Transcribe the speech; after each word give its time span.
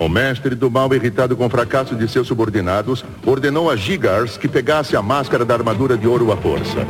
O 0.00 0.08
mestre 0.08 0.54
do 0.54 0.70
mal, 0.70 0.94
irritado 0.94 1.36
com 1.36 1.44
o 1.44 1.50
fracasso 1.50 1.94
de 1.94 2.08
seus 2.08 2.26
subordinados, 2.26 3.04
ordenou 3.26 3.70
a 3.70 3.76
Gigars 3.76 4.38
que 4.38 4.48
pegasse 4.48 4.96
a 4.96 5.02
máscara 5.02 5.44
da 5.44 5.52
armadura 5.52 5.94
de 5.94 6.08
ouro 6.08 6.32
à 6.32 6.38
força. 6.38 6.86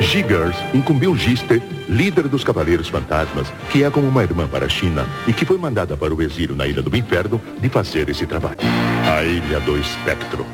Gigars 0.00 0.56
incumbiu 0.74 1.14
Giste, 1.14 1.60
líder 1.86 2.26
dos 2.26 2.42
Cavaleiros 2.42 2.88
Fantasmas, 2.88 3.50
que 3.70 3.84
é 3.84 3.90
como 3.90 4.08
uma 4.08 4.22
irmã 4.22 4.48
para 4.48 4.64
a 4.64 4.68
China 4.70 5.04
e 5.28 5.34
que 5.34 5.44
foi 5.44 5.58
mandada 5.58 5.98
para 5.98 6.14
o 6.14 6.22
exílio 6.22 6.56
na 6.56 6.66
Ilha 6.66 6.80
do 6.80 6.96
Inferno, 6.96 7.38
de 7.60 7.68
fazer 7.68 8.08
esse 8.08 8.26
trabalho. 8.26 8.56
A 9.06 9.22
Ilha 9.22 9.60
do 9.60 9.76
Espectro. 9.76 10.46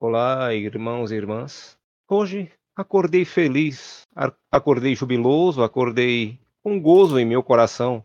Olá, 0.00 0.52
irmãos 0.52 1.12
e 1.12 1.14
irmãs. 1.14 1.78
Hoje 2.10 2.50
acordei 2.74 3.24
feliz, 3.24 4.08
acordei 4.50 4.96
jubiloso, 4.96 5.62
acordei 5.62 6.40
com 6.64 6.80
gozo 6.80 7.16
em 7.16 7.24
meu 7.24 7.44
coração. 7.44 8.02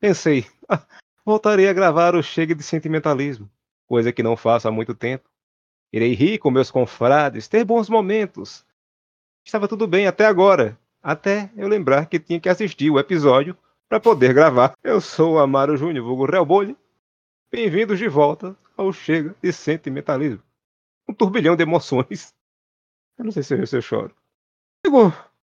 Pensei, 0.00 0.46
ah, 0.68 0.84
voltarei 1.24 1.68
a 1.68 1.72
gravar 1.72 2.14
o 2.14 2.22
Chega 2.22 2.54
de 2.54 2.62
Sentimentalismo, 2.62 3.50
coisa 3.86 4.12
que 4.12 4.22
não 4.22 4.36
faço 4.36 4.66
há 4.66 4.70
muito 4.70 4.94
tempo. 4.94 5.28
Irei 5.92 6.14
rir 6.14 6.38
com 6.38 6.50
meus 6.50 6.70
confrades, 6.70 7.48
ter 7.48 7.64
bons 7.64 7.88
momentos. 7.88 8.64
Estava 9.44 9.68
tudo 9.68 9.86
bem 9.86 10.06
até 10.06 10.26
agora, 10.26 10.78
até 11.02 11.50
eu 11.56 11.68
lembrar 11.68 12.06
que 12.06 12.18
tinha 12.18 12.40
que 12.40 12.48
assistir 12.48 12.90
o 12.90 12.98
episódio 12.98 13.56
para 13.88 14.00
poder 14.00 14.32
gravar. 14.32 14.74
Eu 14.82 15.00
sou 15.00 15.34
o 15.34 15.38
Amaro 15.38 15.76
Júnior, 15.76 16.04
vulgo 16.04 16.24
Real. 16.24 16.46
Bem-vindos 17.52 17.98
de 17.98 18.08
volta 18.08 18.56
ao 18.76 18.92
Chega 18.92 19.34
de 19.42 19.52
Sentimentalismo 19.52 20.42
um 21.10 21.14
turbilhão 21.14 21.56
de 21.56 21.62
emoções. 21.62 22.34
Eu 23.18 23.24
não 23.24 23.32
sei 23.32 23.42
se 23.42 23.54
eu, 23.54 23.66
se 23.66 23.76
eu 23.76 23.82
choro. 23.82 24.14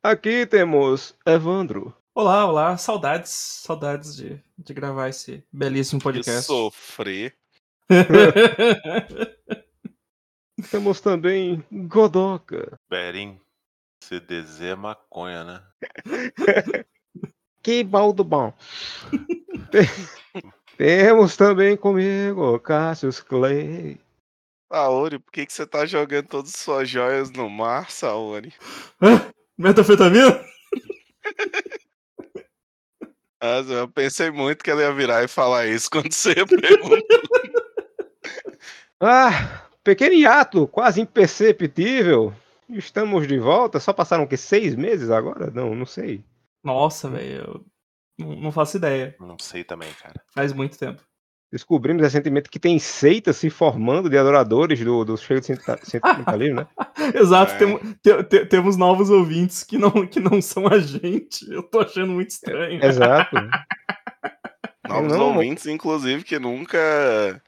Aqui 0.01 0.45
temos 0.45 1.15
Evandro. 1.25 1.93
Olá, 2.19 2.47
olá, 2.47 2.75
saudades, 2.77 3.29
saudades 3.29 4.15
de, 4.15 4.41
de 4.57 4.73
gravar 4.73 5.07
esse 5.07 5.43
belíssimo 5.53 6.01
podcast. 6.01 6.39
De 6.39 6.45
sofrer. 6.47 7.35
temos 10.71 10.99
também 10.99 11.63
Godoka. 11.71 12.79
Berim, 12.89 13.39
CDZ 14.03 14.61
é 14.61 14.75
maconha, 14.75 15.43
né? 15.43 15.63
que 17.61 17.83
baldo 17.83 18.23
bom. 18.23 18.51
Temos 20.75 21.37
também 21.37 21.77
comigo 21.77 22.59
Cassius 22.61 23.19
Clay. 23.19 24.01
Saori, 24.73 25.19
por 25.19 25.31
que, 25.31 25.45
que 25.45 25.53
você 25.53 25.67
tá 25.67 25.85
jogando 25.85 26.29
todas 26.29 26.49
as 26.49 26.61
suas 26.61 26.89
joias 26.89 27.29
no 27.29 27.47
mar, 27.47 27.91
Saori? 27.91 28.51
Hã? 28.99 29.31
Metafetamina? 29.55 30.43
Ah, 33.39 33.63
eu 33.67 33.87
pensei 33.87 34.31
muito 34.31 34.63
que 34.63 34.71
ela 34.71 34.81
ia 34.81 34.93
virar 34.93 35.23
e 35.23 35.27
falar 35.27 35.67
isso 35.67 35.89
quando 35.89 36.11
você 36.11 36.33
perguntou. 36.33 36.97
ah, 38.99 39.67
pequeno 39.83 40.15
hiato, 40.15 40.67
quase 40.67 41.01
imperceptível. 41.01 42.33
Estamos 42.69 43.27
de 43.27 43.37
volta. 43.37 43.79
Só 43.79 43.93
passaram 43.93 44.23
o 44.23 44.27
quê? 44.27 44.37
Seis 44.37 44.75
meses 44.75 45.09
agora? 45.09 45.51
Não, 45.51 45.75
não 45.75 45.85
sei. 45.85 46.23
Nossa, 46.63 47.09
velho. 47.09 47.63
Não, 48.17 48.35
não 48.35 48.51
faço 48.51 48.77
ideia. 48.77 49.15
Não 49.19 49.37
sei 49.39 49.63
também, 49.63 49.93
cara. 49.93 50.21
Faz 50.33 50.51
muito 50.51 50.77
tempo 50.77 51.01
descobrimos 51.51 52.01
recentemente 52.01 52.49
que 52.49 52.59
tem 52.59 52.77
seitas 52.77 53.37
se 53.37 53.49
formando 53.49 54.09
de 54.09 54.17
adoradores 54.17 54.79
do, 54.79 55.05
do 55.05 55.17
cheio 55.17 55.39
de 55.39 55.47
sentimentalismo, 55.47 56.61
né? 56.61 56.67
Exato, 57.15 57.53
é. 57.53 57.57
tem, 57.57 57.77
te, 58.01 58.23
te, 58.23 58.45
temos 58.45 58.75
novos 58.75 59.09
ouvintes 59.09 59.63
que 59.63 59.77
não, 59.77 59.91
que 60.05 60.19
não 60.19 60.41
são 60.41 60.67
a 60.67 60.79
gente. 60.79 61.49
Eu 61.51 61.63
tô 61.63 61.79
achando 61.79 62.11
muito 62.11 62.31
estranho. 62.31 62.83
Exato. 62.83 63.35
novos 64.87 65.13
não, 65.13 65.33
ouvintes, 65.33 65.65
inclusive, 65.67 66.23
que 66.23 66.37
nunca 66.37 67.41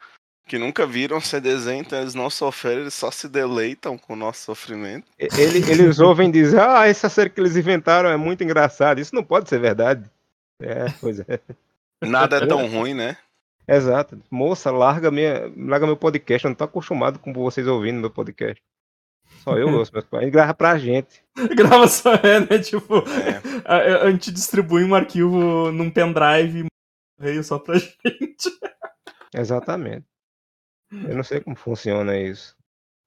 que 0.47 0.57
nunca 0.57 0.83
viram 0.83 1.21
CDZ, 1.21 1.67
então 1.67 2.01
eles 2.01 2.15
não 2.15 2.27
sofrem, 2.27 2.79
eles 2.79 2.95
só 2.95 3.11
se 3.11 3.29
deleitam 3.29 3.99
com 3.99 4.13
o 4.13 4.15
nosso 4.15 4.45
sofrimento. 4.45 5.05
Ele, 5.19 5.59
eles 5.71 5.99
ouvem 6.01 6.31
dizer, 6.31 6.59
ah, 6.59 6.87
essa 6.87 7.07
série 7.07 7.29
que 7.29 7.39
eles 7.39 7.55
inventaram 7.55 8.09
é 8.09 8.17
muito 8.17 8.43
engraçada. 8.43 8.99
Isso 8.99 9.13
não 9.13 9.23
pode 9.23 9.47
ser 9.47 9.59
verdade. 9.59 10.09
É, 10.59 10.85
pois 10.99 11.19
é. 11.19 11.39
Nada 12.03 12.37
é 12.37 12.47
tão 12.47 12.67
ruim, 12.67 12.95
né? 12.95 13.15
Exato. 13.69 14.19
Moça, 14.31 14.71
larga, 14.71 15.11
minha, 15.11 15.51
larga 15.55 15.85
meu 15.85 15.97
podcast. 15.97 16.45
Eu 16.45 16.49
não 16.49 16.55
tô 16.55 16.63
acostumado 16.63 17.19
com 17.19 17.31
vocês 17.31 17.67
ouvindo 17.67 17.99
meu 17.99 18.09
podcast. 18.09 18.61
Só 19.43 19.57
eu 19.57 19.69
ouço 19.69 19.93
meus 19.93 20.05
pais. 20.05 20.29
Grava 20.31 20.53
pra 20.53 20.77
gente. 20.77 21.23
Grava 21.55 21.87
só, 21.87 22.13
é, 22.15 22.39
né? 22.39 22.59
Tipo, 22.59 22.95
é. 22.97 23.61
A, 23.65 24.03
a, 24.03 24.11
gente 24.11 24.31
distribui 24.31 24.83
um 24.83 24.95
arquivo 24.95 25.71
num 25.71 25.89
pendrive 25.89 26.65
veio 27.19 27.43
só 27.43 27.59
pra 27.59 27.77
gente. 27.77 28.49
Exatamente. 29.33 30.05
Eu 30.91 31.15
não 31.15 31.23
sei 31.23 31.39
como 31.39 31.55
funciona 31.55 32.17
isso. 32.17 32.55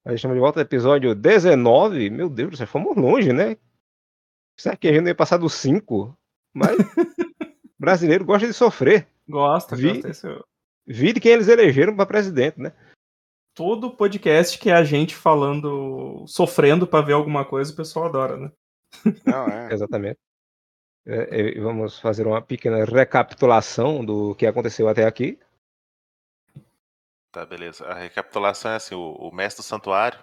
A 0.05 0.13
estamos 0.13 0.35
de 0.35 0.41
volta 0.41 0.61
episódio 0.61 1.13
19. 1.13 2.09
Meu 2.09 2.29
Deus, 2.29 2.57
já 2.57 2.65
fomos 2.65 2.95
longe, 2.95 3.33
né? 3.33 3.57
Será 4.57 4.77
que 4.77 4.87
a 4.87 4.91
gente 4.91 5.01
não 5.01 5.09
ia 5.09 5.15
passar 5.15 5.37
do 5.37 5.49
5? 5.49 6.17
Mas 6.53 6.77
brasileiro 7.77 8.23
gosta 8.23 8.47
de 8.47 8.53
sofrer. 8.53 9.07
Gosta, 9.27 9.75
Vi... 9.75 10.01
gosta. 10.01 10.45
Vide 10.85 11.19
quem 11.19 11.31
eles 11.31 11.47
elegeram 11.47 11.95
para 11.95 12.05
presidente, 12.05 12.59
né? 12.59 12.73
Todo 13.55 13.95
podcast 13.95 14.57
que 14.57 14.69
é 14.69 14.73
a 14.73 14.83
gente 14.83 15.15
falando, 15.15 16.25
sofrendo 16.27 16.87
para 16.87 17.05
ver 17.05 17.13
alguma 17.13 17.45
coisa, 17.45 17.71
o 17.71 17.75
pessoal 17.75 18.05
adora, 18.05 18.37
né? 18.37 18.51
Não, 19.25 19.47
é. 19.47 19.71
Exatamente. 19.73 20.19
É, 21.05 21.57
é, 21.57 21.59
vamos 21.59 21.99
fazer 21.99 22.25
uma 22.25 22.41
pequena 22.41 22.83
recapitulação 22.85 24.03
do 24.03 24.35
que 24.35 24.45
aconteceu 24.45 24.87
até 24.87 25.05
aqui. 25.05 25.39
Tá, 27.31 27.45
beleza. 27.45 27.85
A 27.85 27.93
recapitulação 27.93 28.71
é 28.71 28.75
assim: 28.75 28.95
o, 28.95 29.13
o 29.13 29.33
mestre 29.33 29.63
do 29.63 29.65
santuário, 29.65 30.19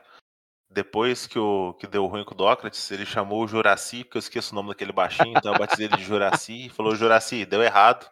depois 0.70 1.26
que, 1.26 1.38
o, 1.38 1.74
que 1.74 1.86
deu 1.86 2.06
ruim 2.06 2.24
com 2.24 2.34
o 2.34 2.36
Dócrates, 2.36 2.90
ele 2.90 3.04
chamou 3.04 3.44
o 3.44 3.48
Juraci, 3.48 4.04
porque 4.04 4.18
eu 4.18 4.20
esqueço 4.20 4.52
o 4.52 4.54
nome 4.54 4.70
daquele 4.70 4.92
baixinho, 4.92 5.36
então 5.36 5.52
eu 5.52 5.58
batizei 5.58 5.86
ele 5.86 5.96
de 5.96 6.04
Juraci, 6.04 6.66
e 6.66 6.70
falou: 6.70 6.96
Juraci, 6.96 7.44
deu 7.44 7.62
errado, 7.62 8.10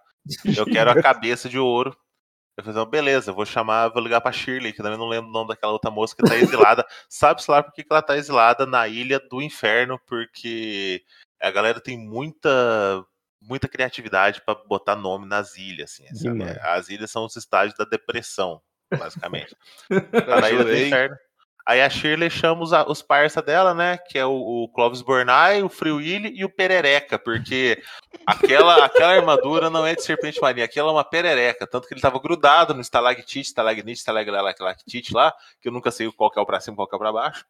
eu 0.56 0.66
quero 0.66 0.91
a 0.91 1.00
cabeça 1.03 1.48
de 1.48 1.59
ouro 1.59 1.97
eu 2.59 2.65
falei, 2.65 2.87
beleza, 2.87 3.33
vou 3.33 3.47
chamar, 3.47 3.89
vou 3.89 4.03
ligar 4.03 4.21
pra 4.21 4.33
Shirley, 4.33 4.73
que 4.73 4.83
também 4.83 4.99
não 4.99 5.09
lembro 5.09 5.31
o 5.31 5.33
nome 5.33 5.49
daquela 5.49 5.73
outra 5.73 5.93
moça 5.93 6.17
que 6.17 6.25
tá 6.25 6.35
exilada. 6.35 6.85
Sabe-se 7.09 7.49
lá 7.49 7.63
por 7.63 7.73
que 7.73 7.87
ela 7.89 8.03
tá 8.03 8.17
exilada 8.17 8.67
na 8.67 8.89
ilha 8.89 9.21
do 9.21 9.41
inferno, 9.41 9.97
porque 10.05 11.05
a 11.41 11.53
galera 11.53 11.81
tem 11.81 11.97
muita 11.97 13.05
muita 13.41 13.69
criatividade 13.69 14.43
para 14.45 14.57
botar 14.67 14.97
nome 14.97 15.25
nas 15.25 15.57
ilhas, 15.57 15.93
assim, 15.93 16.07
As 16.63 16.89
ilhas 16.89 17.13
são 17.13 17.25
os 17.25 17.37
estágios 17.37 17.79
da 17.79 17.85
depressão, 17.85 18.61
basicamente. 18.91 19.55
tá 20.27 20.41
na 20.41 20.51
ilha 20.51 20.65
do 20.65 20.77
inferno. 20.77 21.17
Aí 21.69 21.83
a 21.83 21.91
Shirley 21.91 22.31
chama 22.31 22.62
os, 22.62 22.73
os 22.73 23.03
parça 23.03 23.43
dela, 23.43 23.75
né? 23.75 23.99
Que 23.99 24.19
é 24.19 24.25
o, 24.25 24.33
o 24.33 24.69
Clóvis 24.71 25.03
Bornai, 25.03 25.62
o 25.62 25.71
Willy 25.83 26.33
e 26.34 26.43
o 26.43 26.49
Perereca, 26.49 27.19
porque 27.19 27.83
aquela, 28.27 28.87
aquela 28.87 29.12
armadura 29.12 29.69
não 29.69 29.87
é 29.87 29.95
de 29.95 30.03
serpente 30.03 30.41
marinha, 30.41 30.65
aquela 30.65 30.89
é 30.89 30.93
uma 30.93 31.05
perereca. 31.05 31.67
Tanto 31.67 31.87
que 31.87 31.93
ele 31.93 32.01
tava 32.01 32.19
grudado 32.19 32.73
no 32.73 32.81
estalactite, 32.81 33.41
estalagmite, 33.41 33.99
estalaglalactite 33.99 35.12
lá, 35.12 35.31
que 35.61 35.69
eu 35.69 35.73
nunca 35.73 35.91
sei 35.91 36.11
qual 36.11 36.31
que 36.31 36.39
é 36.39 36.43
o 36.43 36.47
pra 36.47 36.59
cima 36.59 36.75
qual 36.75 36.89
que 36.89 36.95
é 36.95 36.97
o 36.97 36.99
pra 36.99 37.12
baixo 37.12 37.45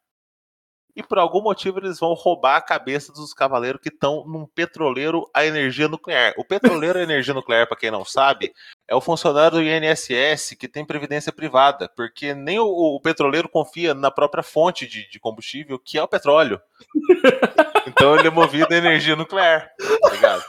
e 0.99 1.03
por 1.05 1.17
algum 1.17 1.41
motivo 1.41 1.79
eles 1.79 2.01
vão 2.01 2.13
roubar 2.13 2.57
a 2.57 2.61
cabeça 2.61 3.13
dos 3.13 3.33
cavaleiros 3.33 3.81
que 3.81 3.89
estão 3.89 4.25
num 4.27 4.45
petroleiro 4.45 5.31
a 5.33 5.47
energia 5.47 5.87
nuclear. 5.87 6.35
O 6.37 6.45
petroleiro 6.45 6.99
a 6.99 7.03
energia 7.03 7.33
nuclear, 7.33 7.69
para 7.69 7.77
quem 7.77 7.89
não 7.89 8.05
sabe, 8.05 8.53
é 8.89 8.97
o 8.97 9.01
funcionário 9.01 9.59
do 9.59 9.63
INSS 9.63 10.57
que 10.59 10.67
tem 10.67 10.85
previdência 10.85 11.33
privada, 11.33 11.89
porque 11.97 12.35
nem 12.35 12.59
o, 12.59 12.67
o 12.67 13.01
petroleiro 13.01 13.49
confia 13.49 13.95
na 13.95 14.11
própria 14.11 14.43
fonte 14.43 14.89
de, 14.89 15.09
de, 15.09 15.21
combustível, 15.21 15.79
que 15.79 15.97
é 15.97 16.03
o 16.03 16.09
petróleo. 16.09 16.61
Então 17.87 18.15
ele 18.15 18.29
é 18.29 18.31
movido 18.31 18.75
a 18.75 18.77
energia 18.77 19.17
nuclear, 19.17 19.71
tá 20.03 20.11
ligado? 20.11 20.45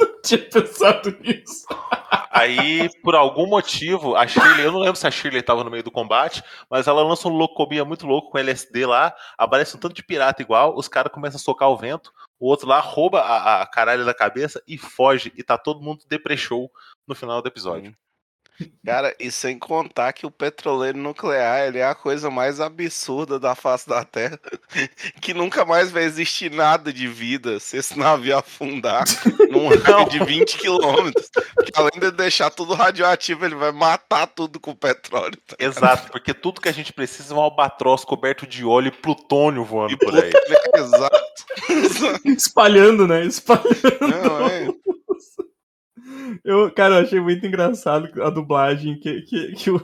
não 0.00 0.08
tinha 0.24 0.38
pensado 0.38 1.16
nisso. 1.20 1.66
Aí, 2.30 2.88
por 3.02 3.14
algum 3.14 3.46
motivo, 3.46 4.16
a 4.16 4.26
Shirley, 4.26 4.64
eu 4.64 4.72
não 4.72 4.80
lembro 4.80 4.96
se 4.96 5.06
a 5.06 5.10
Shirley 5.10 5.40
estava 5.40 5.62
no 5.62 5.70
meio 5.70 5.82
do 5.82 5.90
combate, 5.90 6.42
mas 6.70 6.86
ela 6.86 7.02
lança 7.02 7.28
um 7.28 7.32
loucomia 7.32 7.84
muito 7.84 8.06
louco 8.06 8.30
com 8.30 8.38
LSD 8.38 8.86
lá, 8.86 9.14
aparece 9.36 9.76
um 9.76 9.80
tanto 9.80 9.94
de 9.94 10.02
pirata 10.02 10.40
igual, 10.40 10.76
os 10.76 10.88
caras 10.88 11.12
começam 11.12 11.36
a 11.36 11.42
socar 11.42 11.68
o 11.68 11.76
vento, 11.76 12.12
o 12.40 12.46
outro 12.46 12.66
lá 12.68 12.80
rouba 12.80 13.20
a, 13.20 13.62
a 13.62 13.66
caralho 13.66 14.04
da 14.04 14.14
cabeça 14.14 14.62
e 14.66 14.78
foge, 14.78 15.32
e 15.36 15.42
tá 15.42 15.58
todo 15.58 15.82
mundo 15.82 16.04
deprechou 16.08 16.70
no 17.06 17.14
final 17.14 17.42
do 17.42 17.48
episódio. 17.48 17.94
Cara, 18.84 19.14
e 19.18 19.30
sem 19.30 19.58
contar 19.58 20.12
que 20.12 20.26
o 20.26 20.30
petroleiro 20.30 20.98
nuclear 20.98 21.66
ele 21.66 21.78
é 21.78 21.86
a 21.86 21.94
coisa 21.94 22.30
mais 22.30 22.60
absurda 22.60 23.38
da 23.38 23.54
face 23.54 23.88
da 23.88 24.04
Terra. 24.04 24.38
Que 25.20 25.32
nunca 25.34 25.64
mais 25.64 25.90
vai 25.90 26.04
existir 26.04 26.50
nada 26.50 26.92
de 26.92 27.06
vida 27.06 27.60
se 27.60 27.76
esse 27.76 27.96
navio 27.98 28.36
afundar 28.36 29.04
num 29.50 29.68
raio 29.78 30.08
de 30.08 30.24
20 30.24 30.58
quilômetros. 30.58 31.30
Além 31.74 32.00
de 32.00 32.10
deixar 32.10 32.50
tudo 32.50 32.74
radioativo, 32.74 33.44
ele 33.44 33.54
vai 33.54 33.70
matar 33.70 34.26
tudo 34.26 34.58
com 34.58 34.74
petróleo. 34.74 35.36
Tá 35.46 35.56
Exato, 35.58 36.10
porque 36.10 36.34
tudo 36.34 36.60
que 36.60 36.68
a 36.68 36.72
gente 36.72 36.92
precisa 36.92 37.34
é 37.34 37.36
um 37.36 37.40
albatroz 37.40 38.04
coberto 38.04 38.46
de 38.46 38.64
óleo 38.64 38.88
e 38.88 38.90
plutônio 38.90 39.64
voando 39.64 39.92
e 39.92 39.96
por 39.96 40.14
aí. 40.16 40.32
Exato. 40.74 41.22
Espalhando, 42.24 43.06
né? 43.06 43.24
Espalhando. 43.24 43.98
Não, 44.00 44.46
é. 44.46 44.68
Eu, 46.44 46.70
cara, 46.72 46.96
eu 46.96 47.02
achei 47.02 47.20
muito 47.20 47.46
engraçado 47.46 48.08
a 48.22 48.30
dublagem 48.30 48.98
que, 48.98 49.22
que, 49.22 49.52
que 49.52 49.70
o, 49.70 49.80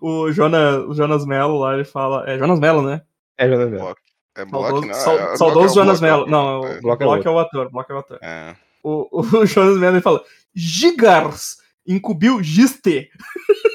o, 0.00 0.32
Jonas, 0.32 0.84
o 0.86 0.94
Jonas 0.94 1.24
Mello 1.26 1.58
lá, 1.58 1.74
ele 1.74 1.84
fala. 1.84 2.24
É 2.28 2.38
Jonas 2.38 2.58
Mello, 2.60 2.82
né? 2.82 3.02
É 3.38 3.48
Jonas 3.48 3.70
Mello. 3.70 3.94
É 4.36 4.44
Block, 4.44 4.64
Saudoso, 4.66 4.86
não. 4.88 4.94
sau- 4.94 5.18
é- 5.18 5.36
saudoso 5.36 5.80
é 5.80 5.84
Jonas 5.84 6.00
Block, 6.00 6.12
Mello. 6.12 6.26
Não, 6.30 6.66
é. 6.66 6.78
o 6.78 6.82
Block 6.82 7.02
é 7.02 7.06
Block 7.06 7.26
o 7.26 7.28
é 7.28 7.32
o 7.32 7.38
ator. 7.38 7.70
Block 7.70 7.90
é 7.90 7.94
o 7.94 7.98
ator. 7.98 8.18
É. 8.22 8.56
O, 8.82 9.20
o 9.20 9.22
Jonas 9.46 9.78
Mello 9.78 9.94
ele 9.96 10.02
fala: 10.02 10.22
Gigars 10.54 11.56
incumbiu 11.86 12.42
Giste. 12.42 13.10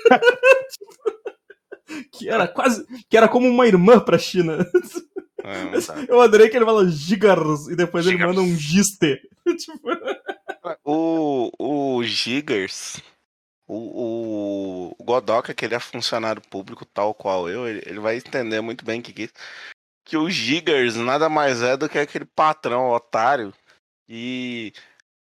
que 2.12 2.30
era 2.30 2.48
quase. 2.48 2.86
Que 3.10 3.18
era 3.18 3.28
como 3.28 3.48
uma 3.48 3.68
irmã 3.68 4.00
pra 4.00 4.18
China. 4.18 4.66
É. 5.44 5.70
Eu 6.12 6.22
adorei 6.22 6.50
que 6.50 6.58
ele 6.58 6.66
fala 6.66 6.88
Gigars 6.88 7.68
e 7.68 7.76
depois 7.76 8.06
ele 8.06 8.18
Gigars. 8.18 8.36
manda 8.36 8.48
um 8.48 8.56
Giste. 8.56 9.20
tipo, 9.58 9.80
O, 10.92 11.52
o 11.60 12.04
Gigers, 12.04 13.00
o, 13.68 13.76
o, 13.76 14.96
o 14.98 15.04
Godoka, 15.04 15.54
que 15.54 15.64
ele 15.64 15.76
é 15.76 15.80
funcionário 15.80 16.42
público 16.42 16.84
tal 16.84 17.14
qual 17.14 17.48
eu, 17.48 17.68
ele, 17.68 17.84
ele 17.86 18.00
vai 18.00 18.18
entender 18.18 18.60
muito 18.60 18.84
bem 18.84 19.00
que, 19.00 19.14
que, 19.14 19.30
que 20.04 20.18
o 20.18 20.28
Gigers 20.28 20.96
nada 20.96 21.30
mais 21.30 21.62
é 21.62 21.78
do 21.78 21.88
que 21.88 22.00
aquele 22.00 22.26
patrão 22.26 22.90
otário 22.90 23.54
e 24.10 24.74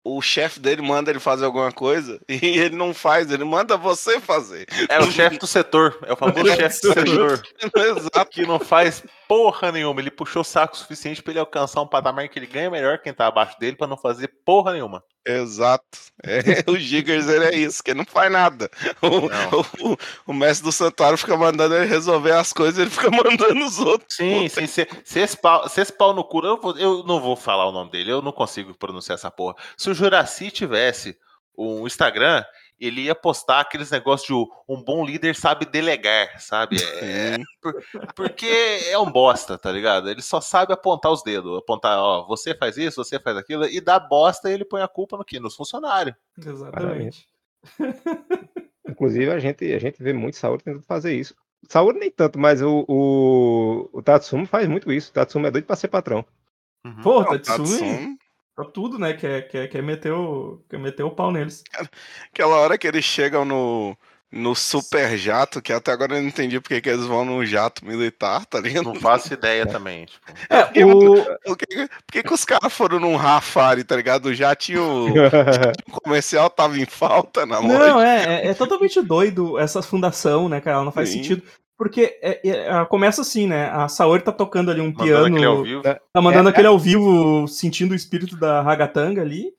o 0.03 0.21
chefe 0.21 0.59
dele 0.59 0.81
manda 0.81 1.09
ele 1.09 1.21
fazer 1.21 1.45
alguma 1.45 1.71
coisa 1.71 2.19
e 2.27 2.45
ele 2.59 2.75
não 2.75 2.93
faz, 2.93 3.31
ele 3.31 3.45
manda 3.45 3.77
você 3.77 4.19
fazer. 4.19 4.67
É 4.89 4.99
o 4.99 5.09
chefe 5.09 5.37
do 5.37 5.47
setor. 5.47 5.97
É 6.05 6.11
o 6.11 6.17
famoso 6.17 6.43
chefe 6.57 6.81
do 6.81 6.93
setor. 6.93 7.41
Exato. 7.73 8.29
Que 8.29 8.45
não 8.45 8.59
faz 8.59 9.01
porra 9.29 9.71
nenhuma. 9.71 10.01
Ele 10.01 10.11
puxou 10.11 10.41
o 10.41 10.45
saco 10.45 10.75
o 10.75 10.77
suficiente 10.77 11.23
pra 11.23 11.31
ele 11.31 11.39
alcançar 11.39 11.81
um 11.81 11.87
patamar 11.87 12.27
que 12.27 12.37
ele 12.37 12.47
ganha 12.47 12.69
melhor 12.69 12.99
quem 12.99 13.13
tá 13.13 13.27
abaixo 13.27 13.57
dele 13.57 13.77
pra 13.77 13.87
não 13.87 13.95
fazer 13.95 14.27
porra 14.43 14.73
nenhuma. 14.73 15.01
Exato. 15.25 15.97
É, 16.23 16.37
o 16.69 16.75
Gigers 16.77 17.27
ele 17.27 17.45
é 17.45 17.55
isso, 17.55 17.81
que 17.83 17.93
não 17.93 18.05
faz 18.05 18.31
nada. 18.31 18.69
O, 19.01 19.91
o, 19.93 19.97
o 20.27 20.33
mestre 20.33 20.65
do 20.65 20.71
santuário 20.71 21.17
fica 21.17 21.37
mandando 21.37 21.75
ele 21.75 21.85
resolver 21.85 22.31
as 22.33 22.51
coisas, 22.51 22.77
ele 22.77 22.89
fica 22.89 23.09
mandando 23.11 23.65
os 23.65 23.79
outros. 23.79 24.15
Sim, 24.15 24.49
sim. 24.49 24.67
Se, 24.67 24.87
se, 25.05 25.19
esse 25.19 25.37
pau, 25.37 25.67
se 25.69 25.81
esse 25.81 25.93
pau 25.93 26.13
no 26.13 26.23
cu. 26.23 26.45
Eu, 26.45 26.59
vou- 26.59 26.77
eu 26.77 27.03
não 27.05 27.21
vou 27.21 27.35
falar 27.35 27.65
o 27.67 27.71
nome 27.71 27.89
dele, 27.91 28.11
eu 28.11 28.21
não 28.21 28.31
consigo 28.33 28.73
pronunciar 28.77 29.15
essa 29.17 29.31
porra. 29.31 29.55
Se 29.77 29.89
o 29.89 29.93
Juraci 29.93 30.51
tivesse 30.51 31.17
um 31.57 31.85
Instagram, 31.87 32.43
ele 32.85 33.01
ia 33.01 33.15
postar 33.15 33.61
aqueles 33.61 33.89
negócios 33.91 34.27
de 34.27 34.51
um 34.67 34.83
bom 34.83 35.05
líder 35.05 35.35
sabe 35.35 35.65
delegar, 35.65 36.39
sabe? 36.39 36.77
É, 37.01 37.35
Sim. 37.35 37.43
porque 38.15 38.47
é 38.89 38.97
um 38.97 39.09
bosta, 39.11 39.57
tá 39.57 39.71
ligado? 39.71 40.09
Ele 40.09 40.21
só 40.21 40.41
sabe 40.41 40.73
apontar 40.73 41.11
os 41.11 41.23
dedos, 41.23 41.57
apontar, 41.57 41.97
ó, 41.99 42.25
você 42.27 42.53
faz 42.55 42.77
isso, 42.77 43.03
você 43.03 43.19
faz 43.19 43.37
aquilo, 43.37 43.65
e 43.65 43.79
dá 43.79 43.99
bosta 43.99 44.49
e 44.49 44.53
ele 44.53 44.65
põe 44.65 44.81
a 44.81 44.87
culpa 44.87 45.17
no 45.17 45.25
quê? 45.25 45.39
Nos 45.39 45.55
funcionários. 45.55 46.15
Exatamente. 46.37 47.27
Inclusive, 48.87 49.31
a 49.31 49.39
gente, 49.39 49.73
a 49.73 49.79
gente 49.79 50.03
vê 50.03 50.13
muito 50.13 50.37
Saori 50.37 50.61
tentando 50.61 50.83
fazer 50.83 51.15
isso. 51.15 51.35
Saori 51.69 51.97
nem 51.97 52.11
tanto, 52.11 52.37
mas 52.37 52.61
o, 52.61 52.85
o, 52.87 53.89
o 53.93 54.01
Tatsumo 54.01 54.45
faz 54.45 54.67
muito 54.67 54.91
isso. 54.91 55.09
O 55.09 55.13
Tatsumo 55.13 55.47
é 55.47 55.51
doido 55.51 55.65
pra 55.65 55.75
ser 55.75 55.87
patrão. 55.87 56.25
Uhum. 56.85 57.01
Pô, 57.01 57.21
Não, 57.21 57.25
Tatsumi, 57.25 57.79
Tatsumi, 57.79 58.17
pra 58.55 58.65
tudo, 58.65 58.97
né? 58.99 59.13
Quer, 59.13 59.47
quer, 59.47 59.67
quer, 59.67 59.83
meter 59.83 60.11
o, 60.11 60.61
quer 60.69 60.79
meter 60.79 61.03
o 61.03 61.11
pau 61.11 61.31
neles. 61.31 61.63
Aquela 62.31 62.57
hora 62.57 62.77
que 62.77 62.87
eles 62.87 63.03
chegam 63.03 63.43
no, 63.43 63.97
no 64.33 64.55
super 64.55 65.15
jato, 65.15 65.61
que 65.61 65.71
até 65.71 65.91
agora 65.91 66.15
eu 66.15 66.21
não 66.21 66.27
entendi 66.27 66.59
porque 66.59 66.81
que 66.81 66.89
eles 66.89 67.05
vão 67.05 67.23
num 67.23 67.45
jato 67.45 67.85
militar, 67.85 68.45
tá 68.45 68.59
ligado? 68.59 68.85
Não 68.85 68.95
faço 68.95 69.33
ideia 69.33 69.65
também. 69.65 70.05
Tipo. 70.05 70.31
É, 70.49 70.85
o, 70.85 71.23
Por 71.45 71.57
que, 71.57 71.87
por 71.87 72.11
que, 72.11 72.23
que 72.23 72.33
os 72.33 72.43
caras 72.43 72.73
foram 72.73 72.99
num 72.99 73.15
Rafari, 73.15 73.83
tá 73.83 73.95
ligado? 73.95 74.27
O 74.27 74.33
jatinho 74.33 75.07
comercial 76.03 76.49
tava 76.49 76.79
em 76.79 76.85
falta 76.85 77.45
na 77.45 77.61
mão. 77.61 77.77
Não, 77.77 78.01
é, 78.01 78.45
é, 78.45 78.47
é 78.47 78.53
totalmente 78.53 79.01
doido 79.01 79.59
essa 79.59 79.81
fundação, 79.81 80.49
né, 80.49 80.59
cara? 80.59 80.77
Ela 80.77 80.85
não 80.85 80.91
faz 80.91 81.09
Sim. 81.09 81.17
sentido. 81.17 81.43
Porque 81.77 82.19
é- 82.21 82.47
é- 82.47 82.67
ela 82.67 82.85
começa 82.85 83.21
assim, 83.21 83.47
né? 83.47 83.69
A 83.69 83.87
Saori 83.87 84.23
tá 84.23 84.31
tocando 84.31 84.69
ali 84.69 84.79
um 84.79 84.91
Mandando 84.91 85.03
piano. 85.03 85.25
aquele 85.25 85.45
ao 85.45 85.63
vivo. 85.63 85.81
Tá 85.83 86.21
mandando 86.21 86.49
É, 86.49 86.51
aquele 86.51 86.67
ao 86.67 86.77
vivo, 86.77 87.47
sentindo 87.47 87.91
o 87.91 87.95
espírito 87.95 88.37
da 88.37 88.61
Ragatanga 88.61 89.21
ali. 89.21 89.51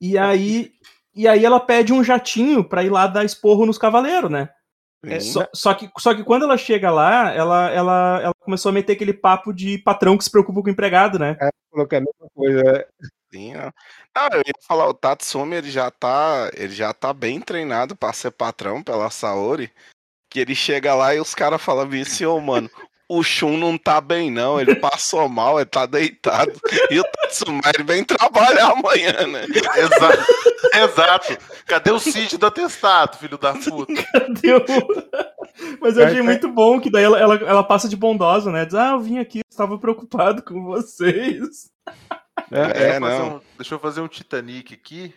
E 0.00 0.16
aí, 0.18 0.72
e 1.14 1.28
aí 1.28 1.44
ela 1.44 1.60
pede 1.60 1.92
um 1.92 2.02
jatinho 2.02 2.64
pra 2.64 2.82
ir 2.82 2.90
lá 2.90 3.06
dar 3.06 3.24
esporro 3.24 3.66
nos 3.66 3.78
cavaleiros, 3.78 4.30
né? 4.30 4.48
É, 5.04 5.18
só, 5.18 5.48
só 5.52 5.74
que, 5.74 5.90
só 5.98 6.14
que 6.14 6.22
quando 6.22 6.44
ela 6.44 6.56
chega 6.56 6.88
lá, 6.88 7.32
ela, 7.32 7.68
ela, 7.70 8.20
ela 8.22 8.34
começou 8.38 8.70
a 8.70 8.72
meter 8.72 8.92
aquele 8.92 9.12
papo 9.12 9.52
de 9.52 9.78
patrão 9.78 10.16
que 10.16 10.22
se 10.22 10.30
preocupa 10.30 10.62
com 10.62 10.68
o 10.68 10.70
empregado, 10.70 11.18
né? 11.18 11.36
Falou 11.72 11.88
que 11.88 11.96
é 11.96 11.98
a 11.98 12.02
mesma 12.02 12.28
coisa. 12.34 12.86
Sim, 13.32 13.54
ó. 13.56 13.72
Não, 14.14 14.28
eu 14.36 14.42
ia 14.46 14.52
falar, 14.66 14.88
o 14.88 14.94
Tatsumi 14.94 15.56
ele 15.56 15.70
já 15.70 15.90
tá, 15.90 16.50
ele 16.54 16.72
já 16.72 16.92
tá 16.92 17.12
bem 17.12 17.40
treinado 17.40 17.96
pra 17.96 18.12
ser 18.12 18.30
patrão 18.30 18.82
pela 18.82 19.10
Saori, 19.10 19.72
que 20.32 20.40
ele 20.40 20.54
chega 20.54 20.94
lá 20.94 21.14
e 21.14 21.20
os 21.20 21.34
caras 21.34 21.60
falam 21.62 21.86
bem 21.86 22.02
assim, 22.02 22.24
ô 22.24 22.40
mano, 22.40 22.70
o 23.08 23.22
Shun 23.22 23.58
não 23.58 23.76
tá 23.76 24.00
bem 24.00 24.30
não, 24.30 24.58
ele 24.60 24.74
passou 24.76 25.28
mal, 25.28 25.58
ele 25.58 25.66
tá 25.66 25.84
deitado. 25.84 26.52
E 26.90 26.98
o 26.98 27.04
Tatsumi, 27.04 27.60
ele 27.74 27.84
vem 27.84 28.02
trabalhar 28.04 28.70
amanhã, 28.72 29.26
né? 29.26 29.44
Exato. 29.76 30.32
Exato. 30.74 31.38
Cadê 31.66 31.90
o 31.90 31.98
Cid 31.98 32.38
do 32.38 32.46
atestado, 32.46 33.18
filho 33.18 33.36
da 33.36 33.52
puta? 33.52 33.92
Deu. 34.40 34.64
Mas 35.80 35.96
eu 35.98 36.04
É, 36.04 36.06
achei 36.06 36.20
é. 36.20 36.22
muito 36.22 36.48
bom 36.48 36.80
que 36.80 36.88
daí 36.90 37.04
ela, 37.04 37.18
ela, 37.18 37.34
ela 37.34 37.62
passa 37.62 37.86
de 37.88 37.96
bondosa, 37.96 38.50
né? 38.50 38.64
Diz, 38.64 38.74
ah, 38.74 38.92
eu 38.92 39.00
vim 39.00 39.18
aqui, 39.18 39.40
estava 39.50 39.76
preocupado 39.78 40.42
com 40.42 40.64
vocês. 40.64 41.70
É, 42.50 42.60
É, 42.60 42.66
Deixa 42.72 42.94
eu 42.96 43.00
fazer 43.00 43.18
não. 43.18 43.36
um- 43.36 43.40
deixa 43.58 43.74
eu 43.74 43.78
fazer 43.78 44.00
um 44.00 44.08
Titanic 44.08 44.72
aqui. 44.74 45.14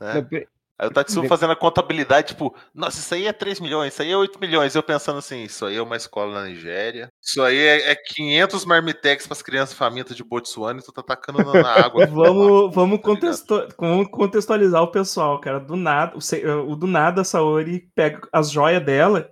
é, 0.00 0.14
Né? 0.22 0.46
Aí 0.78 0.86
o 0.86 0.92
Tatsumo 0.92 1.22
fazendo 1.28 1.50
a 1.52 1.56
contabilidade, 1.56 2.28
tipo, 2.28 2.54
nossa, 2.72 3.00
isso 3.00 3.12
aí 3.12 3.26
é 3.26 3.32
3 3.32 3.58
milhões, 3.58 3.92
isso 3.92 4.02
aí 4.02 4.12
é 4.12 4.16
8 4.16 4.38
milhões. 4.38 4.76
Eu 4.76 4.82
pensando 4.82 5.18
assim, 5.18 5.42
isso 5.42 5.66
aí 5.66 5.76
é 5.76 5.82
uma 5.82 5.96
escola 5.96 6.32
na 6.40 6.46
Nigéria. 6.46 7.10
Isso 7.20 7.42
aí 7.42 7.58
é, 7.58 7.90
é 7.90 7.96
500 7.96 8.64
marmitex 8.64 9.26
pras 9.26 9.42
crianças 9.42 9.76
famintas 9.76 10.16
de 10.16 10.22
Botsuana 10.22 10.78
e 10.78 10.82
tu 10.84 10.92
tá 10.92 11.02
tacando 11.02 11.42
na, 11.42 11.62
na 11.62 11.72
água. 11.84 12.06
Vamos, 12.06 12.72
vamos, 12.72 12.98
Tá 12.98 13.04
contexto- 13.04 13.68
vamos 13.76 14.08
contextualizar 14.08 14.80
o 14.80 14.92
pessoal, 14.92 15.40
cara. 15.40 15.58
Do 15.58 15.74
nada, 15.74 16.16
o, 16.16 16.70
o 16.72 16.76
do 16.76 16.86
nada 16.86 17.22
a 17.22 17.24
Saori 17.24 17.90
pega 17.94 18.20
as 18.32 18.48
joias 18.48 18.84
dela 18.84 19.28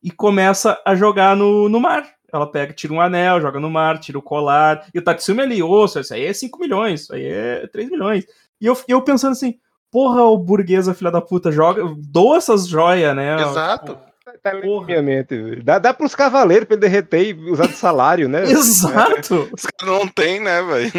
e 0.00 0.12
começa 0.12 0.80
a 0.86 0.94
jogar 0.94 1.34
no, 1.36 1.68
no 1.68 1.80
mar. 1.80 2.08
Ela 2.32 2.46
pega, 2.48 2.72
tira 2.72 2.92
um 2.92 3.00
anel, 3.00 3.40
joga 3.40 3.58
no 3.58 3.70
mar, 3.70 3.98
tira 3.98 4.18
o 4.18 4.22
colar. 4.22 4.86
E 4.94 4.98
o 4.98 5.02
Tatsumi 5.02 5.40
ali, 5.40 5.60
osso, 5.62 5.98
isso 5.98 6.14
aí 6.14 6.24
é 6.24 6.32
5 6.32 6.56
milhões, 6.60 7.00
isso 7.02 7.14
aí 7.14 7.24
é 7.24 7.66
3 7.66 7.90
milhões. 7.90 8.24
E 8.60 8.66
eu, 8.66 8.78
eu 8.86 9.02
pensando 9.02 9.32
assim, 9.32 9.58
porra, 9.90 10.22
o 10.22 10.36
burguesa, 10.38 10.94
filha 10.94 11.10
da 11.10 11.20
puta, 11.20 11.50
joga, 11.52 11.82
doa 11.98 12.36
essas 12.36 12.66
joias, 12.68 13.14
né? 13.14 13.40
Exato. 13.40 13.98
Tá 14.42 14.52
na 14.52 14.60
Porra. 14.60 14.86
minha 14.86 15.02
mente. 15.02 15.34
velho. 15.34 15.64
Dá, 15.64 15.78
dá 15.78 15.92
pros 15.94 16.14
cavaleiros 16.14 16.66
pra 16.68 16.74
ele 16.74 16.82
derreter 16.82 17.30
e 17.30 17.50
usar 17.50 17.66
de 17.66 17.72
salário, 17.72 18.28
né? 18.28 18.42
Exato! 18.52 19.48
Os 19.52 19.62
caras 19.64 19.98
não 20.00 20.06
tem, 20.06 20.38
né, 20.38 20.62
velho? 20.62 20.92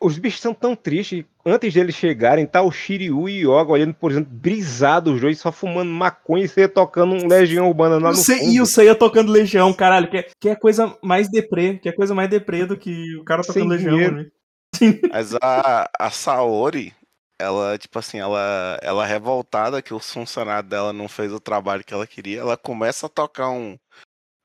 Os 0.00 0.16
bichos 0.16 0.40
são 0.40 0.54
tão 0.54 0.76
tristes. 0.76 1.24
Antes 1.44 1.74
deles 1.74 1.96
chegarem, 1.96 2.46
tá 2.46 2.62
o 2.62 2.70
Shiryu 2.70 3.28
e 3.28 3.40
Yoga 3.40 3.72
olhando, 3.72 3.92
por 3.94 4.12
exemplo, 4.12 4.30
brisado 4.32 5.12
os 5.12 5.20
dois, 5.20 5.38
só 5.40 5.50
fumando 5.50 5.90
maconha 5.90 6.44
e 6.44 6.48
você 6.48 6.68
tocando 6.68 7.14
um 7.16 7.26
Legião 7.26 7.66
Urbana 7.66 7.96
lá 7.98 8.10
o 8.10 8.12
no 8.12 8.16
Se- 8.16 8.38
fundo. 8.38 8.52
e 8.52 8.60
o 8.60 8.66
Seiya 8.66 8.94
tocando 8.94 9.32
Legião, 9.32 9.72
caralho, 9.72 10.08
que 10.08 10.18
é, 10.18 10.26
que 10.40 10.48
é 10.48 10.54
coisa 10.54 10.94
mais 11.02 11.28
deprê, 11.28 11.74
que 11.74 11.88
é 11.88 11.92
coisa 11.92 12.14
mais 12.14 12.30
deprê 12.30 12.64
do 12.66 12.76
que 12.76 13.16
o 13.16 13.24
cara 13.24 13.42
Sem 13.42 13.54
tocando 13.54 13.70
Legião. 13.70 13.92
dinheiro. 13.94 14.16
né? 14.16 14.26
Mas 15.12 15.34
a, 15.42 15.90
a 15.98 16.08
Saori, 16.10 16.92
ela, 17.40 17.78
tipo 17.78 17.98
assim, 17.98 18.18
ela, 18.18 18.78
ela 18.82 19.04
é 19.04 19.08
revoltada 19.08 19.82
que 19.82 19.94
o 19.94 19.98
funcionário 19.98 20.68
dela 20.68 20.92
não 20.92 21.08
fez 21.08 21.32
o 21.32 21.40
trabalho 21.40 21.82
que 21.84 21.94
ela 21.94 22.06
queria. 22.06 22.40
Ela 22.40 22.56
começa 22.56 23.06
a 23.06 23.08
tocar 23.08 23.48
um, 23.50 23.78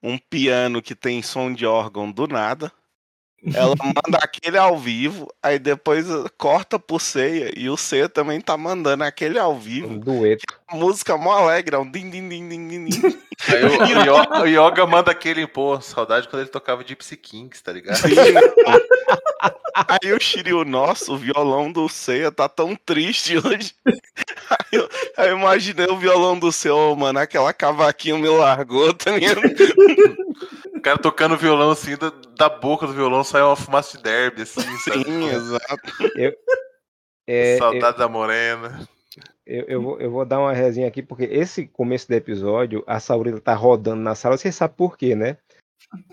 um 0.02 0.18
piano 0.18 0.82
que 0.82 0.96
tem 0.96 1.22
som 1.22 1.54
de 1.54 1.66
órgão 1.66 2.12
do 2.12 2.28
nada. 2.28 2.72
Ela 3.54 3.76
manda 3.80 4.18
aquele 4.22 4.58
ao 4.58 4.78
vivo, 4.78 5.32
aí 5.44 5.60
depois 5.60 6.06
corta 6.38 6.80
pro 6.80 7.00
Ceia, 7.00 7.52
e 7.56 7.70
o 7.70 7.78
Ceia 7.78 8.10
também 8.10 8.42
tá 8.42 8.58
mandando 8.58 9.04
aquele 9.04 9.38
ao 9.38 9.56
vivo. 9.58 9.88
Um 9.88 10.00
dueto. 10.00 10.44
Música 10.72 11.16
mó 11.18 11.32
alegre, 11.32 11.76
é 11.76 11.80
um 11.80 11.90
din 11.90 12.10
din 12.10 12.28
din 12.28 12.50
din 12.50 12.68
din. 12.68 12.86
din. 12.86 13.18
Aí 13.48 13.64
o, 13.64 13.70
o 13.84 14.06
Yo- 14.06 14.42
o 14.42 14.46
Yoga 14.48 14.86
manda 14.88 15.12
aquele, 15.12 15.46
pô, 15.46 15.80
saudade 15.80 16.28
quando 16.28 16.42
ele 16.42 16.50
tocava 16.50 16.84
Gypsy 16.84 17.18
Kings, 17.18 17.62
tá 17.64 17.72
ligado? 17.72 17.98
Sim? 17.98 18.16
Aí 19.76 20.14
o 20.14 20.20
Shiryu, 20.20 20.64
nossa, 20.64 21.12
o 21.12 21.18
violão 21.18 21.72
do 21.72 21.88
Seiya 21.90 22.32
tá 22.32 22.48
tão 22.48 22.76
triste 22.76 23.38
hoje. 23.38 23.74
Aí 23.86 24.80
eu, 24.80 24.90
aí 25.18 25.30
eu 25.30 25.38
imaginei 25.38 25.86
o 25.88 25.98
violão 25.98 26.40
do 26.40 26.52
seu, 26.52 26.76
ô, 26.76 26.96
mano, 26.96 27.20
aquela 27.20 27.52
cavaquinho 27.54 28.18
me 28.18 28.30
largou, 28.30 28.94
tá 28.94 29.12
ligado? 29.12 29.42
O 30.86 30.88
cara 30.88 31.00
tocando 31.00 31.36
violão 31.36 31.72
assim, 31.72 31.98
da, 31.98 32.12
da 32.38 32.48
boca 32.48 32.86
do 32.86 32.94
violão 32.94 33.24
sai 33.24 33.42
uma 33.42 33.56
fumaça 33.56 33.98
de 33.98 34.04
derby, 34.04 34.44
assim, 34.44 34.62
sabe? 34.78 35.04
Sim, 35.04 35.30
exato. 35.34 35.92
É, 37.26 37.58
Saudade 37.58 37.98
da 37.98 38.08
morena. 38.08 38.88
eu, 39.48 39.66
eu, 39.68 39.82
vou, 39.82 40.00
eu 40.00 40.12
vou 40.12 40.24
dar 40.24 40.40
uma 40.40 40.54
resinha 40.54 40.88
aqui, 40.88 41.02
porque 41.02 41.24
esse 41.24 41.66
começo 41.66 42.08
do 42.08 42.14
episódio, 42.14 42.84
a 42.86 43.00
Saurina 43.00 43.42
tá 43.42 43.56
rodando 43.56 44.04
na 44.04 44.14
sala, 44.14 44.38
você 44.38 44.52
sabe 44.52 44.76
por 44.78 44.96
quê, 44.96 45.16
né? 45.16 45.38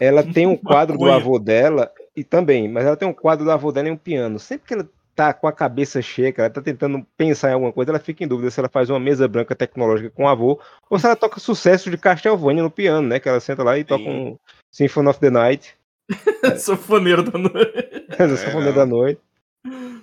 Ela 0.00 0.22
tem 0.32 0.46
um 0.46 0.56
quadro 0.56 0.96
do 0.96 1.12
avô 1.12 1.38
dela, 1.38 1.92
e 2.16 2.24
também, 2.24 2.66
mas 2.66 2.86
ela 2.86 2.96
tem 2.96 3.06
um 3.06 3.12
quadro 3.12 3.44
do 3.44 3.50
avô 3.50 3.72
dela 3.72 3.90
em 3.90 3.92
um 3.92 3.96
piano. 3.98 4.38
Sempre 4.38 4.68
que 4.68 4.72
ela 4.72 4.88
tá 5.14 5.34
com 5.34 5.46
a 5.46 5.52
cabeça 5.52 6.00
cheia, 6.00 6.32
ela 6.34 6.48
tá 6.48 6.62
tentando 6.62 7.06
pensar 7.14 7.50
em 7.50 7.52
alguma 7.52 7.74
coisa, 7.74 7.90
ela 7.90 8.00
fica 8.00 8.24
em 8.24 8.26
dúvida 8.26 8.50
se 8.50 8.58
ela 8.58 8.70
faz 8.70 8.88
uma 8.88 8.98
mesa 8.98 9.28
branca 9.28 9.54
tecnológica 9.54 10.08
com 10.08 10.24
o 10.24 10.28
avô 10.28 10.58
ou 10.88 10.98
se 10.98 11.04
ela 11.04 11.14
toca 11.14 11.38
sucesso 11.38 11.90
de 11.90 11.98
Castlevania 11.98 12.62
no 12.62 12.70
piano, 12.70 13.06
né? 13.06 13.20
Que 13.20 13.28
ela 13.28 13.38
senta 13.38 13.62
lá 13.62 13.76
e 13.76 13.84
toca 13.84 14.04
um 14.04 14.38
Symphony 14.72 15.08
of 15.08 15.20
the 15.20 15.30
Night. 15.30 15.74
Sanfoneiro 16.58 17.22
da 17.22 17.38
noite. 17.38 18.06
no 18.18 18.36
Sanfoneiro 18.36 18.74
da 18.74 18.86
Noite. 18.86 19.20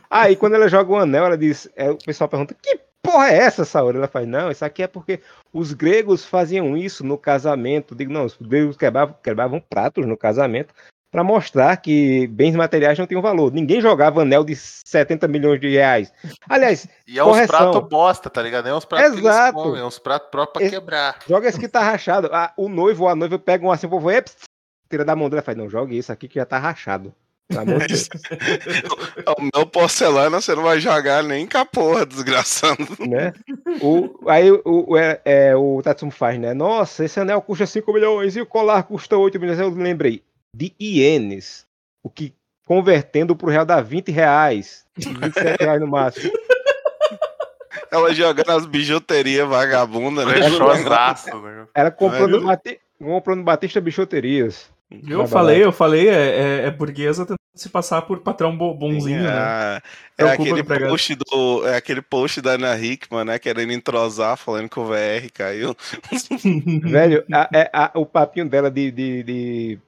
Aí 0.09 0.35
quando 0.35 0.55
ela 0.55 0.67
joga 0.69 0.91
o 0.91 0.97
anel, 0.97 1.25
ela 1.25 1.37
diz. 1.37 1.69
é, 1.75 1.89
o 1.91 1.97
pessoal 1.97 2.29
pergunta: 2.29 2.55
Que 2.61 2.79
porra 3.03 3.29
é 3.29 3.37
essa, 3.37 3.65
Saori? 3.65 3.97
Ela 3.97 4.07
faz: 4.07 4.27
Não, 4.27 4.49
isso 4.49 4.63
aqui 4.63 4.83
é 4.83 4.87
porque 4.87 5.19
os 5.53 5.73
gregos 5.73 6.25
faziam 6.25 6.77
isso 6.77 7.03
no 7.03 7.17
casamento. 7.17 7.93
Digo, 7.95 8.11
não, 8.13 8.25
os 8.25 8.37
gregos 8.39 8.77
quebravam, 8.77 9.15
quebravam 9.21 9.59
pratos 9.59 10.05
no 10.05 10.15
casamento 10.17 10.73
para 11.11 11.23
mostrar 11.23 11.75
que 11.77 12.27
bens 12.27 12.55
materiais 12.55 12.97
não 12.97 13.07
tinham 13.07 13.21
valor. 13.21 13.51
Ninguém 13.51 13.81
jogava 13.81 14.21
anel 14.21 14.43
de 14.43 14.55
70 14.55 15.27
milhões 15.27 15.59
de 15.59 15.67
reais. 15.67 16.13
Aliás, 16.47 16.87
E 17.07 17.17
é 17.17 17.23
uns 17.23 17.47
pratos 17.47 17.89
bosta, 17.89 18.29
tá 18.29 18.41
ligado? 18.43 18.67
É 18.69 18.73
uns 18.75 18.85
pratos 18.85 19.07
que 19.09 19.17
eles 19.17 19.25
Exato. 19.29 19.53
comem, 19.53 19.81
é 19.81 19.85
uns 19.85 19.97
pratos 19.97 20.29
próprios 20.29 20.69
pra 20.69 20.79
quebrar. 20.79 21.17
joga 21.27 21.47
esse 21.49 21.59
que 21.59 21.67
tá 21.67 21.81
rachado. 21.81 22.29
Ah, 22.31 22.53
o 22.55 22.69
noivo 22.69 23.03
ou 23.05 23.09
a 23.09 23.15
noiva 23.15 23.39
pegam 23.39 23.71
assim, 23.71 23.87
o 23.87 23.89
povo 23.89 24.09
tira 24.89 25.05
da 25.05 25.15
mão 25.15 25.29
dele 25.29 25.41
e 25.41 25.45
faz: 25.45 25.57
Não, 25.57 25.69
jogue 25.69 25.97
isso 25.97 26.11
aqui 26.11 26.27
que 26.27 26.35
já 26.35 26.45
tá 26.45 26.57
rachado. 26.57 27.13
Deus. 27.87 28.07
O 29.37 29.49
meu 29.55 29.65
porcelana 29.65 30.39
você 30.39 30.53
não 30.53 30.63
vai 30.63 30.79
jogar 30.79 31.23
nem 31.23 31.47
com 31.47 31.57
a 31.57 31.65
porra, 31.65 32.05
desgraçado. 32.05 32.87
né? 32.99 33.33
O, 33.81 34.29
aí 34.29 34.51
o, 34.51 34.61
o, 34.65 34.97
é, 34.97 35.19
é, 35.25 35.55
o 35.55 35.81
Tatsumo 35.81 36.11
faz, 36.11 36.39
né? 36.39 36.53
Nossa, 36.53 37.03
esse 37.03 37.19
anel 37.19 37.41
custa 37.41 37.65
5 37.65 37.91
milhões 37.91 38.35
e 38.35 38.41
o 38.41 38.45
colar 38.45 38.83
custa 38.83 39.17
8 39.17 39.39
milhões. 39.39 39.59
Eu 39.59 39.69
lembrei 39.69 40.23
de 40.55 40.73
ienes, 40.79 41.65
o 42.03 42.09
que 42.09 42.33
convertendo 42.67 43.35
pro 43.35 43.49
real 43.49 43.65
dá 43.65 43.81
20 43.81 44.11
reais, 44.11 44.85
27 44.95 45.63
reais 45.63 45.81
no 45.81 45.87
máximo. 45.87 46.31
Ela 47.91 48.13
jogando 48.13 48.51
as 48.51 48.67
bijuterias 48.67 49.49
vagabundas, 49.49 50.27
né? 50.27 50.33
Brechosaço, 50.33 51.35
né? 51.41 51.65
Era 51.73 51.89
comprando, 51.89 52.41
bati, 52.41 52.79
comprando 52.99 53.43
Batista 53.43 53.81
Bichoterias. 53.81 54.69
Eu 55.07 55.27
falei, 55.27 55.63
eu 55.63 55.71
falei, 55.71 56.09
é, 56.09 56.13
é, 56.13 56.65
é 56.65 56.71
burguesa 56.71 57.23
tentando 57.23 57.37
se 57.55 57.69
passar 57.69 58.01
por 58.03 58.19
patrão 58.19 58.55
bo- 58.57 58.73
bonzinho, 58.73 59.21
né? 59.21 59.81
É, 60.17 60.23
é 60.23 60.29
aquele 60.31 60.63
post 60.63 61.15
do, 61.15 61.67
é 61.67 61.75
aquele 61.75 62.01
post 62.01 62.41
da 62.41 62.51
Ana 62.51 62.77
Hickman, 62.79 63.25
né? 63.25 63.37
Querendo 63.37 63.71
entrosar, 63.71 64.35
falando 64.37 64.69
que 64.69 64.79
o 64.79 64.85
VR 64.85 65.29
caiu. 65.33 65.75
Velho, 66.83 67.23
a- 67.31 67.49
é- 67.53 67.69
a- 67.73 67.91
o 67.95 68.05
papinho 68.05 68.47
dela 68.49 68.71
de, 68.71 68.91
de, 68.91 69.23
de, 69.23 69.79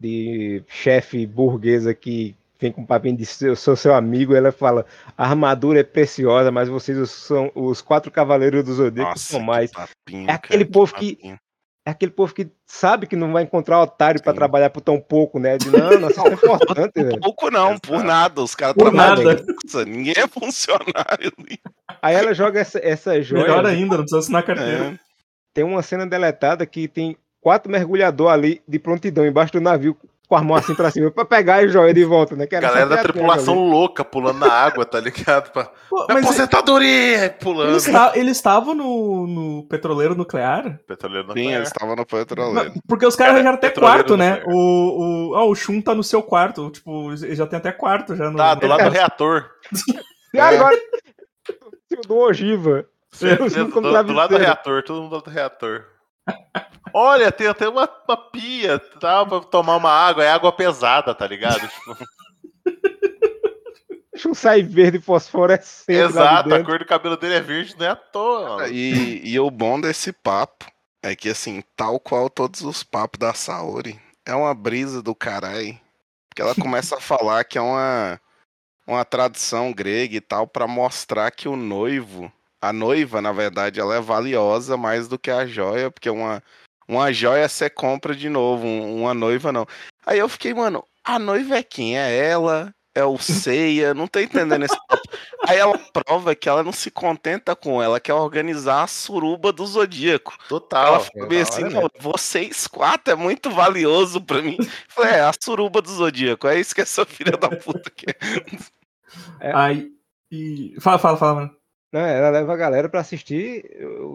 de 0.00 0.62
chefe 0.68 1.26
burguesa 1.26 1.94
que 1.94 2.34
vem 2.60 2.72
com 2.72 2.82
um 2.82 2.86
papinho 2.86 3.16
de 3.16 3.24
eu 3.42 3.54
sou 3.54 3.76
seu 3.76 3.94
amigo, 3.94 4.34
ela 4.34 4.50
fala: 4.50 4.84
a 5.16 5.24
armadura 5.28 5.80
é 5.80 5.84
preciosa, 5.84 6.50
mas 6.50 6.68
vocês 6.68 7.10
são 7.10 7.52
os 7.54 7.80
quatro 7.80 8.10
cavaleiros 8.10 8.64
do 8.64 8.74
Zodíaco 8.74 9.18
são 9.18 9.40
mais. 9.40 9.70
papinho, 9.70 10.28
É 10.28 10.32
aquele 10.32 10.64
cara, 10.64 10.72
povo 10.72 10.94
que- 10.94 11.14
papinho. 11.16 11.38
É 11.88 11.90
aquele 11.90 12.12
povo 12.12 12.34
que 12.34 12.50
sabe 12.66 13.06
que 13.06 13.16
não 13.16 13.32
vai 13.32 13.44
encontrar 13.44 13.80
otário 13.80 14.22
pra 14.22 14.34
Sim. 14.34 14.36
trabalhar 14.36 14.68
por 14.68 14.82
tão 14.82 15.00
pouco, 15.00 15.38
né? 15.38 15.56
De, 15.56 15.70
não, 15.70 15.98
não, 15.98 16.10
isso 16.10 16.20
é 16.20 16.32
importante, 16.34 16.92
Por 16.92 17.02
velho. 17.02 17.18
pouco 17.18 17.50
não, 17.50 17.78
por 17.78 18.04
nada. 18.04 18.42
Os 18.42 18.54
caras 18.54 18.74
Por 18.74 18.90
trabalham 18.90 19.24
nada. 19.24 19.46
Nossa, 19.64 19.86
Ninguém 19.86 20.12
é 20.14 20.28
funcionário 20.28 21.32
ali. 21.38 21.58
Aí 22.02 22.14
ela 22.14 22.34
joga 22.34 22.60
essa, 22.60 22.78
essa 22.78 23.22
joia. 23.22 23.44
Melhor 23.44 23.64
ainda, 23.64 23.96
não 23.96 24.02
precisa 24.02 24.18
assinar 24.18 24.44
carteira. 24.44 24.84
É. 24.84 24.98
Tem 25.54 25.64
uma 25.64 25.80
cena 25.80 26.06
deletada 26.06 26.66
que 26.66 26.86
tem 26.86 27.16
quatro 27.40 27.72
mergulhadores 27.72 28.34
ali 28.34 28.62
de 28.68 28.78
prontidão 28.78 29.26
embaixo 29.26 29.54
do 29.54 29.60
navio 29.62 29.96
com 30.28 30.36
a 30.36 30.42
mão 30.42 30.56
assim 30.56 30.74
pra 30.74 30.90
cima 30.90 31.10
pra 31.10 31.24
pegar 31.24 31.56
a 31.56 31.66
joia 31.66 31.94
de 31.94 32.04
volta, 32.04 32.36
né? 32.36 32.46
Que 32.46 32.54
era 32.54 32.68
Galera 32.68 32.86
da 32.86 32.96
ter 32.96 33.00
a 33.00 33.04
tripulação 33.04 33.54
louca 33.70 34.04
pulando 34.04 34.40
na 34.40 34.52
água, 34.52 34.84
tá 34.84 35.00
ligado? 35.00 35.50
Pra... 35.50 35.64
Pô, 35.88 36.04
Mas 36.06 36.16
mas 36.16 36.24
aposentadoria! 36.26 37.34
Pulando. 37.40 37.70
eles 37.70 37.88
eles 38.14 38.36
estavam 38.36 38.74
no, 38.74 39.26
no 39.26 39.62
petroleiro 39.64 40.14
nuclear? 40.14 40.78
Petroleiro 40.86 41.28
Sim, 41.28 41.28
nuclear. 41.28 41.56
eles 41.56 41.68
estavam 41.68 41.96
no 41.96 42.04
petroleiro. 42.04 42.74
Não, 42.74 42.82
Porque 42.86 43.06
os 43.06 43.16
caras 43.16 43.32
Cara, 43.32 43.48
arranjaram 43.48 43.56
até 43.56 43.70
quarto, 43.70 44.16
né? 44.16 44.36
nuclear. 44.36 44.54
O, 44.54 45.30
o, 45.30 45.34
ah, 45.34 45.44
o 45.44 45.54
Shun 45.54 45.80
tá 45.80 45.94
no 45.94 46.04
seu 46.04 46.22
quarto. 46.22 46.70
Tipo, 46.70 47.10
ele 47.12 47.34
já 47.34 47.46
tem 47.46 47.58
até 47.58 47.72
quarto 47.72 48.14
já 48.14 48.30
no. 48.30 48.36
Tá, 48.36 48.54
do 48.54 48.66
lado 48.66 48.84
do 48.84 48.90
reator. 48.92 49.50
E 50.34 50.38
agora. 50.38 50.76
do 52.06 52.16
ogiva. 52.16 52.84
Como 53.72 53.88
do, 53.90 54.02
do 54.04 54.12
lado 54.12 54.36
do 54.36 54.36
reator, 54.36 54.82
todo 54.82 55.00
mundo 55.00 55.08
do 55.08 55.14
lado 55.16 55.24
do 55.24 55.30
reator. 55.30 55.84
Olha, 56.92 57.30
tem 57.30 57.46
até 57.46 57.68
uma, 57.68 57.88
uma 58.08 58.16
pia, 58.16 58.78
tá? 59.00 59.24
Pra 59.24 59.40
tomar 59.40 59.76
uma 59.76 59.90
água, 59.90 60.24
é 60.24 60.30
água 60.30 60.52
pesada, 60.52 61.14
tá 61.14 61.26
ligado? 61.26 61.68
Tipo, 61.68 61.96
Deixa 64.12 64.28
um 64.28 64.34
sai 64.34 64.62
verde 64.62 64.98
fosforescente. 64.98 65.96
exato, 65.96 66.52
a 66.52 66.64
cor 66.64 66.80
do 66.80 66.84
cabelo 66.84 67.16
dele 67.16 67.34
é 67.34 67.40
verde, 67.40 67.76
não 67.78 67.86
é 67.86 67.90
à 67.90 67.96
toa. 67.96 68.68
E, 68.68 69.20
e 69.22 69.38
o 69.38 69.48
bom 69.48 69.80
desse 69.80 70.12
papo 70.12 70.66
é 71.00 71.14
que, 71.14 71.28
assim, 71.28 71.62
tal 71.76 72.00
qual 72.00 72.28
todos 72.28 72.62
os 72.62 72.82
papos 72.82 73.18
da 73.18 73.32
Saori, 73.32 74.00
é 74.26 74.34
uma 74.34 74.52
brisa 74.54 75.00
do 75.02 75.14
caralho. 75.14 75.78
Que 76.34 76.42
ela 76.42 76.54
começa 76.54 76.96
a 76.96 77.00
falar 77.00 77.44
que 77.44 77.58
é 77.58 77.60
uma, 77.60 78.20
uma 78.86 79.04
tradição 79.04 79.72
grega 79.72 80.16
e 80.16 80.20
tal, 80.20 80.48
pra 80.48 80.66
mostrar 80.66 81.30
que 81.30 81.48
o 81.48 81.54
noivo, 81.54 82.32
a 82.60 82.72
noiva, 82.72 83.20
na 83.22 83.32
verdade, 83.32 83.80
ela 83.80 83.96
é 83.96 84.00
valiosa 84.00 84.76
mais 84.76 85.08
do 85.08 85.18
que 85.18 85.30
a 85.30 85.46
joia, 85.46 85.90
porque 85.90 86.10
uma, 86.10 86.42
uma 86.88 87.12
joia 87.12 87.48
você 87.48 87.70
compra 87.70 88.14
de 88.14 88.28
novo, 88.28 88.66
um- 88.66 89.02
uma 89.02 89.14
noiva 89.14 89.52
não. 89.52 89.66
Aí 90.04 90.18
eu 90.18 90.28
fiquei, 90.28 90.52
mano, 90.54 90.84
a 91.04 91.18
noiva 91.18 91.56
é 91.56 91.62
quem? 91.62 91.98
É 91.98 92.16
ela? 92.28 92.74
É 92.94 93.04
o 93.04 93.16
Ceia? 93.16 93.94
Não 93.94 94.08
tô 94.08 94.18
entendendo 94.18 94.64
esse 94.64 94.76
papo. 94.88 95.08
Aí 95.46 95.56
ela 95.56 95.78
prova 95.92 96.34
que 96.34 96.48
ela 96.48 96.64
não 96.64 96.72
se 96.72 96.90
contenta 96.90 97.54
com 97.54 97.80
ela, 97.80 98.00
quer 98.00 98.14
organizar 98.14 98.82
a 98.82 98.86
suruba 98.88 99.52
do 99.52 99.64
Zodíaco. 99.64 100.36
Total. 100.48 100.86
ela 100.86 101.00
falou 101.00 101.28
bem 101.28 101.38
da 101.38 101.48
assim, 101.48 101.62
não, 101.62 101.88
vocês 102.00 102.66
quatro 102.66 103.12
é 103.12 103.16
muito 103.16 103.50
valioso 103.50 104.20
pra 104.20 104.42
mim. 104.42 104.56
Falei, 104.88 105.12
é, 105.12 105.20
a 105.20 105.32
suruba 105.40 105.80
do 105.80 105.90
Zodíaco, 105.90 106.48
é 106.48 106.58
isso 106.58 106.74
que 106.74 106.80
essa 106.80 107.06
filha 107.06 107.36
da 107.36 107.48
puta 107.50 107.88
quer. 107.88 108.16
Aí. 109.54 109.92
E... 110.30 110.74
Fala, 110.80 110.98
fala, 110.98 111.16
fala, 111.16 111.34
mano. 111.36 111.57
Não, 111.92 112.00
ela 112.00 112.30
leva 112.30 112.52
a 112.52 112.56
galera 112.56 112.88
pra 112.88 113.00
assistir 113.00 113.64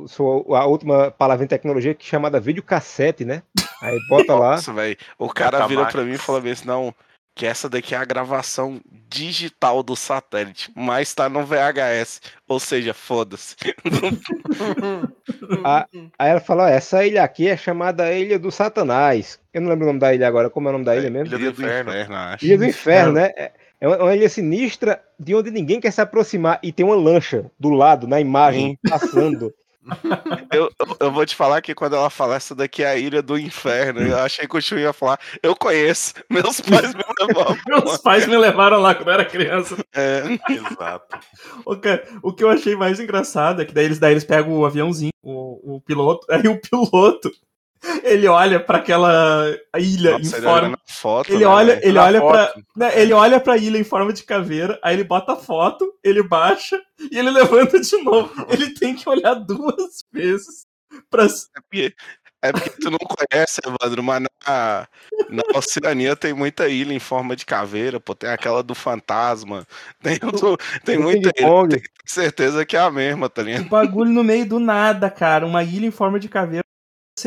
sou 0.08 0.56
a 0.56 0.66
última 0.66 1.12
palavra 1.12 1.44
em 1.44 1.48
tecnologia 1.48 1.96
que 1.96 2.06
é 2.06 2.10
chamada 2.10 2.40
videocassete, 2.40 3.26
né? 3.26 3.42
Aí 3.82 4.00
bota 4.08 4.36
lá. 4.36 4.52
Nossa, 4.52 4.74
velho. 4.74 4.98
O 5.18 5.30
cara 5.30 5.66
vira 5.68 5.86
pra 5.86 6.04
mim 6.04 6.14
e 6.14 6.18
fala 6.18 6.40
bem 6.40 6.52
assim, 6.52 6.68
não, 6.68 6.94
que 7.36 7.46
essa 7.46 7.68
daqui 7.68 7.96
é 7.96 7.98
a 7.98 8.06
gravação 8.06 8.80
digital 9.10 9.82
do 9.82 9.96
satélite, 9.96 10.72
mas 10.76 11.14
tá 11.14 11.28
no 11.28 11.44
VHS. 11.44 12.22
Ou 12.48 12.60
seja, 12.60 12.94
foda-se. 12.94 13.56
Aí 16.20 16.30
ela 16.30 16.40
fala: 16.40 16.66
ó, 16.66 16.68
essa 16.68 17.06
ilha 17.06 17.24
aqui 17.24 17.48
é 17.48 17.58
chamada 17.58 18.14
Ilha 18.14 18.38
do 18.38 18.52
Satanás. 18.52 19.40
Eu 19.52 19.62
não 19.62 19.70
lembro 19.70 19.86
o 19.86 19.88
nome 19.88 20.00
da 20.00 20.14
ilha 20.14 20.28
agora, 20.28 20.50
como 20.50 20.68
é 20.68 20.70
o 20.70 20.74
nome 20.74 20.86
da 20.86 20.96
ilha 20.96 21.10
mesmo? 21.10 21.36
Ilha 21.36 21.52
do 21.52 21.64
Inferno. 21.64 22.16
acho. 22.16 22.46
Ilha 22.46 22.58
do 22.58 22.66
Inferno, 22.66 23.14
né? 23.14 23.32
É 23.36 23.52
é 23.84 23.88
uma, 23.88 23.98
uma 23.98 24.16
ilha 24.16 24.30
sinistra 24.30 25.04
de 25.20 25.36
onde 25.36 25.52
ninguém 25.52 25.80
quer 25.82 25.92
se 25.92 26.00
aproximar 26.02 26.58
e 26.64 26.72
tem 26.72 26.86
uma 26.86 26.96
lancha 26.96 27.52
do 27.60 27.70
lado, 27.70 28.08
na 28.08 28.20
imagem, 28.22 28.80
passando. 28.90 29.54
Eu, 30.50 30.72
eu- 30.80 30.98
eu 30.98 31.12
vou 31.12 31.26
te 31.26 31.36
falar 31.36 31.62
que 31.62 31.76
quando 31.76 31.98
ela 31.98 32.10
fala 32.10 32.36
essa 32.36 32.56
daqui 32.56 32.84
é 32.84 32.88
a 32.88 32.96
ilha 32.96 33.22
do 33.22 33.38
inferno, 33.38 34.00
eu 34.02 34.18
achei 34.18 34.48
que 34.48 34.56
o 34.56 34.62
Chu 34.62 34.78
ia 34.78 34.94
falar, 34.94 35.20
eu 35.42 35.54
conheço, 35.58 36.14
meus 36.30 36.62
pais 36.62 36.94
me 36.96 37.04
levaram. 37.20 37.58
Meus 37.68 37.98
pais 37.98 38.26
me 38.26 38.38
levaram 38.38 38.80
lá 38.80 38.96
quando 38.96 39.10
eu 39.10 39.14
era 39.16 39.26
criança. 39.26 39.76
É, 39.94 40.24
Exato. 40.50 41.18
O 41.66 41.76
que, 41.76 42.02
o 42.22 42.32
que 42.32 42.44
eu 42.46 42.50
achei 42.50 42.78
mais 42.78 42.98
engraçado 42.98 43.62
é 43.62 43.66
que 43.66 43.74
daí 43.74 43.84
eles, 43.84 44.00
daí 44.00 44.14
eles 44.14 44.24
pegam 44.24 44.54
o 44.58 44.66
aviãozinho, 44.66 45.12
o, 45.22 45.76
o 45.76 45.82
piloto, 45.82 46.26
aí 46.32 46.48
o 46.48 46.62
piloto, 46.62 47.30
ele 48.04 48.28
olha 48.28 48.60
pra 48.60 48.78
aquela 48.78 49.46
ilha 49.78 50.12
nossa, 50.18 50.24
em 50.36 50.38
ele 50.38 50.48
forma. 50.48 50.76
a 50.76 50.94
foto, 50.94 51.30
Ele 51.32 51.40
né, 51.40 51.46
olha, 51.46 51.80
ele 51.84 51.94
Na 51.98 52.04
olha 52.04 52.22
pra, 52.22 52.48
foto. 52.48 52.64
né, 52.76 53.02
ele 53.02 53.14
olha 53.14 53.40
pra 53.40 53.58
ilha 53.58 53.78
em 53.78 53.84
forma 53.84 54.14
de 54.14 54.24
caveira, 54.24 54.80
aí 54.84 54.96
ele 54.96 55.04
bota 55.04 55.34
a 55.34 55.38
foto, 55.38 55.94
ele 56.04 56.24
baixa 56.24 56.80
e 57.12 57.18
ele 57.18 57.30
levanta 57.70 57.80
de 57.80 57.98
novo. 58.04 58.46
Ele 58.50 58.74
tem 58.74 58.96
que 58.96 59.08
olhar 59.10 59.34
duas 59.36 60.04
vezes 60.12 60.66
pra. 61.10 61.26
É 61.26 61.62
porque, 61.62 61.94
é 62.42 62.52
porque 62.52 62.70
tu 62.82 62.92
não 62.92 62.98
conhece, 63.00 63.62
Evandro, 63.66 64.04
mas 64.04 64.22
na, 64.22 64.88
na 65.30 65.44
Oceania 65.58 66.16
tem 66.16 66.34
muita 66.34 66.68
ilha 66.70 66.94
em 66.94 67.00
forma 67.00 67.36
de 67.36 67.46
caveira, 67.46 68.00
pô, 68.00 68.14
tem 68.16 68.30
aquela 68.30 68.62
do 68.64 68.76
fantasma, 68.76 69.66
tem, 70.02 70.18
do- 70.20 70.58
tem 70.86 70.98
muita 70.98 71.32
ilha, 71.38 71.68
tem 71.70 71.82
certeza 72.06 72.66
que 72.66 72.76
é 72.78 72.80
a 72.82 72.92
mesma, 72.92 73.30
tá 73.30 73.42
Um 73.42 73.46
ligado? 73.46 73.70
bagulho 73.70 74.12
no 74.12 74.24
meio 74.24 74.46
do 74.48 74.60
nada, 74.60 75.10
cara. 75.10 75.46
Uma 75.46 75.64
ilha 75.64 75.86
em 75.88 75.92
forma 75.92 76.20
de 76.20 76.28
caveira 76.30 76.63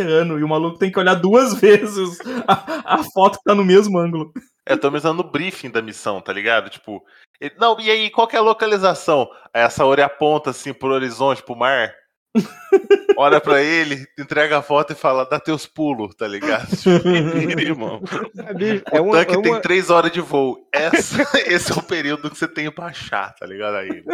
no 0.02 0.08
oceano. 0.10 0.38
E 0.38 0.44
o 0.44 0.48
maluco 0.48 0.78
tem 0.78 0.90
que 0.90 0.98
olhar 0.98 1.14
duas 1.14 1.54
vezes 1.60 2.18
a, 2.46 2.94
a 2.96 3.02
foto 3.14 3.38
que 3.38 3.44
tá 3.44 3.54
no 3.54 3.64
mesmo 3.64 3.98
ângulo. 3.98 4.32
É, 4.68 4.76
tô 4.76 4.90
pensando 4.90 5.22
no 5.22 5.30
briefing 5.30 5.70
da 5.70 5.80
missão, 5.80 6.20
tá 6.20 6.32
ligado? 6.32 6.68
Tipo, 6.70 7.02
ele- 7.40 7.54
não, 7.58 7.78
e 7.80 7.90
aí, 7.90 8.10
qual 8.10 8.26
que 8.26 8.34
é 8.34 8.38
a 8.38 8.42
localização? 8.42 9.28
Aí 9.54 9.62
a 9.62 9.70
Saori 9.70 10.02
aponta 10.02 10.50
assim 10.50 10.72
pro 10.72 10.88
horizonte, 10.92 11.42
pro 11.42 11.54
mar. 11.56 11.92
olha 13.16 13.40
pra 13.40 13.62
ele, 13.62 14.04
entrega 14.18 14.58
a 14.58 14.62
foto 14.62 14.92
e 14.92 14.96
fala, 14.96 15.24
dá 15.24 15.40
teus 15.40 15.66
pulos, 15.66 16.14
tá 16.16 16.26
ligado? 16.28 16.66
Vira, 16.76 17.62
irmão. 17.62 18.02
É, 18.38 18.52
bicho, 18.52 18.84
O 18.92 18.96
é 18.96 19.00
uma, 19.00 19.12
tanque 19.12 19.34
é 19.36 19.40
tem 19.40 19.52
uma- 19.52 19.60
três 19.60 19.88
horas 19.88 20.12
de 20.12 20.20
voo. 20.20 20.58
Essa- 20.72 21.22
esse 21.46 21.72
é 21.72 21.74
o 21.76 21.82
período 21.82 22.28
que 22.30 22.36
você 22.36 22.48
tem 22.48 22.70
pra 22.70 22.86
achar, 22.86 23.32
tá 23.34 23.46
ligado? 23.46 23.76
Aí. 23.76 24.04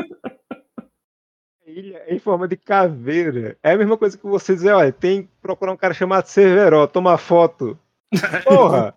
Ilha 1.73 2.03
em 2.09 2.19
forma 2.19 2.47
de 2.47 2.57
caveira. 2.57 3.57
É 3.63 3.73
a 3.73 3.77
mesma 3.79 3.97
coisa 3.97 4.17
que 4.17 4.27
você 4.27 4.55
dizer, 4.55 4.73
olha, 4.73 4.93
tem 4.93 5.23
que 5.25 5.29
procurar 5.41 5.73
um 5.73 5.77
cara 5.77 5.95
chamado 5.95 6.27
Severo, 6.27 6.87
toma 6.87 7.17
foto. 7.19 7.79
Porra! 8.45 8.95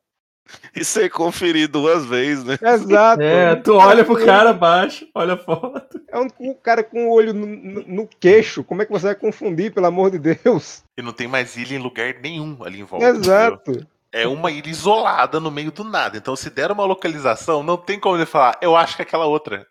E 0.75 0.85
ser 0.85 1.09
conferir 1.09 1.67
duas 1.67 2.05
vezes, 2.05 2.43
né? 2.43 2.55
Exato. 2.61 3.19
É, 3.23 3.55
tu 3.55 3.73
olha 3.73 4.05
pro 4.05 4.23
cara 4.23 4.51
abaixo, 4.51 5.07
olha 5.15 5.33
a 5.33 5.37
foto. 5.37 5.99
É 6.07 6.19
um, 6.19 6.27
um 6.39 6.53
cara 6.53 6.83
com 6.83 7.07
o 7.07 7.11
olho 7.11 7.33
no, 7.33 7.47
no- 7.47 7.83
no 7.87 8.07
queixo. 8.19 8.63
Como 8.63 8.81
é 8.81 8.85
que 8.85 8.91
você 8.91 9.07
vai 9.07 9.15
confundir, 9.15 9.73
pelo 9.73 9.87
amor 9.87 10.11
de 10.11 10.19
Deus? 10.19 10.83
E 10.95 11.01
não 11.01 11.11
tem 11.13 11.27
mais 11.27 11.57
ilha 11.57 11.73
em 11.75 11.79
lugar 11.81 12.13
nenhum 12.21 12.57
ali 12.63 12.79
em 12.79 12.83
volta. 12.83 13.07
entendeu? 13.09 13.21
Exato. 13.23 13.87
É 14.11 14.27
uma 14.27 14.51
ilha 14.51 14.69
isolada 14.69 15.39
no 15.39 15.49
meio 15.49 15.71
do 15.71 15.83
nada. 15.83 16.15
Então, 16.17 16.35
se 16.35 16.49
der 16.51 16.71
uma 16.71 16.85
localização, 16.85 17.63
não 17.63 17.75
tem 17.75 17.99
como 17.99 18.15
ele 18.15 18.25
falar, 18.27 18.55
eu 18.61 18.75
acho 18.75 18.95
que 18.95 19.01
é 19.01 19.05
aquela 19.05 19.25
outra. 19.25 19.65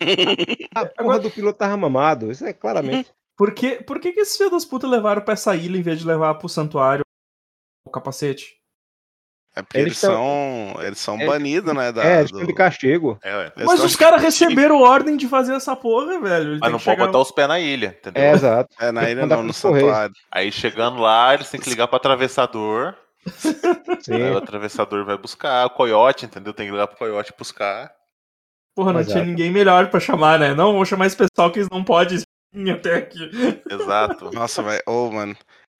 A 0.74 0.86
porra 0.86 1.18
do 1.18 1.30
piloto 1.30 1.58
tava 1.58 1.76
mamado. 1.76 2.30
Isso 2.30 2.44
é 2.44 2.52
claramente. 2.52 3.10
Por 3.36 3.54
que, 3.54 3.76
por 3.84 4.00
que, 4.00 4.10
que 4.10 4.18
esses 4.18 4.36
filhos 4.36 4.50
das 4.50 4.64
putas 4.64 4.90
levaram 4.90 5.22
pra 5.22 5.34
essa 5.34 5.54
ilha 5.54 5.78
em 5.78 5.82
vez 5.82 6.00
de 6.00 6.04
levar 6.06 6.34
pro 6.34 6.48
santuário 6.48 7.04
o 7.86 7.90
capacete? 7.90 8.56
É 9.54 9.62
porque 9.62 9.78
Eles 9.78 9.86
eles, 9.92 10.00
tão- 10.00 10.10
são, 10.12 10.82
eles 10.82 10.98
são 10.98 11.20
É- 11.20 11.24
banidos, 11.26 11.72
né? 11.72 11.92
Da, 11.92 12.02
é, 12.02 12.24
do- 12.24 12.44
de 12.44 12.52
castigo. 12.52 13.16
É, 13.22 13.52
Mas 13.64 13.80
os 13.84 13.94
caras 13.94 14.20
receberam 14.20 14.80
ordem 14.82 15.16
de 15.16 15.28
fazer 15.28 15.54
essa 15.54 15.76
porra, 15.76 16.20
velho. 16.20 16.50
Ele 16.54 16.58
Mas 16.60 16.72
não 16.72 16.78
pode 16.80 16.84
chegar- 16.96 17.06
botar 17.06 17.18
os 17.20 17.30
pés 17.30 17.46
na 17.46 17.60
ilha, 17.60 17.96
entendeu? 18.00 18.20
É, 18.24 18.32
exato. 18.32 18.74
É, 18.80 18.90
na 18.90 19.08
ilha 19.08 19.24
não, 19.24 19.42
no 19.44 19.52
santuário. 19.52 20.14
Aí 20.32 20.50
chegando 20.50 20.98
lá, 21.00 21.32
eles 21.34 21.48
têm 21.48 21.60
que 21.60 21.70
ligar 21.70 21.86
pro 21.86 21.96
atravessador. 21.96 22.92
Sim. 24.02 24.14
Aí 24.14 24.30
o 24.32 24.38
atravessador 24.38 25.04
vai 25.04 25.16
buscar 25.16 25.64
o 25.66 25.70
coiote, 25.70 26.24
entendeu? 26.26 26.52
Tem 26.52 26.66
que 26.66 26.72
ligar 26.72 26.88
pro 26.88 26.98
coiote 26.98 27.32
buscar. 27.38 27.92
Porra, 28.78 28.92
não 28.92 29.00
Exato. 29.00 29.14
tinha 29.14 29.24
ninguém 29.24 29.50
melhor 29.50 29.90
pra 29.90 29.98
chamar, 29.98 30.38
né? 30.38 30.54
Não, 30.54 30.72
vou 30.72 30.84
chamar 30.84 31.06
esse 31.06 31.16
pessoal 31.16 31.50
que 31.50 31.58
eles 31.58 31.68
não 31.68 31.82
podem 31.82 32.22
vir 32.52 32.70
até 32.70 32.94
aqui. 32.94 33.28
Exato. 33.68 34.30
Nossa, 34.30 34.62
velho. 34.62 34.80
Ô, 34.86 35.10
mano. 35.10 35.36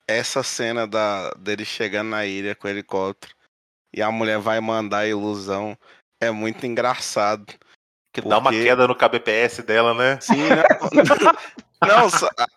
Essa 0.08 0.42
cena 0.42 0.84
da, 0.84 1.30
dele 1.38 1.64
chegando 1.64 2.08
na 2.08 2.26
ilha 2.26 2.56
com 2.56 2.66
o 2.66 2.70
helicóptero 2.70 3.32
e 3.94 4.02
a 4.02 4.10
mulher 4.10 4.40
vai 4.40 4.58
mandar 4.60 4.98
a 4.98 5.06
ilusão 5.06 5.78
é 6.20 6.28
muito 6.32 6.66
engraçado. 6.66 7.46
Que 8.12 8.20
dá 8.20 8.38
uma 8.38 8.50
Porque- 8.50 8.64
queda 8.64 8.88
no 8.88 8.96
KBPS 8.96 9.62
dela, 9.62 9.94
né? 9.94 10.18
Sim, 10.20 10.34
não. 11.80 11.88
não, 11.88 12.08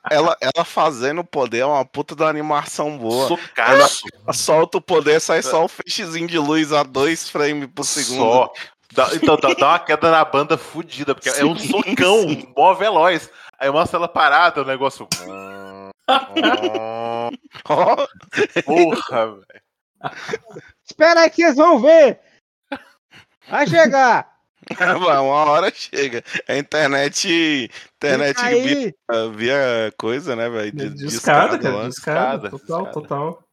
ela, 0.10 0.36
ela 0.42 0.66
fazendo 0.66 1.22
o 1.22 1.24
poder 1.24 1.60
é 1.60 1.66
uma 1.68 1.86
puta 1.86 2.16
da 2.16 2.28
animação 2.28 2.98
boa. 2.98 3.28
Socaço. 3.28 4.08
Ela 4.24 4.34
solta 4.34 4.80
o 4.80 4.82
poder, 4.82 5.20
sai 5.22 5.44
só 5.44 5.66
o 5.66 5.68
feixezinho 5.68 6.28
de 6.28 6.40
luz 6.40 6.74
a 6.74 6.82
dois 6.82 7.30
frames 7.30 7.70
por 7.76 7.84
segundo. 7.84 8.24
Só. 8.24 8.54
Dá- 8.94 9.10
então 9.14 9.38
dá, 9.38 9.54
dá 9.54 9.68
uma 9.70 9.80
queda 9.80 10.12
na 10.12 10.26
banda 10.26 10.58
fudida, 10.58 11.14
porque 11.16 11.30
é 11.30 11.46
um 11.46 11.58
Sim, 11.58 11.70
socão, 11.70 12.22
sim. 12.30 12.54
mó 12.56 12.74
veloz. 12.74 13.30
Aí 13.60 13.70
mostra 13.70 13.98
ela 13.98 14.08
parada, 14.08 14.62
o 14.62 14.66
negócio. 14.66 15.08
Ó, 17.70 18.08
Porra, 18.66 19.28
velho. 19.34 19.46
Espera 20.84 21.22
aí 21.22 21.30
que 21.30 21.44
eles 21.44 21.56
vão 21.56 21.80
ver! 21.80 22.20
Vai 23.50 23.68
chegar! 23.68 24.32
uma 25.00 25.22
hora 25.22 25.72
chega. 25.74 26.24
A 26.48 26.56
internet. 26.58 27.70
Internet 27.98 28.40
Fica 28.40 28.50
via, 28.50 29.30
via 29.36 29.94
coisa, 29.98 30.36
né, 30.36 30.50
velho? 30.50 30.72
De, 30.72 30.90
De, 30.90 31.06
escada, 31.08 31.54
lá. 31.54 31.60
cara. 31.60 31.84
De 31.84 31.90
escada. 31.90 32.48
escada, 32.48 32.50
Total, 32.50 32.80
escada. 32.88 32.92
total. 32.92 33.44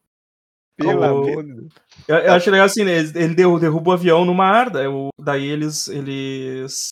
Pelo 0.79 1.23
O-. 1.23 1.69
Eu, 2.07 2.17
eu 2.17 2.33
acho 2.33 2.51
legal 2.51 2.67
assim, 2.67 2.85
né? 2.85 2.99
Ele, 2.99 3.13
ele 3.17 3.35
derru- 3.35 3.59
derruba 3.61 3.91
o 3.91 3.95
avião 3.95 4.25
no 4.25 4.33
mar, 4.33 4.71
daí, 4.71 4.87
o- 4.87 5.11
daí 5.19 5.47
eles. 5.47 5.89
Eles. 5.89 6.89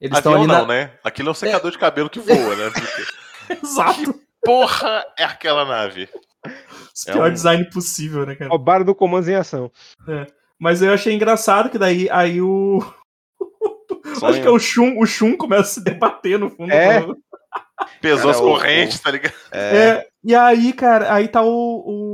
Eles 0.00 0.18
estão 0.18 0.32
Avião 0.32 0.44
ali 0.44 0.46
não, 0.52 0.66
na. 0.66 0.74
né? 0.74 0.92
Aquilo 1.04 1.28
é 1.28 1.32
um 1.32 1.34
secador 1.34 1.70
de 1.70 1.78
cabelo 1.78 2.10
que 2.10 2.18
voa, 2.20 2.56
né? 2.56 2.70
Porque, 2.70 3.02
Exato. 3.64 4.20
porra, 4.44 5.04
é 5.18 5.24
aquela 5.24 5.64
nave. 5.64 6.08
O 6.44 6.48
É 7.08 7.12
pior 7.12 7.30
um- 7.30 7.32
design 7.32 7.64
possível, 7.70 8.26
né, 8.26 8.34
cara? 8.34 8.50
Roubaram 8.50 8.84
do 8.84 8.94
comando 8.94 9.28
em 9.28 9.34
ação. 9.34 9.70
Mas 10.58 10.80
eu 10.82 10.92
achei 10.92 11.14
engraçado 11.14 11.68
que 11.70 11.78
daí 11.78 12.08
aí 12.10 12.40
o. 12.42 12.80
Acho 14.22 14.40
que 14.40 14.46
é 14.46 14.50
o 14.50 14.58
Shun, 14.58 14.98
o 14.98 15.04
Shun 15.06 15.36
começa 15.36 15.62
a 15.62 15.64
se 15.64 15.84
debater 15.84 16.38
no 16.38 16.48
fundo. 16.50 16.72
É. 16.72 17.00
do- 17.02 17.16
Pesou 18.00 18.18
Cara, 18.18 18.30
as 18.30 18.38
o- 18.38 18.42
correntes, 18.42 19.00
tá 19.00 19.10
ligado? 19.10 19.34
É, 19.52 19.76
É, 19.76 20.06
e 20.24 20.34
aí, 20.34 20.72
cara, 20.72 21.12
aí 21.12 21.28
tá 21.28 21.42
o, 21.42 21.48
o- 21.48 22.05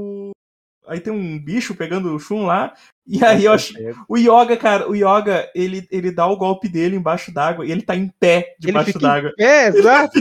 Aí 0.87 0.99
tem 1.01 1.13
um 1.13 1.39
bicho 1.39 1.75
pegando 1.75 2.15
o 2.15 2.19
Shun 2.19 2.45
lá. 2.47 2.75
E 3.07 3.25
aí 3.25 3.45
eu 3.45 3.53
acho. 3.53 3.75
O 4.09 4.17
Yoga, 4.17 4.57
cara, 4.57 4.89
o 4.89 4.95
Yoga, 4.97 5.49
ele, 5.55 5.87
ele 5.91 6.11
dá 6.11 6.27
o 6.27 6.37
golpe 6.37 6.69
dele 6.69 6.97
embaixo 6.97 7.33
d'água 7.33 7.65
e 7.65 7.71
ele 7.71 7.83
tá 7.83 7.95
em 7.95 8.09
pé 8.21 8.55
debaixo 8.59 8.99
d'água. 8.99 9.31
em 9.35 9.35
pé, 9.37 9.67
exato! 9.69 10.19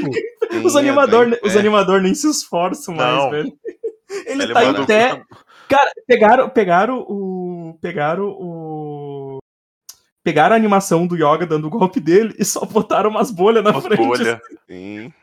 Os 0.63 0.73
sim, 0.73 0.79
animadores 0.79 1.33
é, 1.41 1.47
os 1.47 1.55
animador 1.55 2.01
nem 2.01 2.13
se 2.13 2.29
esforçam 2.29 2.93
mais, 2.95 3.15
Não. 3.15 3.29
velho. 3.31 3.53
Ele, 4.25 4.43
Ele 4.43 4.53
tá 4.53 4.65
em 4.65 4.85
pé. 4.85 5.23
Cara, 5.69 5.89
pegaram, 6.05 6.49
pegaram 6.49 6.99
o. 6.99 7.77
Pegaram 7.81 8.25
o. 8.25 9.39
Pegaram 10.23 10.53
a 10.53 10.57
animação 10.57 11.07
do 11.07 11.15
Yoga 11.15 11.45
dando 11.47 11.67
o 11.67 11.69
golpe 11.69 11.99
dele 12.01 12.35
e 12.37 12.43
só 12.43 12.65
botaram 12.65 13.09
umas 13.09 13.31
bolhas 13.31 13.63
na 13.63 13.71
Umas 13.71 13.85
frente. 13.85 13.97
bolhas. 14.05 14.39
Sim. 14.69 15.13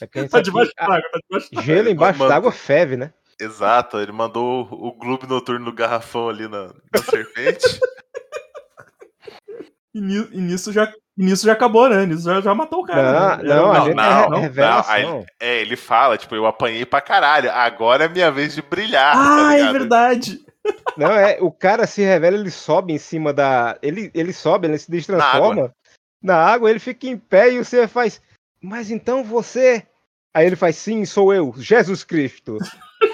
É 0.00 0.06
que 0.06 0.28
Tá 0.28 0.40
debaixo 0.40 0.72
d'água, 0.76 1.02
tá 1.12 1.18
debaixo 1.28 1.48
a- 1.54 1.62
Gelo 1.62 1.88
embaixo 1.90 2.26
d'água 2.26 2.50
ferve, 2.50 2.96
né? 2.96 3.12
Exato, 3.40 3.98
ele 3.98 4.12
mandou 4.12 4.68
o 4.70 4.88
o 4.88 4.92
clube 4.92 5.26
noturno 5.26 5.64
do 5.66 5.72
garrafão 5.72 6.28
ali 6.28 6.46
na, 6.48 6.66
na 6.92 7.02
serpente. 7.02 7.64
E, 9.92 10.00
ni- 10.00 10.28
e 10.30 10.40
nisso 10.40 10.72
já, 10.72 10.84
e 11.18 11.24
nisso 11.24 11.44
já 11.46 11.52
acabou, 11.52 11.88
né? 11.88 12.06
Nisso 12.06 12.22
já, 12.22 12.40
já 12.40 12.54
matou 12.54 12.82
o 12.82 12.86
cara. 12.86 13.02
Não, 13.02 13.36
né? 13.38 13.42
não, 13.42 13.72
não, 13.72 14.30
não, 14.30 14.44
é 14.44 14.48
não, 14.50 14.82
aí- 14.86 15.26
É, 15.40 15.60
ele 15.60 15.76
fala, 15.76 16.16
tipo, 16.16 16.32
eu 16.36 16.46
apanhei 16.46 16.86
pra 16.86 17.00
caralho. 17.00 17.50
Agora 17.50 18.04
é 18.04 18.08
minha 18.08 18.30
vez 18.30 18.54
de 18.54 18.62
brilhar. 18.62 19.12
tá 19.16 19.48
Ah, 19.48 19.54
é 19.54 19.56
ligado? 19.58 19.72
verdade. 19.72 20.40
Não, 20.96 21.10
é, 21.10 21.38
o 21.40 21.50
cara 21.50 21.86
se 21.86 22.02
revela, 22.02 22.36
ele 22.36 22.50
sobe 22.50 22.92
em 22.92 22.98
cima 22.98 23.32
da. 23.32 23.78
Ele, 23.82 24.10
ele 24.14 24.30
sobe, 24.32 24.68
ele 24.68 24.76
se 24.78 24.86
transforma 25.06 25.72
na 26.22 26.36
água, 26.36 26.68
ele 26.70 26.78
fica 26.78 27.06
em 27.06 27.16
pé 27.16 27.50
e 27.50 27.64
você 27.64 27.88
faz. 27.88 28.20
Mas 28.62 28.90
então 28.90 29.24
você. 29.24 29.84
Aí 30.36 30.46
ele 30.46 30.56
faz, 30.56 30.76
sim, 30.76 31.04
sou 31.06 31.32
eu, 31.34 31.52
Jesus 31.56 32.04
Cristo. 32.04 32.58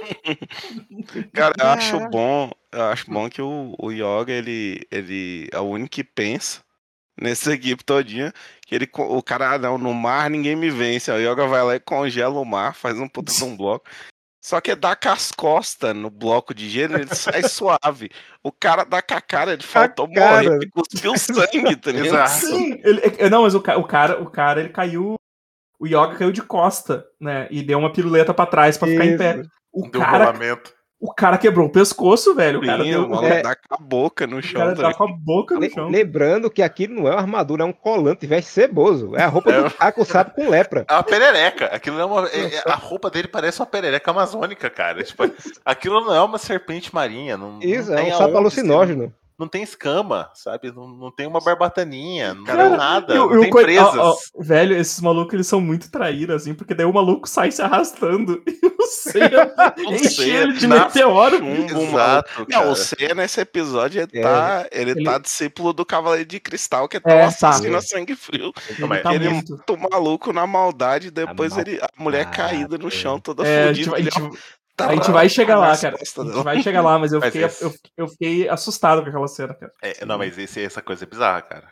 Cara, 1.33 1.55
eu 1.59 1.66
acho 1.69 2.09
bom. 2.09 2.51
Eu 2.73 2.83
acho 2.85 3.11
bom 3.11 3.29
que 3.29 3.40
o, 3.40 3.75
o 3.79 3.90
Yoga, 3.90 4.33
ele, 4.33 4.87
ele 4.90 5.49
é 5.53 5.59
o 5.59 5.64
único 5.64 5.90
que 5.90 6.05
pensa 6.05 6.61
nessa 7.21 7.53
equipe 7.53 7.85
todinha. 7.85 8.33
Que 8.66 8.75
ele, 8.75 8.88
o 8.92 9.23
cara, 9.23 9.53
ah, 9.53 9.59
não, 9.59 9.79
no 9.79 9.95
mar 9.95 10.29
ninguém 10.31 10.57
me 10.57 10.71
vence. 10.71 11.11
O 11.11 11.19
Yoga 11.19 11.47
vai 11.47 11.62
lá 11.62 11.77
e 11.77 11.81
congela 11.81 12.38
o 12.38 12.45
mar, 12.45 12.75
faz 12.75 12.99
um 12.99 13.09
puta 13.09 13.33
de 13.33 13.45
um 13.45 13.57
bloco. 13.57 13.87
Só 14.47 14.61
que 14.61 14.77
dá 14.77 14.95
com 14.95 15.09
as 15.09 15.33
costas 15.33 15.92
no 15.92 16.09
bloco 16.09 16.55
de 16.55 16.69
gelo, 16.69 16.95
ele 16.95 17.12
sai 17.12 17.42
suave. 17.49 18.12
O 18.45 18.53
cara 18.53 18.85
dá 18.85 19.03
com 19.03 19.14
a 19.14 19.21
cara, 19.21 19.53
ele 19.55 19.62
faltou 19.64 20.09
cara. 20.09 20.45
morrer, 20.45 20.57
ele 20.62 20.71
cuspiu 20.71 21.19
sangue, 21.19 21.75
tá 21.75 21.90
ligado? 21.90 22.29
Sim, 22.29 22.81
ele, 22.85 23.01
é- 23.19 23.29
não, 23.29 23.42
mas 23.42 23.57
o, 23.57 23.59
o 23.59 23.85
cara, 23.85 24.23
o 24.23 24.31
cara, 24.31 24.61
ele 24.61 24.69
caiu. 24.69 25.16
O 25.81 25.87
Yoga 25.87 26.14
caiu 26.14 26.31
de 26.31 26.42
costa, 26.42 27.05
né? 27.21 27.49
E 27.51 27.61
deu 27.61 27.77
uma 27.77 27.92
piruleta 27.92 28.33
pra 28.33 28.47
trás 28.47 28.79
pra 28.79 28.87
ficar 28.87 29.05
em 29.05 29.19
pé. 29.19 29.42
O 29.77 29.91
Deu 29.91 30.01
um 30.01 30.05
cara, 30.05 30.25
rolamento. 30.27 30.73
o 30.99 31.12
cara 31.12 31.37
quebrou 31.37 31.67
o 31.67 31.71
pescoço, 31.71 32.35
velho. 32.35 32.61
O 32.61 32.65
cara 32.65 32.83
Sim, 32.83 32.91
deu. 32.91 33.03
o 33.03 33.07
O 33.07 33.09
maluco 33.11 33.27
é- 33.27 33.43
dá 33.43 33.55
com 33.55 33.75
a 33.75 33.77
boca 33.79 34.27
no 34.27 34.43
chão. 34.43 34.61
cara 34.61 34.71
tá 34.71 34.77
tá 34.77 34.83
ligado? 34.89 34.97
com 34.99 35.05
a 35.05 35.12
boca 35.17 35.55
no 35.55 35.61
Le- 35.61 35.71
chão. 35.71 35.89
Lembrando 35.89 36.51
que 36.51 36.62
aquilo 36.62 36.95
não 36.95 37.07
é 37.09 37.11
uma 37.12 37.21
armadura, 37.21 37.62
é 37.62 37.67
um 37.67 37.73
colante, 37.73 38.27
veste 38.27 38.51
ceboso. 38.51 39.15
É 39.15 39.23
a 39.23 39.27
roupa 39.29 39.53
É. 39.53 39.62
do 39.62 39.71
Taco 39.71 40.05
sabe 40.07 40.35
com 40.35 40.49
lepra. 40.49 40.87
É 40.89 40.93
uma 40.95 41.03
perereca. 41.03 41.67
Aquilo 41.67 42.01
é 42.01 42.05
uma. 42.07 42.27
é- 42.29 42.55
é- 42.57 42.62
a 42.65 42.75
roupa 42.75 43.11
dele 43.11 43.29
parece 43.29 43.61
uma 43.61 43.67
perereca 43.67 44.11
amazônica, 44.11 44.71
cara. 44.71 45.05
Tipo, 45.05 45.25
aquilo 45.65 46.01
não 46.01 46.15
é 46.15 46.21
uma 46.23 46.39
serpente 46.39 46.95
marinha. 46.95 47.37
Não, 47.37 47.59
Isso, 47.61 47.91
não 47.91 47.99
é 47.99 48.05
um 48.05 48.17
sapo 48.19 48.37
alucinógeno. 48.37 49.05
ser- 49.09 49.26
Não 49.38 49.46
tem 49.46 49.62
escama, 49.62 50.31
sabe? 50.33 50.72
Não, 50.72 50.88
não 50.88 51.11
tem 51.11 51.27
uma 51.27 51.40
barbataninha, 51.42 52.33
não 52.33 52.44
Cara, 52.44 52.68
tem 52.70 52.77
nada. 52.79 53.14
E 53.14 53.18
o- 53.18 53.29
não 53.31 53.37
o 53.37 53.40
tem 53.42 53.51
coi- 53.51 53.64
presas. 53.64 53.94
ó, 53.99 54.12
ó, 54.12 54.42
velho, 54.42 54.75
esses 54.75 54.99
malucos 55.01 55.35
eles 55.35 55.46
são 55.46 55.61
muito 55.61 55.90
traíros, 55.90 56.37
assim, 56.37 56.55
porque 56.55 56.72
daí 56.75 56.87
o 56.87 56.92
maluco 56.92 57.29
sai 57.29 57.51
se 57.53 57.61
arrastando 57.61 58.42
e 58.46 58.59
o 58.66 58.87
Seiya 58.87 59.55
enche 59.90 60.31
ele 60.31 60.53
de 60.55 60.66
nasce 60.66 60.99
meteoro. 60.99 61.37
chumbo. 61.38 61.83
Exato, 61.83 62.46
Não, 62.49 62.70
o 62.72 62.77
Seiya 62.77 63.14
nesse 63.14 63.38
episódio 63.40 64.01
ele, 64.03 64.18
É. 64.18 64.22
tá, 64.22 64.66
ele, 64.72 64.90
Ele- 64.92 65.05
tá 65.05 65.18
discípulo 65.18 65.75
do 65.75 65.85
Cavaleiro 65.85 66.25
de 66.27 66.40
Cristal, 66.40 66.88
que 66.88 66.96
é 66.96 67.01
É, 67.01 67.03
tão 67.03 67.18
tá. 67.18 67.27
assassino 67.27 67.77
a 67.77 67.83
sangue 67.83 68.16
frio. 68.16 68.55
Ele 68.70 68.99
tá 69.03 69.14
ele 69.14 69.29
muito. 69.29 69.53
muito 69.53 69.77
maluco 69.92 70.33
na 70.33 70.46
maldade, 70.46 71.11
depois 71.11 71.53
Tá 71.55 71.61
ele, 71.61 71.79
a 71.79 71.88
mulher 72.03 72.31
caída 72.31 72.79
no 72.79 72.90
chão, 72.90 73.20
toda 73.20 73.46
É, 73.46 73.64
a 73.64 73.66
fodida. 73.68 73.96
a 73.96 74.31
ele 74.85 74.91
gente- 74.95 75.01
a 75.01 75.05
gente 75.05 75.12
vai 75.12 75.29
chegar 75.29 75.59
lá, 75.59 75.77
cara. 75.77 75.95
A 75.97 75.99
gente 76.05 76.15
dela. 76.25 76.43
vai 76.43 76.62
chegar 76.62 76.83
lá, 76.83 76.99
mas 76.99 77.12
eu 77.12 77.21
Mas 77.21 77.33
fiquei, 77.33 77.47
esse- 77.47 77.65
eu, 77.65 77.73
eu 77.97 78.09
fiquei 78.09 78.49
assustado 78.49 79.03
com 79.03 79.09
aquela 79.09 79.29
cena, 79.29 79.55
cara. 79.55 79.73
É, 79.83 80.05
não, 80.05 80.19
mas 80.19 80.37
esse, 80.39 80.62
essa 80.65 80.83
coisa 80.83 81.05
é 81.05 81.09
bizarra, 81.09 81.43
cara. 81.43 81.69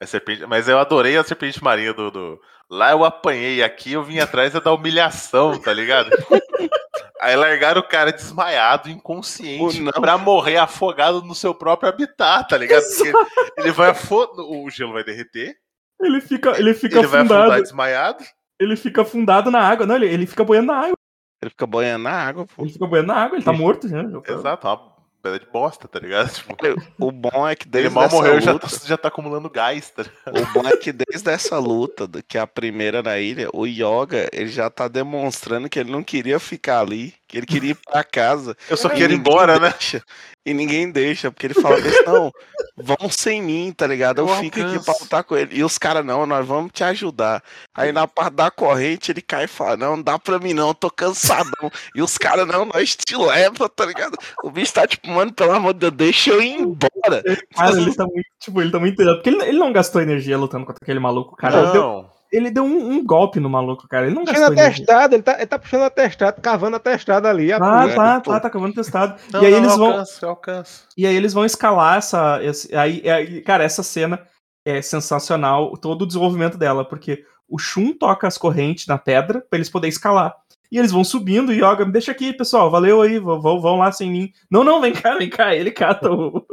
A 0.00 0.06
serpente, 0.06 0.46
mas 0.46 0.68
eu 0.68 0.78
adorei 0.78 1.16
a 1.16 1.24
serpente 1.24 1.62
marinha 1.62 1.92
do, 1.92 2.10
do- 2.10 2.40
Lá 2.70 2.90
eu 2.92 3.02
apanhei, 3.04 3.62
aqui 3.62 3.94
eu 3.94 4.02
vim 4.04 4.18
atrás 4.18 4.54
é 4.54 4.60
da 4.60 4.72
humilhação, 4.72 5.58
tá 5.58 5.72
ligado? 5.72 6.10
Aí 7.20 7.34
largaram 7.34 7.80
o 7.80 7.88
cara 7.88 8.12
desmaiado, 8.12 8.88
inconsciente, 8.88 9.80
O 9.80 9.84
não. 9.84 9.92
pra 9.92 10.16
morrer 10.16 10.56
afogado 10.58 11.22
no 11.22 11.34
seu 11.34 11.52
próprio 11.54 11.88
habitat, 11.88 12.48
tá 12.48 12.56
ligado? 12.56 12.84
Porque 12.84 13.12
ele 13.60 13.72
vai 13.72 13.90
afundar, 13.90 14.44
o 14.44 14.70
gelo 14.70 14.92
vai 14.92 15.02
derreter, 15.02 15.56
Ele 16.00 16.20
fica, 16.20 16.50
ele 16.58 16.74
fica 16.74 16.98
ele 16.98 17.06
vai 17.08 17.20
afundado. 17.20 17.40
afundar 17.42 17.62
desmaiado. 17.62 18.24
Ele 18.60 18.76
fica 18.76 19.02
afundado 19.02 19.50
na 19.50 19.60
água. 19.60 19.84
Não, 19.86 19.96
ele, 19.96 20.06
ele 20.06 20.26
fica 20.26 20.44
boiando 20.44 20.68
na 20.68 20.78
água. 20.78 20.96
Ele 21.40 21.50
fica 21.50 21.66
boiando 21.66 22.04
na 22.04 22.10
água, 22.10 22.46
pô. 22.46 22.62
Ele 22.62 22.72
fica 22.72 22.86
boiando 22.86 23.08
na 23.08 23.14
água, 23.14 23.36
ele 23.36 23.44
tá 23.44 23.52
morto 23.52 23.88
já. 23.88 24.02
Exato, 24.26 24.66
uma 24.66 24.98
pedra 25.22 25.38
de 25.38 25.46
bosta, 25.46 25.86
tá 25.86 25.98
ligado? 25.98 26.30
Tipo, 26.34 26.54
O 26.98 27.12
bom 27.12 27.48
é 27.48 27.54
que 27.54 27.64
ele 27.64 27.70
desde 27.70 27.90
mal 27.90 28.04
essa 28.04 28.16
morreu 28.16 28.38
e 28.38 28.40
já 28.40 28.52
luta, 28.52 28.68
tá, 28.68 28.76
já 28.86 28.96
tá 28.96 29.08
acumulando 29.08 29.50
gás, 29.50 29.90
tá 29.90 30.02
ligado? 30.02 30.48
o 30.48 30.52
bom 30.52 30.68
é 30.68 30.76
que 30.76 30.92
desde 30.92 31.30
essa 31.30 31.58
luta, 31.58 32.08
que 32.26 32.38
é 32.38 32.40
a 32.40 32.46
primeira 32.46 33.02
na 33.02 33.18
ilha, 33.18 33.48
o 33.52 33.66
Yoga, 33.66 34.28
ele 34.32 34.48
já 34.48 34.68
tá 34.70 34.88
demonstrando 34.88 35.68
que 35.68 35.78
ele 35.78 35.90
não 35.90 36.02
queria 36.02 36.38
ficar 36.38 36.80
ali, 36.80 37.14
que 37.28 37.36
ele 37.36 37.46
queria 37.46 37.72
ir 37.72 37.74
pra 37.74 38.02
casa. 38.02 38.56
Eu 38.70 38.76
só 38.76 38.88
quero 38.88 39.12
ir 39.12 39.16
embora, 39.16 39.58
né? 39.60 39.68
deixa. 39.70 40.02
E 40.46 40.54
ninguém 40.54 40.90
deixa, 40.90 41.30
porque 41.30 41.46
ele 41.46 41.54
fala 41.54 41.76
assim, 41.76 41.90
não, 42.06 42.32
vão 42.74 43.10
sem 43.10 43.42
mim, 43.42 43.70
tá 43.76 43.86
ligado? 43.86 44.22
Eu, 44.22 44.28
Eu 44.28 44.36
fico 44.36 44.58
aqui 44.58 44.82
pra 44.82 44.94
lutar 44.98 45.22
com 45.22 45.36
ele. 45.36 45.58
E 45.58 45.62
os 45.62 45.76
caras, 45.76 46.02
não, 46.02 46.24
nós 46.24 46.46
vamos 46.46 46.72
te 46.72 46.82
ajudar. 46.82 47.42
Aí 47.74 47.92
na 47.92 48.08
parte 48.08 48.34
da 48.34 48.50
corrente 48.50 49.12
ele 49.12 49.20
cai 49.20 49.44
e 49.44 49.48
fala, 49.48 49.76
não, 49.76 49.96
não 49.96 50.02
dá 50.02 50.18
pra 50.18 50.38
mim 50.38 50.54
não, 50.54 50.68
eu 50.68 50.74
tô 50.74 50.90
cansadão. 50.90 51.70
e 51.94 52.00
os 52.00 52.16
caras, 52.16 52.46
não, 52.46 52.64
nós 52.64 52.96
te 52.96 53.14
leva, 53.14 53.68
tá 53.68 53.84
ligado? 53.84 54.16
O 54.42 54.50
bicho 54.50 54.72
tá 54.72 54.86
tipo, 54.86 55.10
mano, 55.10 55.34
pelo 55.34 55.52
amor 55.52 55.74
de 55.74 55.80
Deus, 55.80 55.92
deixa 55.92 56.30
eu 56.30 56.40
ir 56.40 56.54
embora. 56.54 57.22
Cara, 57.54 57.76
ele 57.76 57.94
tá 57.94 58.04
muito, 58.04 58.28
tipo, 58.40 58.62
ele 58.62 58.70
tá 58.70 58.78
muito. 58.78 58.96
Porque 58.96 59.28
ele, 59.28 59.42
ele 59.42 59.58
não 59.58 59.70
gastou 59.70 60.00
energia 60.00 60.38
lutando 60.38 60.64
contra 60.64 60.82
aquele 60.82 60.98
maluco, 60.98 61.36
cara. 61.36 61.58
Ele 61.58 61.72
deu, 61.72 61.82
Não. 61.82 62.17
Ele 62.32 62.50
deu 62.50 62.64
um, 62.64 62.92
um 62.92 63.04
golpe 63.04 63.40
no 63.40 63.48
maluco, 63.48 63.88
cara. 63.88 64.06
Ele 64.06 64.14
não 64.14 64.24
Puxando 64.24 64.54
gastou 64.54 64.64
atestado, 64.64 65.14
ele 65.14 65.22
tá, 65.22 65.34
ele 65.36 65.46
tá 65.46 65.58
puxando 65.58 65.82
atestado, 65.82 66.40
cavando 66.40 66.76
atestado 66.76 67.26
ali. 67.26 67.52
a 67.52 67.56
Ah, 67.56 67.88
tá, 67.94 68.20
pô. 68.20 68.30
tá, 68.32 68.40
tá 68.40 68.48
acabando 68.48 68.74
testado. 68.74 69.18
Não, 69.32 69.42
e 69.42 69.46
aí 69.46 69.52
não, 69.52 69.58
eles 69.58 69.76
vão. 69.76 69.86
alcanço, 69.90 70.26
alcanço. 70.26 70.82
E 70.96 71.06
aí 71.06 71.14
eles 71.16 71.32
vão 71.32 71.44
escalar 71.44 71.98
essa. 71.98 72.42
esse- 72.42 72.74
aí, 72.74 73.08
aí, 73.08 73.40
cara, 73.42 73.64
essa 73.64 73.82
cena 73.82 74.20
é 74.66 74.82
sensacional, 74.82 75.76
todo 75.78 76.02
o 76.02 76.06
desenvolvimento 76.06 76.58
dela, 76.58 76.84
porque 76.84 77.24
o 77.48 77.58
Shun 77.58 77.92
toca 77.94 78.26
as 78.26 78.36
correntes 78.36 78.86
na 78.86 78.98
pedra 78.98 79.40
pra 79.48 79.56
eles 79.56 79.70
poderem 79.70 79.88
escalar. 79.90 80.34
E 80.70 80.78
eles 80.78 80.90
vão 80.92 81.02
subindo, 81.02 81.50
e 81.52 81.56
Yoga, 81.56 81.86
me 81.86 81.92
deixa 81.92 82.12
aqui, 82.12 82.32
pessoal, 82.32 82.70
valeu 82.70 83.00
aí, 83.00 83.18
vão, 83.18 83.40
vão 83.40 83.76
lá 83.78 83.90
sem 83.90 84.10
mim. 84.10 84.32
Não, 84.50 84.62
não, 84.62 84.80
vem 84.82 84.92
cá, 84.92 85.16
vem 85.16 85.30
cá. 85.30 85.54
Ele 85.56 85.70
cata 85.70 86.10
o. 86.12 86.46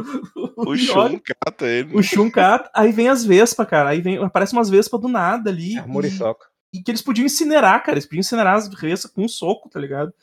O 0.56 0.73
Yoga, 0.73 1.10
Shun 1.10 1.19
cata 1.19 1.65
ele. 1.67 1.97
o 1.97 2.01
Shun 2.01 2.32
cata, 2.32 2.69
aí 2.73 2.91
vem 2.93 3.10
as 3.10 3.25
vespas, 3.25 3.67
cara. 3.67 3.89
Aí 3.89 3.99
vem, 4.01 4.17
aparece 4.23 4.54
umas 4.54 4.69
vespas 4.69 5.01
do 5.01 5.10
nada 5.10 5.49
ali. 5.49 5.78
É, 5.78 5.82
muriçoca. 5.86 6.45
e, 6.73 6.80
e 6.80 6.84
que 6.84 6.91
eles 6.91 7.01
podiam 7.01 7.25
incinerar, 7.25 7.84
cara. 7.84 7.97
Eles 7.97 8.06
podiam 8.06 8.21
incinerar 8.21 8.56
as 8.56 8.69
vespas 8.69 9.12
com 9.12 9.23
um 9.25 9.28
soco, 9.28 9.69
tá 9.69 9.80
ligado? 9.82 10.13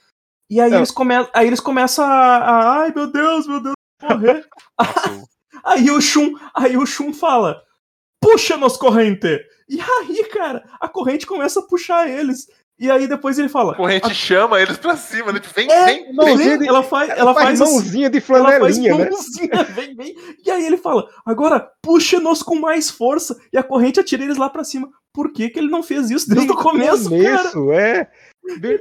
E 0.51 0.59
aí, 0.61 0.73
É. 0.73 0.77
eles, 0.77 0.91
come... 0.91 1.15
aí 1.35 1.47
eles 1.47 1.61
começam 1.61 2.05
a, 2.05 2.11
a- 2.39 2.81
Ai, 2.81 2.93
meu 2.97 3.11
Deus, 3.13 3.47
meu 3.47 3.61
Deus, 3.63 3.75
vou 4.01 4.11
morrer. 4.11 4.47
O- 4.81 5.33
Aí 5.65 5.91
o 5.91 6.01
Shun, 6.01 6.33
aí 6.57 6.77
o 6.77 6.85
Shun 6.85 7.13
fala: 7.13 7.63
"Puxa 8.21 8.57
nos 8.57 8.77
corrente". 8.77 9.39
E 9.69 9.79
aí, 9.81 10.25
cara, 10.33 10.65
a 10.81 10.89
corrente 10.89 11.25
começa 11.27 11.61
a 11.61 11.63
puxar 11.63 12.09
eles. 12.11 12.47
E 12.83 12.91
aí 12.91 13.07
depois 13.07 13.39
ele 13.39 13.49
fala: 13.49 13.75
a 13.75 13.77
corrente 13.77 14.13
chama 14.13 14.61
eles 14.61 14.77
pra 14.77 14.97
cima, 14.97 15.31
né? 15.31 15.39
Tipo, 15.39 15.55
Vem, 15.55 15.71
É, 15.71 15.85
vem, 15.85 16.13
não, 16.13 16.37
vem. 16.37 16.67
ela 16.67 16.83
faz, 16.83 17.11
ela 17.11 17.33
faz, 17.33 17.47
faz 17.47 17.61
assim, 17.61 17.75
mãozinha 17.75 18.11
de 18.11 18.17
ela 18.29 18.45
faz 18.45 18.59
flanelinha, 18.59 18.99
né? 18.99 19.09
mãozinha, 19.09 19.63
vem, 19.73 19.95
vem. 19.95 20.17
E 20.45 20.51
aí 20.51 20.67
ele 20.67 20.77
fala: 20.77 21.09
"Agora 21.25 21.71
puxa-nos 21.81 22.43
com 22.43 22.57
mais 22.57 22.91
força". 22.91 23.37
E 23.53 23.57
a 23.57 23.63
corrente 23.63 24.01
atira 24.01 24.25
eles 24.25 24.37
lá 24.37 24.51
pra 24.51 24.65
cima. 24.65 24.89
Por 25.13 25.33
que 25.33 25.49
que 25.49 25.61
ele 25.61 25.69
não 25.71 25.81
fez 25.81 26.11
isso 26.11 26.29
desde 26.29 26.51
o 26.51 26.57
começo, 26.57 27.09
cara? 27.09 27.51
começo, 27.53 27.73
é. 27.73 28.11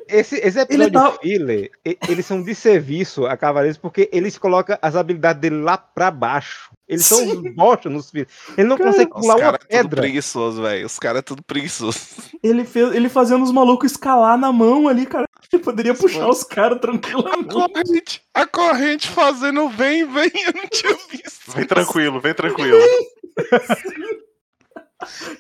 Esse, 0.08 0.36
esse 0.38 0.60
episódio 0.60 0.92
tá- 0.92 1.12
filler, 1.22 1.70
eles 2.10 2.26
são 2.26 2.42
de 2.42 2.54
serviço 2.56 3.26
a 3.28 3.38
Cavaleiros 3.38 3.78
porque 3.78 4.10
eles 4.12 4.38
colocam 4.38 4.78
as 4.82 4.96
habilidades 4.96 5.40
dele 5.42 5.62
lá 5.62 5.78
pra 5.78 6.10
baixo. 6.10 6.72
Eles 6.88 7.06
são 7.06 7.20
Sim. 7.20 7.38
uns 7.38 7.56
bosta 7.56 7.90
nos 7.90 8.10
filhos. 8.10 8.28
Ele 8.58 8.68
não 8.68 8.76
Cara, 8.78 8.90
consegue 8.92 9.12
pular 9.12 9.36
uma 9.36 9.40
caras 9.40 9.60
é 9.70 9.78
tudo 9.78 9.90
pedra. 9.90 10.02
preguiçoso, 10.02 10.62
velho. 10.62 10.86
Os 10.86 11.00
caras 11.00 11.20
é 11.20 11.22
tudo 11.22 11.44
preguiçoso. 11.44 11.98
Ele 12.44 12.66
fez, 12.66 12.94
ele 12.96 13.08
fazendo 13.08 13.44
os 13.44 13.52
malucos 13.52 13.92
escalar 13.92 14.36
na 14.38 14.52
mão 14.52 14.88
ali, 14.88 15.06
cara. 15.06 15.28
Ele 15.54 15.62
poderia 15.62 15.94
puxar 15.94 16.20
mano. 16.22 16.32
os 16.32 16.44
caras 16.44 16.78
A 16.78 16.80
tranquilamente. 16.82 17.48
corrente, 17.54 18.22
a 18.34 18.46
corrente 18.48 19.08
fazendo 19.10 19.70
vem, 19.70 20.06
vem, 20.08 20.32
eu 20.48 20.54
não 20.56 20.68
tinha 20.68 20.98
visto. 21.12 21.52
Vem 21.56 21.66
tranquilo, 21.66 22.20
vem 22.20 22.34
tranquilo. 22.34 22.80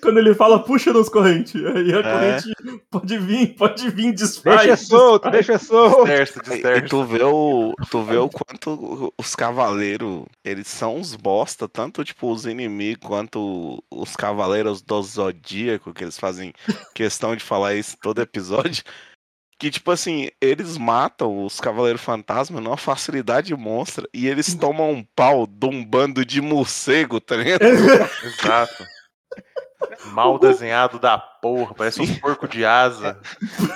Quando 0.01 0.17
ele 0.19 0.33
fala, 0.33 0.59
puxa 0.63 0.91
nos 0.93 1.09
corrente. 1.09 1.57
Aí 1.65 1.93
a 1.93 1.97
É. 1.99 2.03
corrente 2.41 2.81
pode 2.89 3.17
vir, 3.17 3.55
pode 3.55 3.89
vir, 3.89 4.13
desfaz. 4.13 4.61
Deixa 4.61 4.77
solto, 4.77 5.29
desfaz. 5.29 5.47
deixa 5.47 5.65
solto. 5.65 6.05
Dispersa, 6.05 6.55
E, 6.55 6.77
e 6.77 6.81
tu 6.83 7.03
vê 7.03 7.23
o, 7.23 7.73
tu 7.89 8.03
vê 8.03 8.17
o 8.17 8.29
quanto 8.29 9.13
os 9.17 9.35
cavaleiros, 9.35 10.25
eles 10.43 10.67
são 10.67 10.97
uns 10.97 11.15
bosta, 11.15 11.67
tanto 11.67 12.03
tipo 12.03 12.31
os 12.31 12.45
inimigos 12.45 13.07
quanto 13.07 13.83
os 13.91 14.15
cavaleiros 14.15 14.81
do 14.81 15.01
zodíaco, 15.01 15.93
que 15.93 16.03
eles 16.03 16.17
fazem 16.19 16.53
questão 16.93 17.35
de 17.35 17.43
falar 17.43 17.75
isso 17.75 17.95
todo 18.01 18.21
episódio. 18.21 18.83
Que, 19.59 19.69
tipo 19.69 19.91
assim, 19.91 20.27
eles 20.41 20.75
matam 20.75 21.45
os 21.45 21.59
Cavaleiros 21.59 22.01
Fantasma 22.01 22.59
numa 22.59 22.77
facilidade 22.77 23.55
monstra 23.55 24.07
e 24.11 24.27
eles 24.27 24.55
tomam 24.57 24.89
um 24.89 25.03
pau 25.15 25.45
de 25.45 25.67
um 25.67 25.85
bando 25.85 26.25
de 26.25 26.41
morcego, 26.41 27.21
tá 27.21 27.35
ligado? 27.35 27.61
Exato. 28.25 28.83
Mal 30.13 30.37
desenhado 30.37 30.99
da 30.99 31.17
porra, 31.17 31.73
parece 31.73 32.01
um 32.01 32.19
porco 32.19 32.47
de 32.47 32.63
asa. 32.63 33.19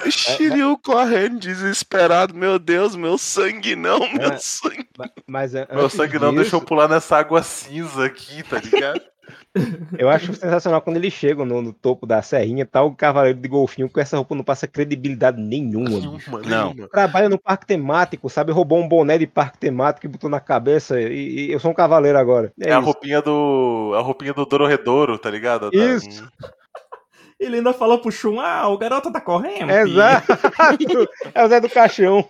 O 0.05 0.09
Shiryu 0.11 0.77
correndo 0.77 1.39
desesperado, 1.39 2.33
meu 2.33 2.59
Deus, 2.59 2.95
meu 2.95 3.17
sangue 3.17 3.75
não, 3.75 3.99
meu 4.13 4.31
É. 4.33 4.37
sangue. 4.37 4.87
Mas 5.25 5.55
é, 5.55 5.67
Meu 5.73 5.89
sangue 5.89 6.19
não 6.19 6.29
disso, 6.29 6.41
deixou 6.41 6.61
pular 6.61 6.87
nessa 6.87 7.17
água 7.17 7.41
cinza 7.41 8.05
aqui, 8.05 8.43
tá 8.43 8.59
ligado? 8.59 9.01
Eu 9.97 10.09
acho 10.09 10.33
sensacional 10.33 10.81
quando 10.81 10.97
eles 10.97 11.13
chegam 11.13 11.45
no, 11.45 11.61
no 11.61 11.71
topo 11.73 12.05
da 12.05 12.21
serrinha, 12.21 12.65
tá 12.65 12.81
o 12.83 12.93
cavaleiro 12.95 13.39
de 13.39 13.47
golfinho 13.47 13.89
com 13.89 13.99
essa 13.99 14.17
roupa 14.17 14.35
não 14.35 14.43
passa 14.43 14.67
credibilidade 14.67 15.41
nenhuma. 15.41 15.89
Não. 16.45 16.73
nenhuma. 16.73 16.87
Trabalha 16.89 17.29
no 17.29 17.39
parque 17.39 17.65
temático, 17.65 18.29
sabe? 18.29 18.51
Roubou 18.51 18.79
um 18.79 18.87
boné 18.87 19.17
de 19.17 19.25
parque 19.27 19.57
temático 19.57 20.05
e 20.05 20.09
botou 20.09 20.29
na 20.29 20.39
cabeça 20.39 20.99
e, 20.99 21.47
e 21.47 21.51
eu 21.51 21.59
sou 21.59 21.71
um 21.71 21.75
cavaleiro 21.75 22.17
agora. 22.17 22.51
É, 22.59 22.69
É 22.69 22.73
a 22.73 22.79
roupinha 22.79 23.21
do. 23.21 23.93
A 23.95 24.01
roupinha 24.01 24.33
do 24.33 24.45
Dororedoro, 24.45 25.17
tá 25.17 25.29
ligado? 25.29 25.71
Da- 25.71 25.77
Isso. 25.77 26.27
Ele 27.39 27.57
ainda 27.57 27.73
fala 27.73 28.01
pro 28.01 28.11
Shun, 28.11 28.39
ah, 28.39 28.67
o 28.69 28.77
garoto 28.77 29.11
tá 29.11 29.19
correndo. 29.19 29.69
Exato. 29.69 30.27
é 31.33 31.43
o 31.43 31.47
Zé 31.49 31.59
do 31.59 31.69
Caixão. 31.69 32.25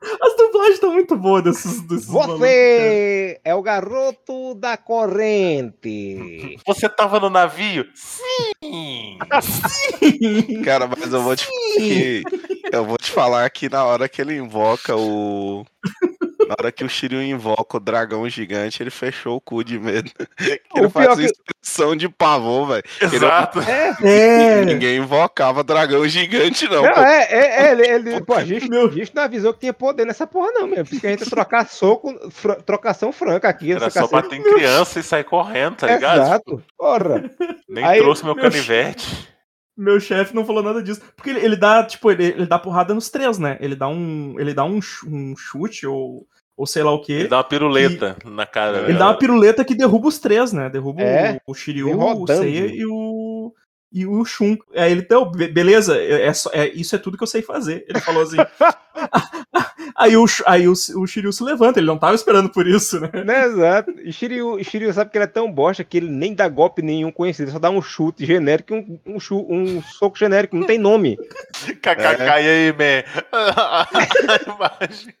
As 0.00 0.36
dublagens 0.36 0.74
estão 0.74 0.92
muito 0.92 1.16
boas 1.16 1.42
desses, 1.42 1.80
desses 1.82 2.08
malucos, 2.08 2.38
Você 2.38 3.40
é 3.44 3.54
o 3.54 3.60
garoto 3.60 4.54
da 4.54 4.76
corrente. 4.76 6.56
Você 6.64 6.88
tava 6.88 7.18
no 7.18 7.28
navio? 7.28 7.84
Sim! 7.94 9.18
Cara, 10.64 10.86
mas 10.86 11.12
eu 11.12 11.22
vou 11.22 11.34
te 11.34 11.46
eu 12.72 12.84
vou 12.84 12.96
te 12.96 13.10
falar 13.10 13.48
que 13.50 13.68
na 13.68 13.84
hora 13.84 14.08
que 14.08 14.22
ele 14.22 14.36
invoca 14.36 14.94
o 14.94 15.64
na 16.46 16.54
hora 16.58 16.70
que 16.72 16.84
o 16.84 16.88
Shiryu 16.88 17.22
invoca 17.22 17.76
o 17.76 17.80
dragão 17.80 18.28
gigante, 18.28 18.82
ele 18.82 18.90
fechou 18.90 19.36
o 19.36 19.40
cu 19.40 19.62
de 19.64 19.78
medo. 19.78 20.10
Ele 20.74 20.86
O 20.86 20.90
faz 20.90 21.06
pior 21.06 21.16
que- 21.16 21.24
expressão 21.24 21.96
de 21.96 22.08
pavor, 22.08 22.68
velho. 22.68 22.84
Exato. 23.00 23.60
É, 23.60 23.96
É. 24.02 24.64
Ninguém 24.64 24.98
invocava 24.98 25.64
dragão 25.64 26.06
gigante, 26.06 26.68
não. 26.68 26.82
não, 26.82 27.02
é, 27.04 27.24
é, 27.24 27.66
é, 27.66 27.72
ele, 27.72 27.86
ele, 27.86 28.20
pô, 28.24 28.34
a 28.34 28.44
gente, 28.44 28.68
Meu- 28.68 28.86
a 28.86 28.90
gente 28.90 29.14
não 29.14 29.22
avisou 29.24 29.52
que 29.52 29.60
tinha 29.60 29.72
poder 29.72 30.06
nessa 30.06 30.26
porra, 30.26 30.50
não, 30.52 30.66
mesmo. 30.66 30.86
Porque 30.86 31.06
a 31.06 31.10
gente 31.10 31.28
trocar 31.28 31.66
soco, 31.68 32.30
fra- 32.30 32.56
trocação 32.56 33.10
franca 33.12 33.48
aqui. 33.48 33.72
Era 33.72 33.90
só 33.90 34.06
bater 34.06 34.36
em 34.38 34.42
criança 34.42 35.00
e 35.00 35.02
sair 35.02 35.24
correndo, 35.24 35.76
tá 35.76 35.86
ligado? 35.88 36.20
Exato. 36.22 36.62
Porra. 36.76 37.30
Nem 37.68 37.84
Aí- 37.84 37.98
trouxe 38.00 38.24
meu 38.24 38.34
Meu 38.34 38.44
canivete. 38.44 39.28
Meu 39.78 40.00
chefe 40.00 40.34
não 40.34 40.44
falou 40.44 40.60
nada 40.60 40.82
disso. 40.82 41.00
Porque 41.14 41.30
ele, 41.30 41.38
ele 41.38 41.56
dá, 41.56 41.84
tipo, 41.84 42.10
ele, 42.10 42.24
ele 42.24 42.46
dá 42.46 42.58
porrada 42.58 42.92
nos 42.92 43.08
três, 43.08 43.38
né? 43.38 43.56
Ele 43.60 43.76
dá 43.76 43.86
um. 43.86 44.34
Ele 44.36 44.52
dá 44.52 44.64
um, 44.64 44.80
um 45.06 45.36
chute 45.36 45.86
ou, 45.86 46.26
ou 46.56 46.66
sei 46.66 46.82
lá 46.82 46.90
o 46.90 47.00
quê. 47.00 47.12
Ele 47.12 47.28
dá 47.28 47.36
uma 47.36 47.44
piruleta 47.44 48.16
na 48.24 48.44
cara. 48.44 48.78
Ele 48.78 48.94
né? 48.94 48.98
dá 48.98 49.06
uma 49.06 49.16
piruleta 49.16 49.64
que 49.64 49.76
derruba 49.76 50.08
os 50.08 50.18
três, 50.18 50.52
né? 50.52 50.68
Derruba 50.68 51.00
É, 51.00 51.40
o, 51.46 51.52
o 51.52 51.54
Shiryu, 51.54 51.96
o. 51.96 52.26
Seiya 52.26 52.66
e 52.66 52.84
o. 52.84 52.92
E 53.90 54.04
o 54.06 54.24
Shun. 54.24 54.56
Aí 54.74 54.92
ele, 54.92 55.00
então, 55.00 55.30
be- 55.30 55.48
beleza, 55.48 55.96
é, 55.96 56.26
é 56.28 56.32
é- 56.52 56.68
isso 56.74 56.94
é 56.94 56.98
tudo 56.98 57.16
que 57.16 57.22
eu 57.22 57.26
sei 57.26 57.40
fazer. 57.42 57.84
Ele 57.88 58.00
falou 58.00 58.22
assim. 58.22 58.36
aí 59.96 60.16
o, 60.16 60.24
aí 60.46 60.68
o, 60.68 60.72
o 60.72 61.06
Shiryu 61.06 61.32
se 61.32 61.42
levanta, 61.42 61.78
ele 61.80 61.86
não 61.86 61.98
tava 61.98 62.14
esperando 62.14 62.50
por 62.50 62.66
isso, 62.66 63.00
né? 63.00 63.10
Né, 63.24 63.44
exato. 63.46 63.90
E 64.02 64.12
Shiryu, 64.12 64.62
Shiryu 64.62 64.92
sabe 64.92 65.10
que 65.10 65.16
ele 65.16 65.24
é 65.24 65.28
tão 65.28 65.50
bosta 65.50 65.82
que 65.84 65.96
ele 65.96 66.10
nem 66.10 66.34
dá 66.34 66.48
golpe 66.48 66.82
nenhum 66.82 67.10
conhecido, 67.10 67.44
ele 67.46 67.52
só 67.52 67.58
dá 67.58 67.70
um 67.70 67.80
chute 67.80 68.26
genérico 68.26 68.74
e 68.74 68.76
um, 69.06 69.14
um, 69.16 69.20
chu- 69.20 69.46
um 69.48 69.82
soco 69.82 70.18
genérico, 70.18 70.56
não 70.56 70.66
tem 70.66 70.78
nome. 70.78 71.16
KKK, 71.80 72.22
e 72.42 72.48
aí, 72.48 72.72
man? 72.72 73.04
Imagem. 74.80 75.14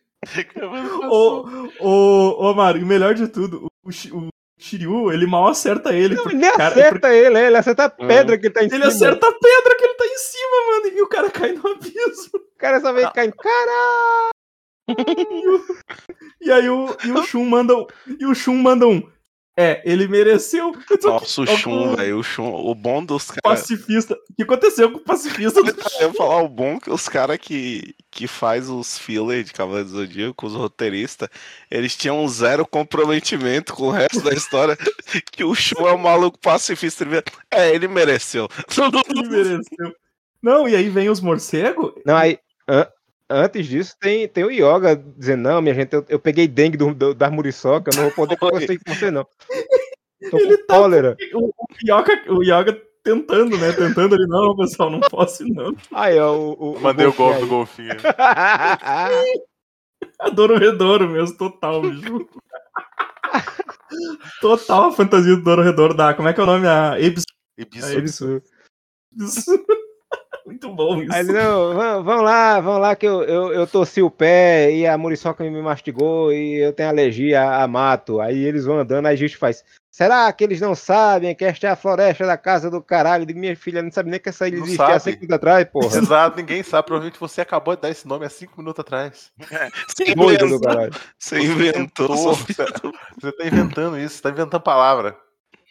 Ô, 1.08 1.46
ô, 1.80 2.50
ô, 2.50 2.54
Mário, 2.54 2.80
e 2.80 2.84
o 2.84 2.86
melhor 2.86 3.14
de 3.14 3.28
tudo, 3.28 3.66
o, 3.82 3.88
o 4.18 4.28
Shiryu, 4.58 5.12
ele 5.12 5.26
mal 5.26 5.46
acerta 5.48 5.94
ele. 5.94 6.14
Não, 6.16 6.22
porque, 6.24 6.36
ele 6.36 6.42
nem 6.46 6.56
cara, 6.56 6.74
acerta 6.74 7.14
ele, 7.14 7.38
ele 7.38 7.56
acerta 7.56 7.84
a 7.84 7.90
pedra 7.90 8.36
que 8.38 8.46
ele 8.46 8.54
tá 8.54 8.60
em 8.62 8.64
Ele 8.66 8.70
cima. 8.74 8.86
acerta 8.88 9.28
a 9.28 9.32
pedra 9.32 9.76
que 9.76 9.84
ele 9.84 9.94
tá 9.94 10.04
em 10.06 10.18
cima, 10.18 10.56
mano, 10.70 10.86
e 10.98 11.02
o 11.02 11.06
cara 11.08 11.30
cai 11.30 11.52
no 11.52 11.68
abismo. 11.68 12.30
O 12.34 12.58
cara 12.58 12.80
só 12.80 12.92
vem 12.92 13.08
caindo. 13.12 13.34
Caralho! 13.36 14.30
E 16.40 16.50
aí 16.52 16.68
o, 16.70 16.96
e 17.04 17.12
o 17.12 17.22
Shun 17.24 17.44
manda 17.44 17.76
um- 17.76 17.86
e 18.18 18.24
o 18.24 18.34
Shun 18.34 18.54
manda 18.54 18.86
um. 18.86 19.02
É, 19.60 19.82
ele 19.84 20.06
mereceu. 20.06 20.72
Eu 20.88 21.10
Nossa, 21.10 21.42
o 21.42 21.46
Shun, 21.48 21.92
o 21.92 21.96
velho. 21.96 22.18
O 22.20 22.22
Shun, 22.22 22.48
o 22.48 22.72
bom 22.76 23.04
dos 23.04 23.26
caras. 23.26 23.60
Pacifista. 23.60 24.14
O 24.14 24.34
que 24.36 24.44
aconteceu 24.44 24.88
com 24.92 24.98
o 24.98 25.00
pacifista 25.00 25.60
do 25.60 25.70
Eu 26.00 26.08
ia 26.08 26.14
falar 26.14 26.42
o 26.42 26.48
bom 26.48 26.78
que 26.78 26.88
os 26.88 27.08
caras 27.08 27.38
que, 27.38 27.92
que 28.08 28.28
faz 28.28 28.70
os 28.70 28.96
filler 28.96 29.42
de 29.42 29.52
Cavaleiro 29.52 29.88
do 29.88 29.96
Zodíaco, 29.96 30.46
os 30.46 30.54
roteiristas, 30.54 31.28
eles 31.68 31.96
tinham 31.96 32.22
um 32.22 32.28
zero 32.28 32.64
comprometimento 32.64 33.74
com 33.74 33.88
o 33.88 33.90
resto 33.90 34.20
da 34.20 34.32
história. 34.32 34.78
Que 35.32 35.42
o 35.42 35.54
Shun 35.54 35.88
é 35.88 35.92
um 35.92 35.98
maluco 35.98 36.38
pacifista. 36.38 37.04
É, 37.50 37.74
ele 37.74 37.88
mereceu. 37.88 38.46
Ele 39.08 39.28
mereceu. 39.28 39.94
Não, 40.40 40.68
e 40.68 40.76
aí 40.76 40.88
vem 40.88 41.08
os 41.08 41.20
morcegos. 41.20 41.94
Não, 42.04 42.16
aí, 42.16 42.38
antes 43.30 43.66
disso, 43.66 43.94
tem, 44.00 44.26
tem 44.28 44.44
o 44.44 44.50
Yoga 44.50 44.96
dizendo, 45.16 45.42
não, 45.42 45.62
minha 45.62 45.74
gente, 45.74 45.92
eu, 45.92 46.04
eu 46.08 46.18
peguei 46.18 46.48
dengue 46.48 46.76
do, 46.76 46.94
do, 46.94 47.14
da 47.14 47.30
muriçoca, 47.30 47.90
eu 47.90 47.96
não 47.96 48.02
vou 48.04 48.12
poder 48.12 48.36
você, 48.40 48.78
com 48.78 48.94
você 48.94 49.10
não. 49.10 49.26
Tô 50.30 50.38
Ele 50.38 50.56
com 50.58 50.66
tá- 50.66 50.74
cólera. 50.74 51.16
O, 51.34 51.48
o, 51.48 51.66
Yoga, 51.84 52.22
o 52.32 52.42
Yoga 52.42 52.82
tentando, 53.04 53.56
né? 53.56 53.72
Tentando 53.72 54.16
ele, 54.16 54.26
não, 54.26 54.56
pessoal, 54.56 54.90
não 54.90 55.00
posso 55.00 55.44
não. 55.46 55.74
Aí, 55.92 56.18
ó, 56.18 56.32
o, 56.36 56.72
o, 56.74 56.80
Mandei 56.80 57.06
o 57.06 57.12
golpe 57.12 57.40
do 57.40 57.46
golfinho. 57.46 57.94
Adoro 60.18 60.58
Redouro 60.58 61.08
mesmo, 61.08 61.36
total, 61.36 61.82
bicho. 61.82 62.28
Total 64.40 64.88
a 64.88 64.92
fantasia 64.92 65.36
do 65.36 65.42
Doro 65.42 65.62
Redouro 65.62 65.94
da. 65.94 66.14
Como 66.14 66.28
é 66.28 66.32
que 66.32 66.40
é 66.40 66.42
o 66.42 66.46
nome? 66.46 66.66
A. 66.66 66.98
Ibisu. 66.98 67.26
a 67.82 67.98
Abis- 67.98 68.20
Muito 70.48 70.70
bom 70.74 71.02
isso. 71.02 71.14
Ele, 71.14 71.32
não, 71.32 71.74
vamos, 71.74 72.04
vamos 72.06 72.24
lá, 72.24 72.58
vamos 72.60 72.80
lá, 72.80 72.96
que 72.96 73.06
eu, 73.06 73.22
eu, 73.22 73.52
eu 73.52 73.66
torci 73.66 74.00
o 74.00 74.10
pé 74.10 74.72
e 74.72 74.86
a 74.86 74.96
muriçoca 74.96 75.44
me 75.44 75.62
mastigou 75.62 76.32
e 76.32 76.54
eu 76.56 76.72
tenho 76.72 76.88
alergia 76.88 77.42
a, 77.62 77.68
mato. 77.68 78.18
Aí 78.18 78.42
eles 78.44 78.64
vão 78.64 78.78
andando, 78.78 79.06
aí 79.06 79.14
a 79.14 79.18
gente 79.18 79.36
faz. 79.36 79.62
Será 79.90 80.32
que 80.32 80.42
eles 80.44 80.60
não 80.60 80.74
sabem 80.74 81.34
que 81.34 81.44
esta 81.44 81.66
é 81.66 81.70
a 81.70 81.76
floresta 81.76 82.24
da 82.24 82.38
casa 82.38 82.70
do 82.70 82.80
caralho? 82.80 83.26
Digo, 83.26 83.38
minha 83.38 83.54
filha 83.56 83.82
não 83.82 83.90
sabe 83.90 84.10
nem 84.10 84.18
que 84.20 84.28
essa 84.28 84.46
ilha 84.48 84.56
existia 84.58 84.86
há 84.86 84.98
cinco 84.98 85.16
minutos 85.18 85.34
atrás, 85.36 85.64
porra. 85.70 85.98
Exato, 85.98 86.36
ninguém 86.38 86.62
sabe. 86.62 86.86
Provavelmente 86.86 87.20
você 87.20 87.40
acabou 87.42 87.74
de 87.76 87.82
dar 87.82 87.90
esse 87.90 88.06
nome 88.08 88.24
há 88.24 88.30
cinco 88.30 88.54
minutos 88.58 88.80
atrás. 88.80 89.30
Você 89.88 90.14
Doido 90.14 90.38
do 90.38 90.46
inventou, 90.46 90.60
caralho. 90.60 90.92
você 91.18 91.40
inventou. 91.40 92.08
Você 92.16 93.32
tá 93.32 93.44
inventando 93.46 93.98
isso, 93.98 94.16
você 94.16 94.22
tá 94.22 94.30
inventando 94.30 94.60
palavra. 94.62 95.16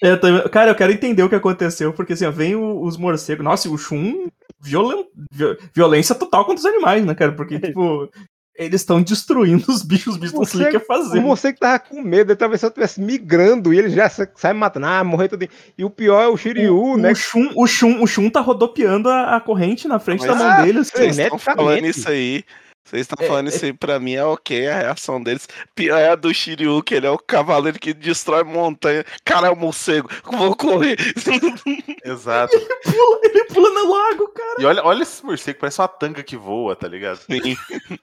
É, 0.03 0.11
Eu 0.11 0.19
também- 0.19 0.47
Cara, 0.49 0.69
eu 0.71 0.75
quero 0.75 0.91
entender 0.91 1.23
o 1.23 1.29
que 1.29 1.35
aconteceu, 1.35 1.91
porque 1.93 2.13
assim, 2.13 2.25
ó, 2.25 2.31
vem 2.31 2.53
o- 2.55 2.83
os 2.83 2.97
morcegos. 2.97 3.43
Nossa, 3.43 3.69
o 3.69 3.77
Shun, 3.77 4.27
violen... 4.61 5.05
vi- 5.31 5.57
violência 5.75 6.15
total 6.15 6.45
contra 6.45 6.59
os 6.59 6.65
animais, 6.65 7.05
né, 7.05 7.13
cara? 7.15 7.31
Porque, 7.31 7.59
tipo, 7.59 8.09
eles 8.57 8.81
estão 8.81 9.01
destruindo 9.01 9.63
os 9.69 9.83
bichos, 9.83 10.15
os 10.15 10.19
bichos 10.19 10.33
não 10.33 10.43
sabem 10.45 10.67
o 10.67 10.71
que 10.71 10.77
O 10.77 10.85
fazer. 10.85 11.19
morcego 11.19 11.59
tava 11.59 11.77
com 11.79 12.01
medo, 12.01 12.31
ele 12.31 12.37
talvez 12.37 12.59
se 12.59 12.65
eu 12.65 12.69
estivesse 12.69 12.99
migrando 12.99 13.71
e 13.73 13.77
ele 13.77 13.89
já 13.89 14.09
sa- 14.09 14.27
sai 14.35 14.53
matando, 14.53 14.87
ah, 14.87 15.03
morreu 15.03 15.29
tudo. 15.29 15.47
E 15.77 15.83
o 15.85 15.89
pior 15.91 16.21
é 16.23 16.27
o 16.27 16.35
Shiryu, 16.35 16.75
O, 16.75 16.97
né? 16.97 17.11
o, 17.11 17.15
Shun, 17.15 17.51
o, 17.55 17.67
Shun, 17.67 18.01
o 18.01 18.07
Shun 18.07 18.29
tá 18.31 18.39
rodopiando 18.41 19.09
a, 19.09 19.35
a 19.35 19.39
corrente 19.41 19.87
na 19.87 19.99
frente 19.99 20.25
Mas- 20.25 20.37
da 20.37 20.43
mão 20.57 20.65
dele. 20.65 20.79
assim. 20.79 20.91
Vocês 20.95 21.17
estão 21.19 21.37
falando 21.37 21.85
isso 21.85 22.09
aí. 22.09 22.43
Vocês 22.89 23.01
estão 23.01 23.23
É, 23.23 23.27
falando 23.27 23.49
isso 23.49 23.65
aí, 23.65 23.73
pra 23.73 23.99
mim 23.99 24.13
é 24.13 24.23
ok 24.23 24.67
a 24.67 24.77
reação 24.79 25.21
deles. 25.21 25.47
Pior 25.75 25.97
é 25.97 26.09
a 26.09 26.15
do 26.15 26.33
Shiryu, 26.33 26.81
que 26.81 26.95
ele 26.95 27.05
é 27.05 27.09
o 27.11 27.17
cavaleiro 27.17 27.77
que 27.77 27.93
destrói 27.93 28.43
montanha. 28.43 29.03
Cara, 29.25 29.47
é 29.47 29.49
o 29.49 29.55
morcego, 29.57 30.09
vou 30.23 30.55
correr. 30.55 30.97
Exato. 32.05 32.57
Pula- 32.83 33.19
ele 33.23 33.43
pula 33.45 33.69
no 33.71 33.91
lago, 33.91 34.27
cara. 34.29 34.55
E 34.61 34.65
olha, 34.65 34.83
olha 34.85 35.03
esse 35.03 35.25
morcego, 35.25 35.59
parece 35.59 35.81
uma 35.81 35.87
tanga 35.89 36.23
que 36.23 36.37
voa, 36.37 36.75
tá 36.77 36.87
ligado? 36.87 37.17
Sim. 37.17 37.57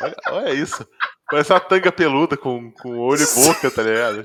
Olha, 0.00 0.16
olha 0.30 0.54
isso. 0.54 0.86
Parece 1.30 1.52
uma 1.52 1.60
tanga 1.60 1.90
peluda 1.90 2.36
com, 2.36 2.70
com 2.72 2.98
olho 2.98 3.22
e 3.22 3.34
boca, 3.46 3.70
tá 3.70 3.82
ligado? 3.82 4.22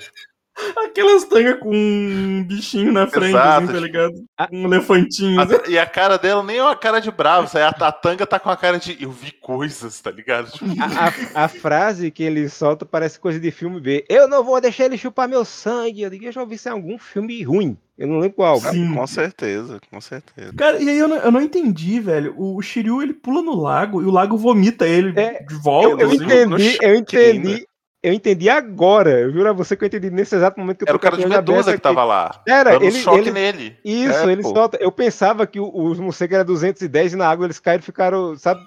Aquelas 0.86 1.24
tangas 1.26 1.60
com 1.60 1.72
um 1.74 2.44
bichinho 2.44 2.92
na 2.92 3.08
frente, 3.08 3.30
Exato. 3.30 3.64
assim, 3.64 3.74
tá 3.74 3.80
ligado? 3.80 4.14
Ah. 4.38 4.50
Um 4.52 4.66
elefantinho. 4.66 5.40
A- 5.40 5.44
assim. 5.44 5.56
e 5.72 5.80
a 5.80 5.86
cara 5.86 6.18
dela 6.18 6.44
nem 6.44 6.58
é 6.58 6.64
uma 6.64 6.76
cara 6.76 7.00
de 7.00 7.10
bravo, 7.12 7.50
a, 7.58 7.68
a 7.88 7.92
tanga 7.92 8.26
tá 8.28 8.40
com 8.40 8.50
a 8.50 8.58
cara 8.58 8.78
de 8.78 8.98
eu 9.02 9.12
vi 9.12 9.32
coisas, 9.32 10.00
tá 10.02 10.12
ligado? 10.12 10.52
Tipo, 10.52 10.66
A, 10.82 11.08
a- 11.42 11.46
a 11.46 11.48
frase 11.48 12.12
que 12.12 12.24
ele 12.24 12.50
solta 12.50 12.86
parece 12.86 13.20
coisa 13.20 13.40
de 13.40 13.52
filme 13.52 13.80
B. 13.80 14.06
Eu 14.10 14.28
não 14.28 14.44
vou 14.44 14.60
deixar 14.60 14.86
ele 14.86 14.98
chupar 14.98 15.28
meu 15.30 15.46
sangue. 15.46 16.02
Eu 16.02 16.10
digo, 16.10 16.26
eu 16.26 16.32
já 16.32 16.42
ouvi 16.42 16.56
isso 16.56 16.68
em 16.68 16.72
algum 16.74 16.98
filme 16.98 17.42
ruim. 17.44 17.78
Eu 17.98 18.08
não 18.08 18.20
lembro 18.20 18.38
qual. 18.38 18.60
Sim. 18.62 18.94
Com 18.94 19.06
certeza, 19.08 19.80
com 19.92 20.00
certeza. 20.00 20.54
Cara, 20.56 20.82
e 20.82 20.88
aí 20.90 20.98
eu 20.98 21.08
não, 21.08 21.18
eu 21.18 21.32
não 21.32 21.42
entendi, 21.42 22.00
velho. 22.00 22.34
O 22.38 22.62
Shiryu, 22.62 23.02
ele 23.02 23.14
pula 23.14 23.42
no 23.42 23.56
lago 23.62 24.02
e 24.02 24.06
o 24.06 24.12
lago 24.12 24.38
vomita 24.38 24.88
ele 24.88 25.20
É, 25.20 25.44
de 25.44 25.56
volta. 25.56 26.02
Eu 26.04 26.08
assim. 26.08 26.24
entendi, 26.24 26.78
eu 26.82 26.90
ainda. 26.90 27.00
entendi. 27.00 27.68
Eu 28.02 28.14
entendi 28.14 28.50
agora. 28.50 29.10
Eu 29.20 29.32
juro 29.32 29.50
a 29.50 29.54
você 29.54 29.76
que 29.76 29.84
eu 29.84 29.88
entendi 29.88 30.10
nesse 30.10 30.36
exato 30.36 30.60
momento 30.60 30.78
que 30.78 30.84
eu 30.86 30.88
era 30.90 30.98
o 30.98 31.00
cara 31.00 31.18
de 31.18 31.26
Medusa 31.28 31.74
que 31.74 31.80
tava 31.82 32.04
lá. 32.04 32.42
Era, 32.48 32.72
Dando 32.72 32.84
um 32.84 32.88
ele- 32.88 33.00
choque 33.00 33.18
ele- 33.20 33.32
nele. 33.32 33.78
Isso, 33.84 34.28
É, 34.30 34.32
ele 34.32 34.42
pô. 34.42 34.54
solta. 34.54 34.78
Eu 34.80 34.92
pensava 34.92 35.46
que 35.46 35.60
os 35.60 36.00
morcegos 36.00 36.36
era 36.36 36.44
210 36.46 37.14
e 37.14 37.16
na 37.18 37.28
água 37.30 37.46
eles 37.46 37.60
caíram 37.60 37.82
e 37.82 37.86
ficaram, 37.86 38.38
sabe? 38.38 38.62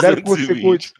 Zero 0.00 0.22
curto 0.22 0.40
220. 0.46 0.92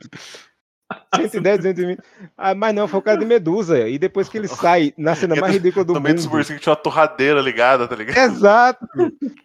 Circuito. 0.95 1.31
110, 1.33 1.57
220. 1.59 2.01
Ah, 2.37 2.55
mas 2.55 2.75
não, 2.75 2.87
foi 2.89 2.99
o 3.01 3.03
cara 3.03 3.19
de 3.19 3.25
Medusa. 3.27 3.89
E 3.89 3.99
depois 3.99 4.29
que 4.29 4.39
ele 4.39 4.49
sai 4.49 4.93
na 4.97 5.15
cena 5.15 5.37
mais 5.37 5.53
ridícula 5.55 5.85
do 5.85 5.93
dos 5.95 6.03
mundo. 6.03 6.31
morcegos 6.31 6.63
tinha 6.63 6.71
uma 6.71 6.77
torradeira 6.77 7.41
ligada, 7.41 7.87
tá 7.89 7.95
ligado? 7.97 8.17
Exato! 8.19 8.87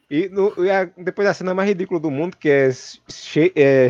E, 0.09 0.29
no- 0.29 0.53
e 0.63 0.69
a- 0.71 0.89
depois 0.97 1.27
da 1.27 1.33
cena 1.33 1.53
mais 1.53 1.67
ridícula 1.67 1.99
do 1.99 2.09
mundo, 2.11 2.37
que 2.37 2.49
é, 2.49 2.69
é 3.55 3.89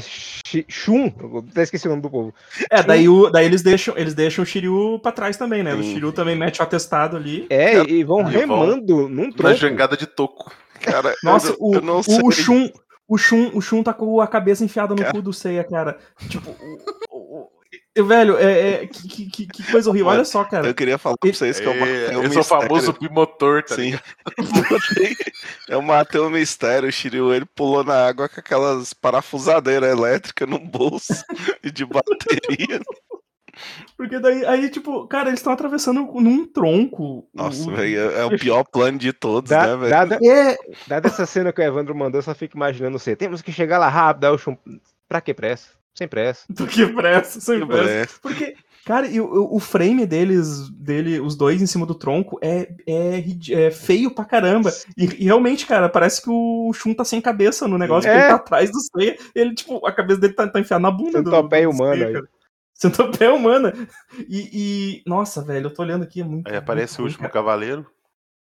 Shun, 0.67 1.11
até 1.51 1.63
esqueci 1.63 1.87
o 1.87 1.89
nome 1.91 2.01
do 2.01 2.09
povo. 2.09 2.33
É, 2.71 2.81
daí, 2.81 3.07
o, 3.07 3.29
daí 3.29 3.45
eles, 3.45 3.61
deixam, 3.61 3.95
eles 3.97 4.13
deixam 4.13 4.43
o 4.43 4.45
Shiryu 4.45 4.99
pra 4.99 5.11
trás 5.11 5.37
também, 5.37 5.63
né? 5.63 5.73
O 5.73 5.83
Sim. 5.83 5.93
Shiryu 5.93 6.11
também 6.11 6.35
mete 6.35 6.59
o 6.59 6.63
atestado 6.63 7.15
ali. 7.17 7.45
É, 7.49 7.81
e 7.83 8.03
vão 8.03 8.19
E 8.21 8.23
vão 8.23 8.23
remando 8.31 9.07
num 9.09 9.27
Na 9.27 9.31
tronco. 9.33 9.55
jangada 9.55 9.95
de 9.97 10.07
toco. 10.07 10.51
Cara, 10.81 11.13
Nossa, 11.23 11.49
eu, 11.51 11.57
o, 11.59 11.75
eu 11.75 11.81
não 11.81 11.97
o, 11.99 12.27
o 12.27 12.31
Shun. 12.31 12.69
O 13.09 13.17
Shun, 13.17 13.51
o 13.53 13.61
Shun 13.61 13.83
tá 13.83 13.93
com 13.93 14.19
a 14.19 14.27
cabeça 14.27 14.65
enfiada 14.65 14.93
no 14.93 14.99
Cara. 15.01 15.13
cu 15.13 15.21
do 15.21 15.31
Seiya, 15.31 15.63
cara. 15.63 15.97
Tipo, 16.27 16.49
o, 16.49 16.53
o- 16.53 16.75
o- 16.75 17.06
velho, 18.03 18.37
é, 18.37 18.83
é- 18.83 18.87
que, 18.87 19.29
que- 19.29 19.45
que- 19.47 19.71
coisa 19.71 19.89
horrível. 19.89 20.07
Olha 20.07 20.25
só, 20.25 20.43
cara. 20.43 20.67
Eu 20.67 20.73
queria 20.75 20.97
falar 20.97 21.17
pra 21.17 21.31
vocês 21.31 21.59
que 21.59 21.65
eu 21.65 21.73
matei 21.75 22.05
É, 22.05 22.17
um 22.17 22.23
esse 22.23 22.37
é 22.37 22.39
o 22.39 22.43
famoso 22.43 22.73
mistério. 22.91 22.99
bimotor, 22.99 23.63
tá 23.63 23.75
Sim. 23.75 23.97
Eu 25.67 25.81
matei- 25.81 26.13
Eu 26.15 26.27
o 26.27 26.29
mistério, 26.29 26.89
o 26.89 26.91
Shiryu 26.91 27.33
ele 27.33 27.45
pulou 27.45 27.83
na 27.83 28.07
água 28.07 28.27
com 28.29 28.39
aquelas 28.39 28.93
parafusadeiras 28.93 29.89
elétricas 29.89 30.47
no 30.47 30.59
bolso 30.59 31.13
e 31.63 31.69
de 31.71 31.85
bateria. 31.85 32.79
Porque 33.97 34.19
daí, 34.19 34.45
aí, 34.45 34.69
tipo, 34.69 35.07
cara, 35.07 35.29
eles 35.29 35.39
estão 35.39 35.51
atravessando 35.51 36.01
num 36.21 36.45
tronco. 36.45 37.27
Nossa, 37.33 37.67
O- 37.67 37.75
velho, 37.75 38.11
é, 38.11 38.19
é 38.21 38.25
o 38.25 38.37
pior 38.37 38.63
plano 38.63 38.97
de 38.99 39.11
todos, 39.11 39.49
Da- 39.49 39.65
né, 39.67 39.75
velho? 39.77 39.89
dada, 39.89 40.19
É, 40.23 40.57
dada 40.87 41.07
essa 41.07 41.25
cena 41.25 41.51
que 41.51 41.59
o 41.59 41.63
Evandro 41.63 41.95
mandou, 41.95 42.19
eu 42.19 42.23
só 42.23 42.35
fico 42.35 42.55
imaginando 42.55 42.99
você. 42.99 43.15
Temos 43.15 43.41
que 43.41 43.51
chegar 43.51 43.79
lá 43.79 43.89
rápido. 43.89 44.25
Aí 44.25 44.31
o 44.31 44.37
Shun, 44.37 44.55
pra 45.09 45.19
que 45.21 45.33
pressa? 45.33 45.69
Sem 45.97 46.07
pressa. 46.07 46.45
do 46.49 46.67
que 46.67 46.85
pressa, 46.87 47.39
sem 47.41 47.59
Que 47.59 47.65
pressa. 47.65 47.83
breve. 47.83 48.09
Porque, 48.21 48.55
cara, 48.85 49.07
e 49.07 49.19
o, 49.19 49.55
o 49.55 49.59
frame 49.59 50.05
deles, 50.05 50.69
dele, 50.69 51.19
os 51.19 51.35
dois 51.35 51.61
em 51.61 51.65
cima 51.65 51.85
do 51.85 51.95
tronco, 51.95 52.37
é, 52.41 52.69
é, 52.87 53.23
é 53.65 53.71
feio 53.71 54.11
pra 54.11 54.23
caramba. 54.25 54.71
E, 54.95 55.05
e 55.05 55.25
realmente, 55.25 55.65
cara, 55.65 55.89
parece 55.89 56.21
que 56.21 56.29
o 56.29 56.71
Shun 56.73 56.93
tá 56.93 57.03
sem 57.03 57.19
cabeça 57.19 57.67
no 57.67 57.77
negócio, 57.77 58.07
É. 58.09 58.13
porque 58.13 58.23
ele 58.25 58.29
tá 58.29 58.35
atrás 58.35 58.71
do 58.71 58.79
Seiya. 58.79 59.17
Ele, 59.33 59.55
tipo, 59.55 59.85
a 59.85 59.91
cabeça 59.91 60.19
dele 60.21 60.33
tá, 60.33 60.47
tá 60.47 60.59
enfiada 60.59 60.81
na 60.83 60.91
bunda 60.91 61.21
do, 61.23 61.29
Centopeia 61.31 61.69
humana 61.69 61.93
Seiya, 61.93 62.07
aí. 62.07 62.13
cara. 62.13 62.27
Centopeia 62.73 63.33
humana. 63.33 63.73
E, 64.29 64.49
e- 64.99 65.03
Nossa, 65.09 65.41
velho, 65.41 65.65
eu 65.65 65.73
tô 65.73 65.81
olhando 65.81 66.03
aqui, 66.03 66.21
é 66.21 66.23
muito. 66.23 66.47
Aí 66.47 66.55
aparece 66.57 66.99
o 66.99 67.01
muito 67.01 67.13
último 67.13 67.23
ruim, 67.27 67.33
cavaleiro. 67.33 67.87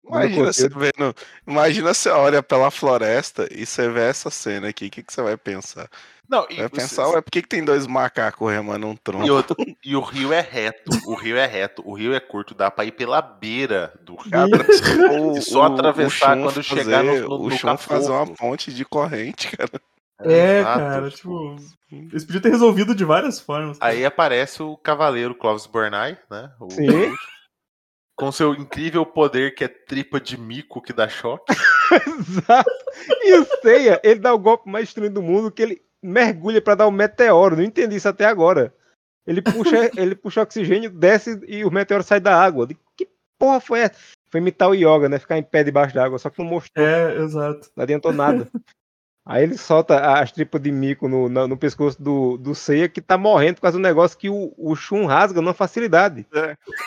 Imagina 0.05 0.53
você 0.53 0.69
vendo. 0.69 1.15
Imagina 1.47 1.95
você 1.95 2.09
olha 2.09 2.43
pela 2.43 2.71
floresta 2.71 3.49
e 3.53 3.65
você 3.65 3.89
vê 3.89 4.03
essa 4.03 4.31
cena 4.31 4.69
aqui. 4.69 4.87
O 4.87 4.91
que, 4.91 5.03
que 5.03 5.13
você 5.13 5.23
vai 5.23 5.37
pensar? 5.37 5.89
Não, 6.33 6.47
e, 6.49 6.57
Vai 6.57 6.69
pensar, 6.71 7.09
ué, 7.11 7.21
por 7.21 7.31
que, 7.31 7.43
que 7.43 7.49
tem 7.49 7.63
dois 7.63 7.87
macacos 7.87 8.51
remando 8.51 8.87
um 8.87 8.93
e, 8.95 8.99
tronco? 8.99 9.31
outro- 9.31 9.57
e 9.85 9.95
o 9.95 10.01
rio 10.01 10.33
é 10.33 10.41
reto. 10.41 10.91
O 11.07 11.15
rio 11.15 11.37
é 11.37 11.45
reto. 11.45 11.83
O 11.87 11.93
rio 11.93 12.15
é 12.15 12.21
curto. 12.21 12.55
Dá 12.55 12.71
pra 12.71 12.87
ir 12.87 12.93
pela 12.93 13.21
beira 13.21 13.93
do 14.01 14.17
rio. 14.17 14.33
O- 15.33 15.37
E 15.37 15.43
só 15.43 15.61
o- 15.61 15.75
atravessar 15.75 16.35
Shun 16.37 16.43
quando 16.45 16.63
chegar 16.63 17.05
no- 17.05 17.11
fazer- 17.13 17.29
no- 17.29 17.35
O 17.39 17.49
no 17.51 17.57
chão 17.59 17.77
fazer 17.77 18.11
uma 18.11 18.27
ponte 18.27 18.73
de 18.73 18.83
corrente, 18.85 19.55
cara. 19.55 19.71
É, 20.25 20.61
Exato, 20.61 20.79
cara, 20.79 21.11
tipo. 21.11 21.57
Eles 21.91 22.25
podiam 22.25 22.41
ter 22.43 22.51
resolvido 22.51 22.95
de 22.95 23.05
várias 23.05 23.41
formas. 23.41 23.77
Aí 23.81 24.05
aparece 24.05 24.63
o 24.63 24.77
cavaleiro 24.77 25.35
Clóvis 25.35 25.67
Bornai, 25.67 26.17
né? 26.31 26.49
O- 26.61 26.71
Sim. 26.71 27.13
Com 28.17 28.31
seu 28.31 28.55
incrível 28.55 29.05
poder 29.05 29.53
que 29.55 29.65
é 29.65 29.69
tripa 29.69 30.21
de 30.21 30.39
mico 30.39 30.81
que 30.81 30.93
dá 30.93 31.09
choque. 31.09 31.45
Exato. 32.07 32.71
E 33.23 33.35
o 33.37 33.45
Seiya, 33.63 34.01
ele 34.05 34.21
dá 34.21 34.33
o 34.33 34.39
golpe 34.39 34.71
mais 34.71 34.89
estranho 34.89 35.13
do 35.13 35.23
mundo, 35.23 35.51
que 35.51 35.61
ele 35.63 35.83
mergulha 36.03 36.61
pra 36.61 36.75
dar 36.75 36.87
o 36.87 36.91
meteoro. 36.93 37.57
Não 37.57 37.63
entendi 37.63 37.97
isso 37.97 38.09
até 38.09 38.25
agora. 38.25 38.75
Ele 39.27 39.41
puxa, 39.41 39.91
ele 39.97 40.15
puxa 40.15 40.43
oxigênio, 40.43 40.91
desce 40.91 41.41
e 41.47 41.65
o 41.65 41.71
meteoro 41.71 42.03
sai 42.03 42.21
da 42.21 42.37
água. 42.41 42.67
Que 42.97 43.09
porra 43.39 43.61
foi 43.61 43.81
essa? 43.81 43.95
Foi 44.31 44.41
imitar 44.41 44.69
o 44.69 44.75
yoga, 44.75 45.09
né? 45.09 45.19
Ficar 45.19 45.39
em 45.39 45.43
pé 45.43 45.63
debaixo 45.63 45.95
d'água, 45.95 46.19
só 46.19 46.31
que 46.31 46.43
não 46.43 46.49
mostrou, 46.49 46.85
É, 46.85 47.17
exato. 47.19 47.71
não 47.77 47.83
adiantou 47.83 48.13
nada. 48.13 48.49
Aí 49.25 49.45
ele 49.45 49.57
solta 49.57 50.01
as 50.19 50.33
tripas 50.33 50.61
de 50.61 50.73
mico 50.73 51.07
no, 51.07 51.29
no, 51.29 51.47
no 51.47 51.57
pescoço 51.57 52.03
do, 52.03 52.37
do 52.37 52.57
Seiya 52.57 52.89
que 52.89 53.01
tá 53.01 53.17
morrendo 53.17 53.55
por 53.57 53.63
causa 53.63 53.79
do 53.79 53.83
negócio 53.83 54.19
que 54.19 54.29
o, 54.29 54.53
o 54.59 54.75
Shun 54.75 55.07
rasga 55.07 55.41
numa 55.41 55.55
facilidade. 55.55 56.27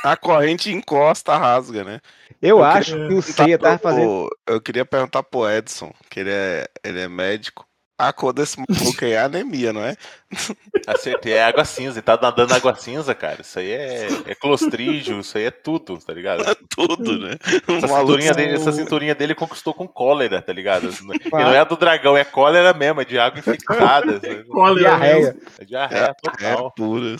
A 0.04 0.18
corrente 0.18 0.70
encosta, 0.70 1.38
rasga, 1.38 1.86
né? 1.86 2.02
Eu, 2.42 2.58
Eu 2.58 2.64
acho 2.64 2.92
queria 2.92 3.08
que 3.08 3.14
o 3.14 3.22
Seiya 3.22 3.58
tava 3.58 3.78
fazendo. 3.78 4.30
Eu 4.46 4.60
queria 4.60 4.84
perguntar 4.84 5.24
pro 5.24 5.50
Edson, 5.50 5.94
que 6.10 6.20
ele 6.20 6.32
é, 6.32 6.68
ele 6.84 7.00
é 7.00 7.08
médico. 7.08 7.66
A 7.98 8.12
cor 8.12 8.34
desse 8.34 8.58
maluco 8.58 9.06
aí 9.06 9.14
é 9.14 9.20
anemia, 9.20 9.72
não 9.72 9.82
é? 9.82 9.96
Acertei, 10.86 11.34
é 11.34 11.44
água 11.46 11.64
cinza, 11.64 12.00
ele 12.00 12.02
tá 12.02 12.20
nadando 12.22 12.50
na 12.50 12.58
água 12.58 12.76
cinza, 12.76 13.16
cara. 13.16 13.40
Isso 13.40 13.58
aí 13.58 13.72
é, 13.72 14.08
é 14.28 14.36
clostrígio, 14.36 15.22
isso 15.22 15.38
aí 15.38 15.46
é 15.46 15.52
tudo, 15.52 15.98
tá 15.98 16.14
ligado? 16.14 16.44
Tudo, 16.76 17.18
né? 17.18 17.36
Essa 17.68 17.88
cinturinha, 17.88 18.34
dele, 18.34 18.54
essa 18.56 18.72
cinturinha 18.74 19.16
dele 19.16 19.34
conquistou 19.34 19.74
com 19.74 19.88
cólera, 19.88 20.42
tá 20.42 20.52
ligado? 20.52 20.90
E 21.26 21.30
não 21.32 21.54
é 21.54 21.60
a 21.60 21.64
do 21.64 21.78
dragão, 21.78 22.18
é 22.18 22.24
cólera 22.26 22.74
mesmo, 22.74 23.02
é 23.02 23.06
de 23.06 23.18
água 23.18 23.40
infectada. 23.40 24.20
Cólera 24.50 24.80
Diarreia. 24.80 25.38
É 25.60 25.66
diarreia 25.66 26.04
é 26.04 26.14
total. 26.14 26.72
pura. 26.72 27.16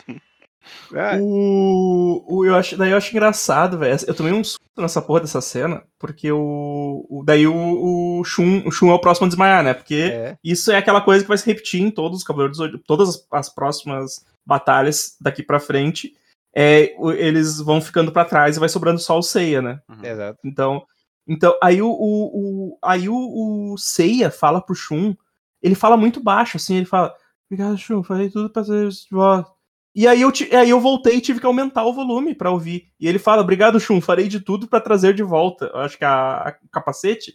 Ah, 0.94 1.18
O, 1.20 2.24
o, 2.28 2.46
eu 2.46 2.56
acho, 2.56 2.78
daí 2.78 2.92
eu 2.92 2.98
acho 2.98 3.12
engraçado, 3.12 3.78
velho. 3.78 3.98
Eu 4.08 4.14
tomei 4.16 4.32
um 4.34 4.44
susto 4.44 4.60
nessa 4.78 5.02
porra 5.02 5.22
dessa 5.22 5.42
cena, 5.42 5.84
porque 6.00 6.32
o. 6.32 7.06
o 7.10 7.24
daí 7.26 7.48
o, 7.48 8.20
o, 8.20 8.24
Shun, 8.24 8.64
o 8.66 8.72
Shun 8.72 8.90
é 8.90 8.94
o 8.94 9.00
próximo 9.00 9.26
a 9.26 9.30
desmaiar, 9.30 9.64
né? 9.64 9.74
Porque 9.74 10.10
é. 10.14 10.38
isso 10.44 10.72
é 10.72 10.78
aquela 10.78 11.02
coisa 11.02 11.24
que 11.24 11.28
vai 11.28 11.38
se 11.38 11.46
repetir 11.46 11.82
em 11.82 11.90
todos 11.92 12.20
os 12.20 12.24
Cavaleiros 12.24 12.58
todas 12.86 13.10
as, 13.10 13.28
as 13.32 13.50
próximas 13.50 14.26
batalhas 14.46 15.16
daqui 15.20 15.42
pra 15.44 15.60
frente. 15.60 16.14
É, 16.56 16.96
eles 17.18 17.60
vão 17.60 17.82
ficando 17.82 18.12
pra 18.12 18.24
trás 18.24 18.56
e 18.56 18.60
vai 18.60 18.70
sobrando 18.70 19.00
só 19.00 19.18
o 19.18 19.24
Seiya, 19.24 19.62
né? 19.62 19.82
Exato. 20.02 20.40
Então, 20.46 20.84
então 21.28 21.54
aí 21.62 21.82
o, 21.82 21.90
o, 21.90 22.70
o- 22.74 22.78
aí 22.82 23.10
o, 23.10 23.74
o 23.74 23.78
Seiya 23.78 24.32
fala 24.32 24.62
pro 24.62 24.74
Shun, 24.76 25.14
ele 25.62 25.76
fala 25.76 25.98
muito 25.98 26.22
baixo, 26.22 26.56
assim, 26.56 26.76
ele 26.78 26.86
fala, 26.86 27.14
obrigado, 27.50 27.78
Shun, 27.78 28.04
falei 28.04 28.30
tudo 28.30 28.50
pra 28.50 28.64
ser 28.64 28.88
de 28.88 29.08
volta. 29.12 29.52
E 29.96 30.08
aí 30.08 30.22
eu, 30.22 30.32
aí 30.60 30.70
eu 30.70 30.80
voltei 30.82 31.16
e 31.16 31.22
tive 31.22 31.40
que 31.40 31.46
aumentar 31.46 31.86
o 31.86 31.94
volume 31.94 32.36
pra 32.36 32.52
ouvir. 32.52 32.90
E 33.00 33.08
ele 33.08 33.18
fala, 33.18 33.42
obrigado, 33.42 33.80
Shun, 33.80 34.02
farei 34.02 34.28
de 34.28 34.42
tudo 34.42 34.68
pra 34.68 34.82
trazer 34.82 35.14
de 35.14 35.24
volta. 35.24 35.72
Eu 35.74 35.80
acho 35.80 35.98
que 35.98 36.04
a, 36.04 36.50
a 36.50 36.56
o 36.62 36.70
capacete. 36.70 37.34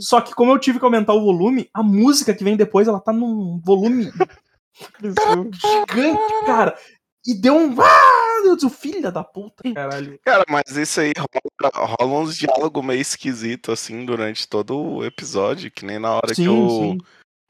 Só 0.00 0.20
que 0.20 0.34
como 0.34 0.50
eu 0.50 0.58
tive 0.58 0.80
que 0.80 0.84
aumentar 0.84 1.14
o 1.14 1.24
volume, 1.24 1.70
a 1.72 1.84
música 1.84 2.34
que 2.34 2.42
vem 2.42 2.56
depois, 2.56 2.88
ela 2.88 2.98
tá 2.98 3.12
num 3.12 3.60
volume 3.64 4.10
gigante, 5.00 6.44
cara. 6.44 6.76
E 7.24 7.34
deu 7.34 7.54
um. 7.54 7.80
Ah, 7.80 8.42
meu 8.42 8.56
Deus, 8.56 8.64
o 8.64 8.70
filho 8.70 9.12
da 9.12 9.22
puta, 9.22 9.72
caralho. 9.72 10.18
Cara, 10.24 10.44
mas 10.48 10.76
isso 10.76 11.00
aí 11.00 11.12
rola, 11.16 11.86
rola 12.00 12.20
uns 12.20 12.36
diálogos 12.36 12.84
meio 12.84 13.00
esquisitos, 13.00 13.72
assim, 13.72 14.04
durante 14.04 14.48
todo 14.48 14.76
o 14.76 15.04
episódio, 15.04 15.70
que 15.70 15.84
nem 15.84 15.98
na 15.98 16.14
hora 16.14 16.34
que 16.34 16.48
o, 16.48 16.68
sim. 16.68 16.98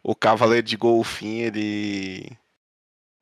o 0.02 0.14
Cavaleiro 0.14 0.66
de 0.66 0.76
Golfinho, 0.76 1.46
ele, 1.46 2.36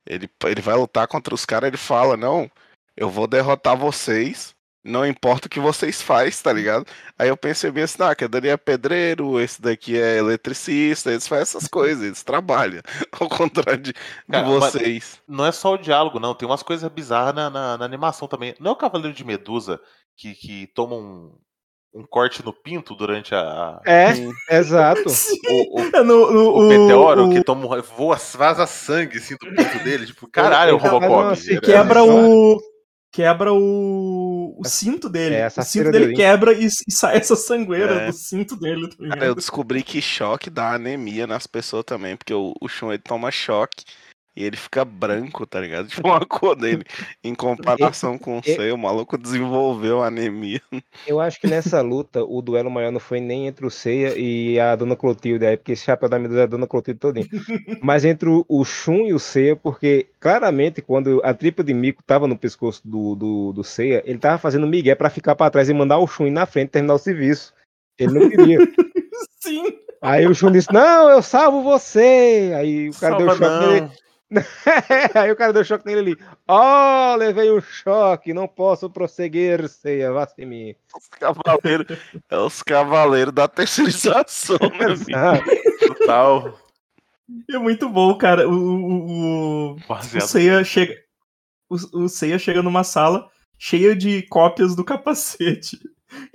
ele. 0.08 0.28
Ele 0.44 0.60
vai 0.62 0.74
lutar 0.76 1.06
contra 1.08 1.34
os 1.34 1.44
caras, 1.46 1.68
ele 1.68 1.76
fala, 1.76 2.16
não, 2.16 2.50
eu 2.96 3.10
vou 3.10 3.26
derrotar 3.26 3.76
vocês, 3.76 4.54
não 4.84 5.06
importa 5.06 5.46
o 5.46 5.50
que 5.50 5.60
vocês 5.60 6.00
fazem, 6.00 6.42
tá 6.42 6.52
ligado? 6.52 6.86
Aí 7.18 7.28
eu 7.28 7.36
pensei 7.36 7.70
bem 7.70 7.84
assim, 7.84 8.02
ah, 8.02 8.14
que 8.14 8.26
dali 8.26 8.48
é 8.48 8.56
pedreiro, 8.56 9.38
esse 9.40 9.60
daqui 9.60 9.98
é 10.00 10.16
eletricista, 10.18 11.10
eles 11.10 11.28
fazem 11.28 11.42
essas 11.42 11.68
coisas, 11.68 12.04
eles 12.04 12.22
trabalham. 12.22 12.80
Ao 13.20 13.28
contrário 13.28 13.82
de, 13.82 13.92
Cara, 14.30 14.46
vocês. 14.46 15.20
Não 15.28 15.44
é 15.44 15.52
só 15.52 15.74
o 15.74 15.78
diálogo, 15.78 16.18
não. 16.18 16.34
Tem 16.34 16.48
umas 16.48 16.62
coisas 16.62 16.90
bizarras 16.90 17.34
na, 17.34 17.50
na- 17.50 17.78
na 17.78 17.84
animação 17.84 18.26
também. 18.28 18.54
Não 18.58 18.70
é 18.70 18.74
o 18.74 18.76
Cavaleiro 18.76 19.14
de 19.14 19.24
Medusa 19.24 19.80
que, 20.16 20.34
que 20.34 20.66
toma 20.68 20.96
um, 20.96 21.38
um 21.94 22.04
corte 22.06 22.44
no 22.44 22.52
pinto 22.52 22.94
durante 22.94 23.34
a. 23.34 23.80
É, 23.86 24.12
exato. 24.58 25.02
O, 25.50 25.80
o, 25.80 25.96
É 25.96 26.02
no, 26.04 26.30
no- 26.32 26.54
o 26.54 26.68
meteoro 26.68 27.26
o- 27.26 27.30
que 27.30 27.42
toma, 27.42 27.64
um- 27.76 27.82
voa, 27.82 28.16
vaza 28.34 28.66
sangue 28.66 29.18
assim 29.18 29.34
do 29.40 29.46
pinto 29.54 29.82
dele. 29.84 30.06
Tipo, 30.06 30.28
caralho, 30.30 30.74
o 30.74 30.78
Robocop. 30.78 31.60
quebra 31.60 32.04
o 32.04 32.58
quebra 33.10 33.52
o, 33.52 34.54
o 34.60 34.64
cinto 34.68 35.08
dele. 35.08 35.34
É, 35.36 35.46
o 35.46 35.62
cinto 35.62 35.90
dele 35.90 36.14
quebra 36.14 36.52
e, 36.52 36.66
e 36.66 36.92
sai 36.92 37.16
essa 37.16 37.34
sangueira 37.34 37.94
É. 38.02 38.06
do 38.08 38.12
cinto 38.12 38.54
dele. 38.54 38.88
Tá 38.90 39.08
Cara, 39.08 39.24
eu 39.26 39.34
descobri 39.34 39.82
que 39.82 40.00
choque 40.02 40.50
dá 40.50 40.74
anemia 40.74 41.26
nas 41.26 41.46
pessoas 41.46 41.84
também, 41.84 42.16
porque 42.16 42.34
o, 42.34 42.52
o 42.60 42.68
Shun 42.68 42.92
ele 42.92 43.02
toma 43.02 43.30
choque 43.30 43.84
e 44.38 44.44
ele 44.44 44.56
fica 44.56 44.84
branco, 44.84 45.44
tá 45.44 45.58
ligado? 45.60 45.88
Tipo 45.90 46.06
uma 46.06 46.24
cor 46.24 46.54
dele. 46.54 46.84
Em 47.24 47.34
comparação 47.34 48.16
com 48.16 48.36
o 48.38 48.42
e- 48.46 48.54
seu, 48.54 48.74
o 48.74 48.78
maluco 48.78 49.18
desenvolveu 49.18 50.00
anemia. 50.02 50.60
Eu 51.06 51.20
acho 51.20 51.40
que 51.40 51.48
nessa 51.48 51.80
luta 51.80 52.22
o 52.22 52.40
duelo 52.40 52.70
maior 52.70 52.92
não 52.92 53.00
foi 53.00 53.18
nem 53.18 53.48
entre 53.48 53.66
o 53.66 53.70
Seiya 53.70 54.14
e 54.16 54.60
a 54.60 54.76
Dona 54.76 54.94
Clotilde, 54.94 55.44
aí, 55.44 55.56
porque 55.56 55.72
esse 55.72 55.84
chapéu 55.84 56.08
da 56.08 56.18
Medusa 56.20 56.40
é 56.40 56.42
a 56.44 56.46
Dona 56.46 56.66
Clotilde 56.68 57.00
todinho. 57.00 57.26
Mas 57.82 58.04
entre 58.04 58.28
o- 58.28 58.44
o 58.48 58.64
Shun 58.64 59.06
e 59.06 59.12
o 59.12 59.18
Seiya, 59.18 59.56
porque 59.56 60.06
claramente 60.20 60.80
quando 60.80 61.20
a 61.24 61.34
tripa 61.34 61.64
de 61.64 61.74
mico 61.74 62.02
tava 62.04 62.28
no 62.28 62.38
pescoço 62.38 62.80
do, 62.84 63.16
do, 63.16 63.52
do 63.52 63.64
Seiya, 63.64 64.02
ele 64.06 64.18
tava 64.18 64.38
fazendo 64.38 64.66
migué 64.68 64.94
pra 64.94 65.10
ficar 65.10 65.34
pra 65.34 65.50
trás 65.50 65.68
e 65.68 65.74
mandar 65.74 65.98
o 65.98 66.06
Shun 66.06 66.28
ir 66.28 66.30
na 66.30 66.46
frente 66.46 66.68
e 66.68 66.72
terminar 66.72 66.94
o 66.94 66.98
serviço. 66.98 67.52
Ele 67.98 68.12
não 68.16 68.30
queria. 68.30 68.58
Sim. 69.40 69.64
Aí 70.00 70.26
o 70.28 70.34
Shun 70.34 70.52
disse: 70.52 70.72
Não, 70.72 71.10
eu 71.10 71.20
salvo 71.20 71.62
você. 71.62 72.52
Aí 72.56 72.88
o 72.88 72.92
cara 72.94 73.16
deu 73.16 73.26
Salva 73.26 73.44
choque 73.44 73.66
nele. 73.72 73.90
Aí 75.14 75.30
o 75.30 75.36
cara 75.36 75.52
deu 75.52 75.64
choque 75.64 75.86
nele 75.86 76.00
ali. 76.00 76.18
Ó, 76.46 77.14
levei 77.16 77.50
um 77.50 77.60
choque, 77.60 78.34
não 78.34 78.46
posso 78.46 78.90
prosseguir, 78.90 79.68
Seiya, 79.68 80.12
vá 80.12 80.26
sem 80.26 80.44
mim. 80.44 80.74
Os 80.94 81.08
cavaleiros, 81.08 81.98
é 82.28 82.36
os 82.36 82.62
cavaleiros 82.62 83.32
da 83.32 83.48
terceirização, 83.48 84.58
meu 84.78 84.92
amigo. 84.92 85.88
Total. 85.98 86.58
É 87.50 87.58
muito 87.58 87.88
bom, 87.88 88.16
cara. 88.16 88.48
O, 88.48 88.52
o, 88.52 89.72
o, 89.72 89.76
o 89.76 90.20
Seiya 90.20 90.62
chega. 90.64 90.94
O, 91.68 92.04
o 92.04 92.08
Seiya 92.08 92.38
chega 92.38 92.62
numa 92.62 92.84
sala 92.84 93.30
cheia 93.58 93.94
de 93.94 94.22
cópias 94.22 94.76
do 94.76 94.84
capacete. 94.84 95.78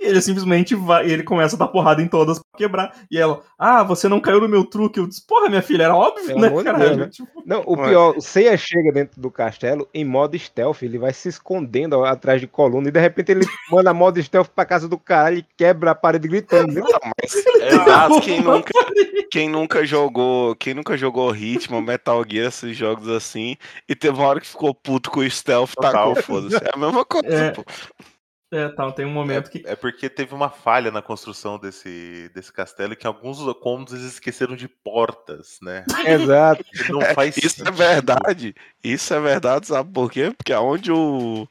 E 0.00 0.06
ele 0.06 0.20
simplesmente 0.20 0.74
vai. 0.74 1.08
Ele 1.10 1.22
começa 1.22 1.56
a 1.56 1.58
dar 1.58 1.68
porrada 1.68 2.00
em 2.02 2.08
todas 2.08 2.38
pra 2.38 2.58
quebrar. 2.58 2.92
E 3.10 3.18
ela, 3.18 3.42
ah, 3.58 3.82
você 3.82 4.08
não 4.08 4.20
caiu 4.20 4.40
no 4.40 4.48
meu 4.48 4.64
truque. 4.64 4.98
Eu 5.00 5.06
disse, 5.06 5.26
porra, 5.26 5.48
minha 5.48 5.62
filha, 5.62 5.84
era 5.84 5.94
óbvio, 5.96 6.26
Pelo 6.26 6.40
né, 6.40 6.48
amor 6.48 6.58
de 6.58 6.64
caralho? 6.64 6.84
Deus, 6.84 6.98
né? 6.98 7.08
Tipo, 7.10 7.42
Não, 7.44 7.62
o 7.66 7.76
pior, 7.76 8.16
o 8.16 8.20
Seiya 8.20 8.56
chega 8.56 8.92
dentro 8.92 9.20
do 9.20 9.30
castelo 9.30 9.88
em 9.92 10.04
modo 10.04 10.38
stealth, 10.38 10.82
ele 10.82 10.98
vai 10.98 11.12
se 11.12 11.28
escondendo 11.28 11.98
ó, 11.98 12.04
atrás 12.04 12.40
de 12.40 12.46
coluna 12.46 12.88
e 12.88 12.92
de 12.92 13.00
repente 13.00 13.32
ele 13.32 13.44
manda 13.70 13.92
modo 13.92 14.22
stealth 14.22 14.48
pra 14.54 14.64
casa 14.64 14.88
do 14.88 14.98
caralho 14.98 15.38
e 15.38 15.46
quebra 15.56 15.90
a 15.90 15.94
parede 15.94 16.28
gritando. 16.28 16.72
viu? 16.72 16.84
Não, 16.84 17.00
mas 17.20 17.34
Exato. 17.34 18.20
quem 18.20 18.40
nunca, 18.40 18.72
quem 19.30 19.48
nunca 19.48 19.84
jogou, 19.84 20.54
quem 20.56 20.74
nunca 20.74 20.96
jogou 20.96 21.30
Ritmo, 21.30 21.80
Metal 21.82 22.22
Gear, 22.28 22.48
esses 22.48 22.76
jogos 22.76 23.08
assim, 23.08 23.56
e 23.88 23.94
teve 23.94 24.16
uma 24.18 24.26
hora 24.28 24.40
que 24.40 24.46
ficou 24.46 24.74
puto 24.74 25.10
com 25.10 25.20
o 25.20 25.30
stealth, 25.30 25.72
Total. 25.74 25.92
tacou, 25.92 26.22
foda-se. 26.22 26.56
É 26.56 26.70
a 26.72 26.76
mesma 26.76 27.04
coisa, 27.04 27.28
É. 27.28 27.50
pô. 27.50 27.64
É, 28.54 28.68
tá, 28.68 28.90
tem 28.92 29.04
um 29.04 29.10
momento 29.10 29.50
que. 29.50 29.62
É 29.66 29.74
porque 29.74 30.08
teve 30.08 30.32
uma 30.34 30.48
falha 30.48 30.90
na 30.92 31.02
construção 31.02 31.58
desse, 31.58 32.30
desse 32.34 32.52
castelo 32.52 32.94
que 32.94 33.06
alguns 33.06 33.38
cômodos 33.60 33.92
eles 33.94 34.06
esqueceram 34.06 34.54
de 34.54 34.68
portas, 34.68 35.58
né? 35.60 35.84
Exato. 36.06 36.64
Não 36.88 37.02
É, 37.02 37.14
faz 37.14 37.36
Isso 37.36 37.46
é 37.46 37.64
sentido. 37.64 37.72
verdade. 37.72 38.54
Isso 38.82 39.12
é 39.12 39.20
verdade, 39.20 39.66
sabe 39.66 39.90
por 39.92 40.10
quê? 40.10 40.32
Porque 40.36 40.52
aonde 40.52 40.92
o. 40.92 41.48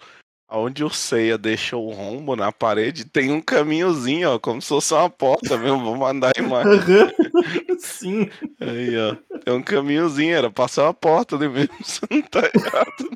Aonde 0.48 0.84
o 0.84 0.90
Seiya 0.90 1.36
deixou 1.36 1.88
o 1.88 1.92
rombo 1.94 2.36
na 2.36 2.52
parede, 2.52 3.06
tem 3.06 3.32
um 3.32 3.42
caminhozinho, 3.42 4.30
ó, 4.36 4.38
como 4.40 4.62
se 4.62 4.68
fosse 4.70 4.94
uma 4.94 5.10
porta 5.10 5.58
mesmo. 5.58 5.84
Vou 5.84 5.98
mandar 5.98 6.32
a 6.38 6.40
imagem 6.40 6.80
Sim. 7.80 8.30
aí, 8.62 8.96
ó. 8.98 9.16
Tem 9.40 9.52
um 9.54 9.64
caminhozinho, 9.64 10.36
era 10.36 10.52
passar 10.52 10.84
uma 10.84 10.94
porta 10.94 11.36
ali 11.36 11.50
mesmo. 11.50 11.74
Você 11.84 12.02
não 12.10 12.22
tá 12.22 12.42
errado. 12.54 13.10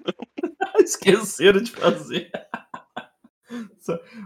Esqueceram 0.79 1.61
de 1.61 1.71
fazer. 1.71 2.31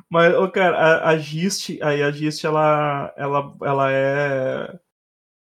Mas, 0.10 0.34
ô, 0.36 0.50
cara, 0.50 0.78
a, 0.78 1.10
a 1.10 1.18
Gist, 1.18 1.70
aí 1.82 2.02
a 2.02 2.12
Gist, 2.12 2.44
ela, 2.44 3.14
ela, 3.18 3.54
ela 3.64 3.92
é. 3.92 4.80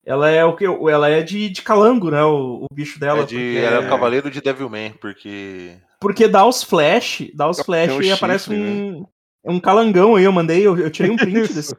Ela 0.06 0.30
é 0.30 0.46
o 0.46 0.56
que? 0.56 0.64
Ela 0.66 1.10
é 1.10 1.22
de, 1.22 1.50
de 1.50 1.62
calango, 1.62 2.10
né? 2.10 2.24
O, 2.24 2.66
o 2.70 2.74
bicho 2.74 2.98
dela. 3.00 3.24
É 3.24 3.26
de, 3.26 3.36
porque, 3.36 3.58
Era 3.58 3.82
o 3.82 3.90
Cavaleiro 3.90 4.32
de 4.32 4.40
Devilman, 4.40 4.94
porque. 5.02 5.76
porque 6.00 6.28
dá 6.30 6.46
os 6.46 6.64
flash, 6.64 7.30
dá 7.36 7.50
os 7.50 7.60
flash 7.60 7.92
um 7.92 8.02
e 8.02 8.12
aparece 8.12 8.46
chifre, 8.46 8.58
um, 8.58 9.06
um 9.44 9.60
calangão 9.60 10.16
aí. 10.16 10.24
Eu 10.24 10.32
mandei, 10.32 10.66
eu, 10.66 10.78
eu 10.78 10.90
tirei 10.90 11.12
um 11.12 11.18
print 11.18 11.52
desse. 11.54 11.76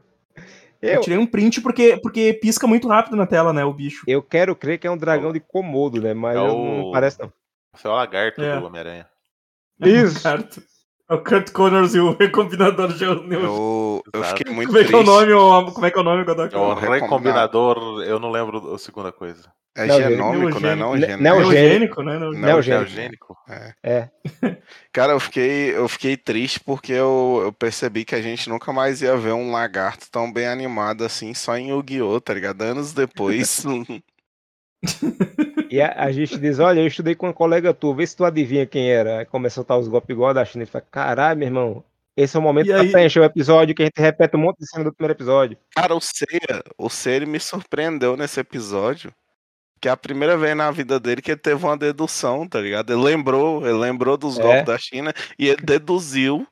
Eu 0.82 0.95
Eu, 0.97 1.01
tirei 1.01 1.18
um 1.18 1.26
print 1.26 1.61
porque, 1.62 1.97
porque 2.03 2.34
pisca 2.34 2.66
muito 2.66 2.86
rápido 2.86 3.16
na 3.16 3.26
tela, 3.26 3.53
né? 3.53 3.64
O 3.64 3.72
bicho. 3.72 4.05
eu 4.07 4.22
quero 4.22 4.55
crer 4.55 4.78
que 4.78 4.86
é 4.86 4.91
um 4.91 4.97
dragão 4.99 5.32
de 5.32 5.41
Komodo, 5.41 6.01
né? 6.01 6.12
Mas 6.12 6.36
É 6.36 6.39
eu 6.39 6.55
o- 6.55 6.82
não 6.84 6.93
parece 6.93 7.18
não. 7.18 7.32
Foi 7.74 7.91
o 7.91 7.95
lagarto 7.95 8.43
É. 8.43 8.61
do 8.61 8.66
Homem-Aranha. 8.66 9.09
Isso. 9.80 10.20
É 10.28 10.30
o 11.11 11.18
Kurt 11.18 11.50
Connors 11.52 11.94
e 11.94 12.00
o 12.00 12.14
recombinador 12.18 12.92
de 12.92 13.04
Eu, 13.04 14.02
eu 14.12 14.24
fiquei 14.24 14.52
muito 14.52 14.68
Como 14.68 14.78
é 14.78 14.84
que 14.84 14.92
é 14.92 14.96
o 14.96 15.04
triste. 15.04 15.06
nome, 15.06 15.32
ô, 15.32 15.72
como 15.72 15.86
é 15.86 15.90
que 15.90 15.98
é 15.98 16.00
o 16.00 16.04
nome, 16.04 16.24
Godok? 16.24 16.54
É 16.54 16.59
o 16.59 16.74
recombinador. 16.74 17.00
recombinador, 17.02 18.02
eu 18.04 18.18
não 18.20 18.30
lembro 18.30 18.74
a 18.74 18.78
segunda 18.78 19.11
coisa. 19.11 19.50
É 19.76 19.86
genômico, 19.88 20.59
né? 20.59 20.74
Não 20.74 20.94
Ne- 20.94 21.06
genômico. 21.06 21.22
neogênico. 21.22 22.02
Né? 22.02 22.18
Neogênico. 22.34 23.36
É. 23.48 23.74
É. 23.84 24.09
Cara, 24.92 25.12
eu 25.12 25.20
fiquei, 25.20 25.76
eu 25.76 25.86
fiquei 25.88 26.16
triste 26.16 26.59
porque 26.59 26.92
eu, 26.92 27.40
eu 27.44 27.52
percebi 27.52 28.04
que 28.04 28.16
a 28.16 28.20
gente 28.20 28.48
nunca 28.48 28.72
mais 28.72 29.00
ia 29.02 29.16
ver 29.16 29.32
um 29.34 29.52
lagarto 29.52 30.06
tão 30.11 30.32
bem 30.32 30.48
animado 30.48 31.04
assim, 31.04 31.32
só 31.32 31.56
em 31.56 31.68
Yu-Gi-Oh!, 31.70 32.20
tá 32.20 32.34
ligado? 32.34 32.62
Anos 32.62 32.92
depois. 32.92 33.64
E 35.70 35.80
a, 35.80 35.92
a 36.04 36.10
gente 36.12 36.38
diz, 36.38 36.58
olha, 36.58 36.80
eu 36.80 36.86
estudei 36.86 37.14
com 37.14 37.26
uma 37.26 37.32
colega 37.32 37.74
tua, 37.74 37.94
vê 37.94 38.06
se 38.06 38.16
tu 38.16 38.24
adivinha 38.24 38.66
quem 38.66 38.90
era. 38.90 39.18
Aí 39.18 39.24
começa 39.26 39.54
a 39.54 39.56
soltar 39.56 39.78
os 39.78 39.88
golpes 39.88 40.10
igual 40.10 40.30
a 40.30 40.34
da 40.34 40.44
China 40.44 40.64
e 40.64 40.66
fala, 40.66 40.84
caralho, 40.90 41.38
meu 41.38 41.48
irmão, 41.48 41.84
esse 42.16 42.36
é 42.36 42.40
o 42.40 42.42
momento 42.42 42.66
E 42.66 42.72
pra 42.72 42.80
aí- 42.82 42.90
preencher 42.92 43.20
o 43.20 43.24
episódio 43.24 43.74
que 43.74 43.82
a 43.82 43.84
gente 43.86 44.00
repete 44.00 44.36
um 44.36 44.40
monte 44.40 44.58
de 44.58 44.68
cena 44.68 44.84
do 44.84 44.92
primeiro 44.92 45.14
episódio. 45.16 45.56
Cara, 45.76 45.94
o 45.94 46.00
Seiya, 46.00 46.62
o 46.76 46.88
Seiya 46.88 47.16
ele 47.18 47.26
me 47.26 47.38
surpreendeu 47.40 48.16
nesse 48.16 48.40
episódio. 48.40 49.12
Que 49.80 49.86
é 49.88 49.92
a 49.92 49.96
primeira 49.96 50.36
vez 50.36 50.56
na 50.56 50.72
vida 50.72 50.98
dele 50.98 51.22
que 51.22 51.30
ele 51.30 51.38
teve 51.38 51.64
uma 51.64 51.76
dedução, 51.76 52.48
tá 52.48 52.60
ligado? 52.60 52.92
Ele 52.92 53.00
lembrou, 53.00 53.64
ele 53.64 53.78
lembrou 53.78 54.16
dos 54.16 54.36
É. 54.36 54.42
golpes 54.42 54.64
da 54.64 54.76
China 54.76 55.14
e 55.38 55.46
ele 55.48 55.62
deduziu 55.62 56.44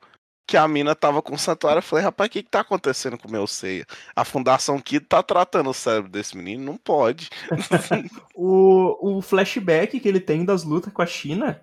que 0.47 0.57
a 0.57 0.69
mina 0.69 0.95
tava 0.95 1.21
com 1.21 1.35
o 1.35 1.39
santuário. 1.39 1.79
Eu 1.79 1.83
falei, 1.83 2.05
rapaz, 2.05 2.29
o 2.29 2.31
que 2.33 2.43
que 2.43 2.51
tá 2.51 2.61
acontecendo 2.61 3.19
com 3.19 3.27
o 3.29 3.31
meu 3.31 3.47
Seiya? 3.47 3.85
A 4.15 4.25
Fundação 4.25 4.79
Kid 4.81 5.05
tá 5.07 5.23
tratando 5.23 5.71
o 5.71 5.75
cérebro 5.75 6.11
desse 6.11 6.37
menino? 6.37 6.65
Não 6.65 6.77
pode. 6.77 7.29
O, 8.35 9.17
o 9.19 9.23
flashback 9.23 9.99
que 9.99 10.09
ele 10.09 10.21
tem 10.21 10.45
das 10.45 10.63
lutas 10.63 10.93
com 10.93 11.01
a 11.03 11.07
China 11.07 11.61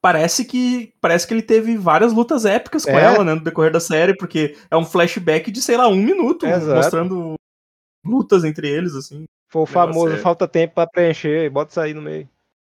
parece 0.00 0.44
que 0.44 0.94
parece 1.00 1.26
que 1.26 1.34
ele 1.34 1.42
teve 1.42 1.76
várias 1.76 2.12
lutas 2.12 2.44
épicas 2.44 2.84
com 2.84 2.92
É. 2.92 3.02
ela, 3.04 3.24
né, 3.24 3.34
no 3.34 3.42
decorrer 3.42 3.72
da 3.72 3.80
série, 3.80 4.16
porque 4.16 4.56
é 4.70 4.76
um 4.76 4.84
flashback 4.84 5.50
de, 5.50 5.60
sei 5.60 5.76
lá, 5.76 5.88
um 5.88 5.96
minuto, 5.96 6.46
Exato. 6.46 6.74
mostrando 6.76 7.34
lutas 8.04 8.44
entre 8.44 8.68
eles, 8.68 8.94
assim. 8.94 9.24
Foi 9.50 9.62
o 9.62 9.66
famoso 9.66 10.14
é- 10.14 10.18
falta 10.18 10.48
tempo 10.48 10.74
pra 10.74 10.86
preencher, 10.86 11.50
bota 11.50 11.70
isso 11.70 11.80
aí 11.80 11.92
no 11.92 12.02
meio. 12.02 12.28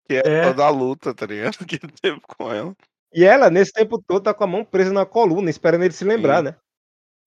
Que 0.08 0.16
é, 0.16 0.22
É. 0.26 0.48
toda 0.48 0.66
a 0.66 0.70
luta, 0.70 1.14
tá 1.14 1.26
ligado? 1.26 1.58
Que 1.68 1.76
ele 1.82 1.94
teve 2.02 2.20
com 2.22 2.52
ela. 2.52 2.76
E 3.14 3.24
ela, 3.26 3.50
nesse 3.50 3.74
tempo 3.74 4.02
todo, 4.02 4.24
tá 4.24 4.34
com 4.34 4.44
a 4.44 4.48
mão 4.48 4.64
presa 4.64 4.94
na 4.94 5.06
coluna, 5.06 5.50
esperando 5.50 5.84
ele 5.84 5.94
se 5.94 6.06
lembrar, 6.06 6.38
Sim. 6.38 6.44
né? 6.44 6.56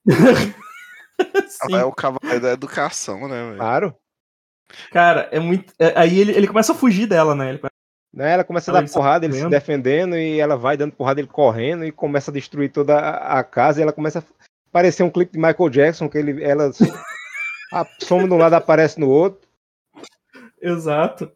Sim. 0.09 0.55
Ela 1.71 1.81
é 1.81 1.85
o 1.85 1.93
cavaleiro 1.93 2.41
da 2.41 2.53
educação, 2.53 3.29
né, 3.29 3.45
velho? 3.45 3.57
Claro. 3.59 3.97
Cara, 4.91 5.29
é 5.31 5.39
muito. 5.39 5.73
é- 5.79 5.93
aí 5.97 6.19
ele, 6.19 6.33
ele 6.33 6.49
começa 6.49 6.73
a 6.73 6.75
fugir 6.75 7.07
dela, 7.07 7.35
né? 7.35 7.51
Ele 7.51 7.61
Né? 8.13 8.33
Ela 8.33 8.45
começa 8.45 8.71
a 8.71 8.73
Ela 8.73 8.83
dar 8.83 8.93
porrada, 8.93 9.25
ele 9.25 9.35
se 9.35 9.49
defendendo, 9.49 10.17
e 10.17 10.41
ela 10.41 10.57
vai 10.57 10.77
dando 10.77 10.93
porrada, 10.93 11.21
ele 11.21 11.29
correndo, 11.29 11.85
e 11.85 11.93
começa 11.93 12.31
a 12.31 12.35
destruir 12.35 12.73
toda 12.73 12.99
a, 12.99 13.39
a 13.39 13.45
casa, 13.45 13.81
e 13.81 13.83
ela 13.83 13.93
começa 13.93 14.21
a 14.21 14.25
parecer 14.73 15.03
um 15.03 15.11
clipe 15.11 15.33
de 15.33 15.39
Michael 15.39 15.71
Jackson, 15.71 16.09
que 16.09 16.19
ele, 16.19 16.43
ela 16.43 16.71
a 17.73 17.87
soma 18.01 18.27
de 18.27 18.35
um 18.35 18.39
lado 18.39 18.55
aparece 18.55 18.99
no 18.99 19.09
outro. 19.09 19.47
Exato. 20.61 21.31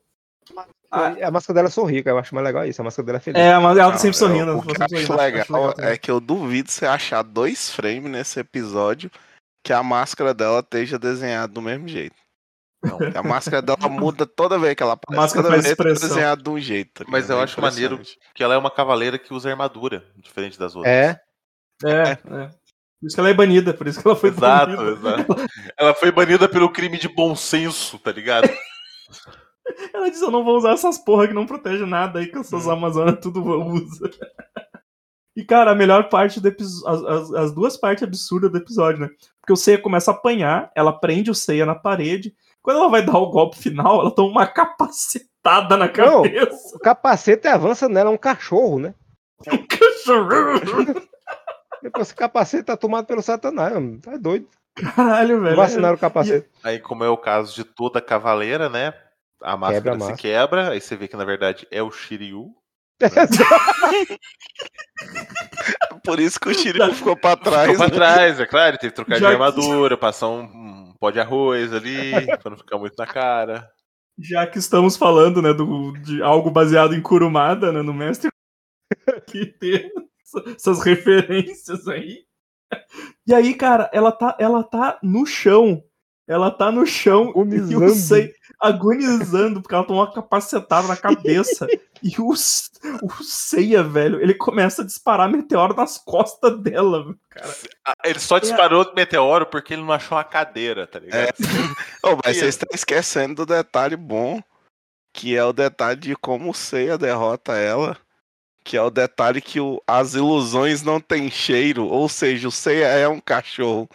Ah. 0.90 1.12
E 1.18 1.22
a 1.22 1.30
máscara 1.30 1.54
dela 1.54 1.70
sorri, 1.70 2.02
cara, 2.02 2.16
eu 2.16 2.20
acho 2.20 2.34
mais 2.34 2.46
legal 2.46 2.64
isso, 2.66 2.80
a 2.80 2.84
máscara 2.84 3.04
dela 3.06 3.18
é 3.18 3.20
feliz. 3.20 3.40
É, 3.42 3.58
mas 3.58 3.76
ela 3.76 3.92
tá 3.92 3.98
sempre 3.98 4.16
sorrindo. 4.16 4.50
eu- 4.52 4.58
O 4.58 4.62
que 4.62 4.70
eu 4.70 4.84
acho 4.84 4.88
sorrindo, 5.06 5.16
legal, 5.16 5.40
acho 5.42 5.52
legal 5.52 5.74
é 5.92 5.98
que 5.98 6.10
eu 6.10 6.18
duvido 6.20 6.70
você 6.70 6.86
achar 6.86 7.22
dois 7.22 7.70
frames 7.70 8.10
nesse 8.10 8.40
episódio 8.40 9.10
que 9.64 9.72
a 9.72 9.82
máscara 9.82 10.32
dela 10.32 10.60
esteja 10.60 10.98
desenhada 10.98 11.52
do 11.52 11.60
mesmo 11.60 11.86
jeito. 11.88 12.16
Não, 12.82 12.96
a 13.14 13.22
máscara 13.22 13.60
dela 13.60 13.76
muda 13.90 14.24
toda 14.24 14.58
vez 14.58 14.74
que 14.74 14.82
ela 14.82 14.92
aparece. 14.94 15.20
máscara 15.20 15.42
toda 15.42 15.54
faz 15.56 15.64
vez 15.66 15.76
tá 15.76 15.82
expressão. 15.84 16.08
desenhada 16.08 16.42
de 16.42 16.48
um 16.48 16.58
jeito. 16.60 17.04
tá 17.04 17.10
Mas 17.10 17.24
ligado? 17.24 17.36
eu 17.36 17.40
É 17.40 17.44
acho 17.44 17.60
maneiro 17.60 17.94
impressionante. 17.96 18.30
que 18.34 18.42
ela 18.42 18.54
é 18.54 18.56
uma 18.56 18.70
cavaleira 18.70 19.18
que 19.18 19.34
usa 19.34 19.50
armadura, 19.50 20.04
diferente 20.16 20.58
das 20.58 20.74
outras. 20.76 20.94
É, 20.94 21.20
É, 21.84 22.12
é. 22.12 22.16
Por 23.00 23.06
isso 23.06 23.14
que 23.14 23.20
ela 23.20 23.28
é 23.30 23.34
banida, 23.34 23.74
por 23.74 23.86
isso 23.86 24.00
que 24.00 24.08
ela 24.08 24.16
foi 24.16 24.30
Exato, 24.30 24.76
banida. 24.76 24.90
exato. 24.92 25.34
Ela 25.76 25.94
foi 25.94 26.10
banida 26.10 26.48
pelo 26.48 26.72
crime 26.72 26.98
de 26.98 27.08
bom 27.08 27.36
senso, 27.36 27.98
tá 27.98 28.10
ligado? 28.10 28.48
Ela 29.94 30.10
diz: 30.10 30.20
Eu 30.22 30.30
não 30.30 30.44
vou 30.44 30.56
usar 30.56 30.72
essas 30.72 30.98
porra 30.98 31.28
que 31.28 31.34
não 31.34 31.46
protege 31.46 31.84
nada 31.86 32.18
aí, 32.18 32.26
que 32.26 32.38
essas 32.38 32.66
Hum. 32.66 32.70
Amazonas 32.72 33.18
tudo 33.20 33.42
usa. 33.42 34.10
E, 35.36 35.44
cara, 35.44 35.70
a 35.70 35.74
melhor 35.74 36.08
parte 36.08 36.40
do 36.40 36.48
episódio. 36.48 37.06
As, 37.08 37.20
as- 37.22 37.32
as 37.34 37.52
duas 37.52 37.76
partes 37.76 38.02
absurdas 38.02 38.50
do 38.50 38.58
episódio, 38.58 39.02
né? 39.02 39.08
Porque 39.40 39.52
o 39.52 39.56
Seiya 39.56 39.80
começa 39.80 40.10
a 40.10 40.14
apanhar, 40.14 40.68
ela 40.74 40.92
prende 40.92 41.30
o 41.30 41.34
Seiya 41.34 41.64
na 41.64 41.76
parede. 41.76 42.34
Quando 42.60 42.78
ela 42.80 42.88
vai 42.88 43.04
dar 43.04 43.16
o 43.18 43.30
golpe 43.30 43.56
final, 43.56 44.00
ela 44.00 44.10
toma 44.10 44.30
uma 44.30 44.46
capacetada 44.48 45.76
na 45.76 45.86
Não. 45.86 45.92
cabeça. 45.92 46.74
o 46.76 46.80
capacete 46.80 47.46
avança 47.46 47.88
nela, 47.88 48.10
é 48.10 48.12
um 48.12 48.16
cachorro, 48.18 48.80
né? 48.80 48.94
Depois 51.82 52.08
esse 52.08 52.14
capacete 52.16 52.64
tá 52.64 52.76
tomado 52.76 53.06
pelo 53.06 53.22
satanás, 53.22 53.74
mano. 53.74 54.00
tá 54.00 54.16
doido. 54.16 54.48
Caralho, 54.74 55.40
velho. 55.40 55.56
Vacinaram 55.56 55.94
o 55.94 55.98
capacete. 56.00 56.48
Aí, 56.64 56.80
como 56.80 57.04
é 57.04 57.08
o 57.08 57.16
caso 57.16 57.54
de 57.54 57.62
toda 57.64 58.00
cavaleira, 58.00 58.68
né? 58.68 58.92
A 59.42 59.56
máscara 59.56 59.82
Quebra 59.82 59.90
a 59.90 59.94
se 59.94 59.98
máscara. 60.00 60.16
quebra, 60.16 60.70
aí 60.70 60.80
você 60.80 60.96
vê 60.96 61.08
que 61.08 61.16
na 61.16 61.24
verdade 61.24 61.66
é 61.70 61.82
o 61.82 61.90
Shiryu. 61.90 62.54
Por 66.04 66.20
isso 66.20 66.40
que 66.40 66.48
o 66.48 66.54
Shiryu 66.54 66.92
ficou 66.94 67.16
pra 67.16 67.36
trás. 67.36 67.70
Ficou 67.70 67.88
pra 67.88 67.88
né? 67.88 67.94
trás, 68.14 68.40
é 68.40 68.46
claro, 68.46 68.70
ele 68.70 68.78
teve 68.78 68.92
que 68.92 68.96
trocar 68.96 69.14
de 69.16 69.20
Já 69.20 69.28
que- 69.28 69.32
armadura, 69.34 69.96
passar 69.96 70.28
um, 70.28 70.40
um 70.42 70.94
pó 70.98 71.10
de 71.10 71.20
arroz 71.20 71.72
ali, 71.72 72.12
pra 72.42 72.50
não 72.50 72.56
ficar 72.56 72.78
muito 72.78 72.94
na 72.98 73.06
cara. 73.06 73.68
Já 74.18 74.46
que 74.46 74.58
estamos 74.58 74.96
falando, 74.96 75.40
né, 75.40 75.52
do, 75.52 75.92
de 75.98 76.22
algo 76.22 76.50
baseado 76.50 76.94
em 76.94 77.00
Kurumada, 77.00 77.70
né, 77.70 77.82
no 77.82 77.94
mestre, 77.94 78.30
que 79.28 79.46
tem 79.46 79.90
essa- 80.24 80.50
essas 80.56 80.82
referências 80.82 81.86
aí. 81.86 82.24
E 83.26 83.32
aí, 83.34 83.54
cara, 83.54 83.88
ela 83.92 84.10
tá, 84.12 84.36
ela 84.40 84.62
tá 84.64 84.98
no 85.02 85.24
chão. 85.24 85.82
Ela 86.26 86.50
tá 86.50 86.70
no 86.70 86.84
chão 86.86 87.26
e 87.26 87.30
Agonizando. 87.30 87.84
o 87.86 87.90
Sei 87.94 88.34
agonizando, 88.60 89.60
porque 89.62 89.74
ela 89.74 89.84
tomou 89.84 90.02
uma 90.02 90.12
capacetada 90.12 90.88
na 90.88 90.96
cabeça. 90.96 91.66
e 92.02 92.14
o, 92.20 92.30
o 92.32 93.22
Seiya, 93.22 93.82
velho, 93.82 94.20
ele 94.20 94.34
começa 94.34 94.82
a 94.82 94.84
disparar 94.84 95.30
meteoro 95.30 95.74
nas 95.74 95.98
costas 95.98 96.58
dela, 96.60 97.14
cara. 97.30 97.54
Ah, 97.86 97.94
Ele 98.04 98.18
só 98.18 98.38
disparou 98.38 98.84
do 98.84 98.94
meteoro 98.94 99.46
porque 99.46 99.74
ele 99.74 99.82
não 99.82 99.92
achou 99.92 100.18
a 100.18 100.24
cadeira, 100.24 100.86
tá 100.86 100.98
ligado? 100.98 101.34
Ô, 102.02 102.18
mas 102.24 102.36
vocês 102.36 102.54
estão 102.54 102.68
esquecendo 102.72 103.44
do 103.44 103.46
detalhe 103.46 103.96
bom, 103.96 104.40
que 105.12 105.36
é 105.36 105.44
o 105.44 105.52
detalhe 105.52 106.00
de 106.00 106.16
como 106.16 106.50
o 106.50 106.54
Seiya 106.54 106.98
derrota 106.98 107.52
ela. 107.56 107.96
Que 108.64 108.76
é 108.76 108.82
o 108.82 108.90
detalhe 108.90 109.40
que 109.40 109.58
o- 109.60 109.80
as 109.86 110.12
ilusões 110.12 110.82
não 110.82 111.00
têm 111.00 111.30
cheiro, 111.30 111.86
ou 111.86 112.06
seja, 112.06 112.48
o 112.48 112.52
Seiya 112.52 112.88
é 112.88 113.08
um 113.08 113.18
cachorro. 113.20 113.88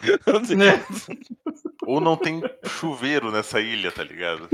Né? 0.56 0.84
Ou 1.86 2.00
não 2.00 2.16
tem 2.16 2.42
chuveiro 2.66 3.30
nessa 3.30 3.60
ilha, 3.60 3.90
tá 3.92 4.02
ligado? 4.02 4.48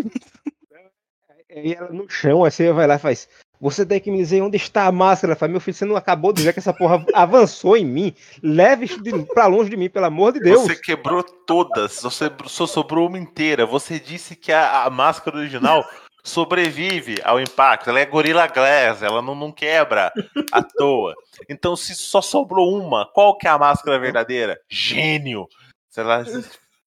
E 1.49 1.75
ela 1.75 1.91
no 1.91 2.09
chão, 2.09 2.45
aí 2.45 2.51
você 2.51 2.73
vai 2.73 2.87
lá 2.87 2.95
e 2.95 2.99
faz. 2.99 3.29
Você 3.61 3.85
tem 3.85 4.01
que 4.01 4.11
me 4.11 4.17
dizer 4.17 4.41
onde 4.41 4.57
está 4.57 4.87
a 4.87 4.93
máscara. 4.93 5.33
Ela 5.33 5.39
fala, 5.39 5.53
meu 5.53 5.61
filho, 5.61 5.77
você 5.77 5.85
não 5.85 5.97
acabou 5.97 6.33
de 6.33 6.39
dizer 6.39 6.53
que 6.55 6.61
essa 6.61 6.73
porra 6.73 7.05
avançou 7.13 7.77
em 7.77 7.85
mim. 7.85 8.15
Leve 8.43 8.87
isso 8.87 9.03
de, 9.03 9.13
pra 9.35 9.47
longe 9.47 9.69
de 9.69 9.77
mim, 9.77 9.91
pelo 9.91 10.07
amor 10.07 10.33
de 10.33 10.41
Deus. 10.41 10.63
Você 10.63 10.77
quebrou 10.77 11.23
todas, 11.23 12.01
você 12.01 12.31
só 12.47 12.67
sobrou 12.67 13.09
uma 13.09 13.19
inteira. 13.19 13.67
Você 13.67 14.01
disse 14.01 14.35
que 14.35 14.51
a, 14.51 14.85
a 14.85 14.91
máscara 14.91 15.37
original 15.37 15.85
sobrevive 16.25 17.17
ao 17.23 17.39
impacto. 17.39 17.91
Ela 17.91 18.01
é 18.01 18.07
Gorilla 18.07 18.47
Glass, 18.47 19.03
ela 19.03 19.21
não, 19.21 19.35
não 19.35 19.53
quebra 19.53 20.13
à 20.53 20.63
toa. 20.63 21.15
Então, 21.49 21.77
se 21.77 21.95
só 21.95 22.23
sobrou 22.23 22.75
uma, 22.79 23.07
qual 23.13 23.37
que 23.37 23.47
é 23.47 23.51
a 23.51 23.59
máscara 23.59 23.99
verdadeira? 23.99 24.59
Gênio! 24.71 25.47
Sei 25.91 26.05
lá, 26.05 26.23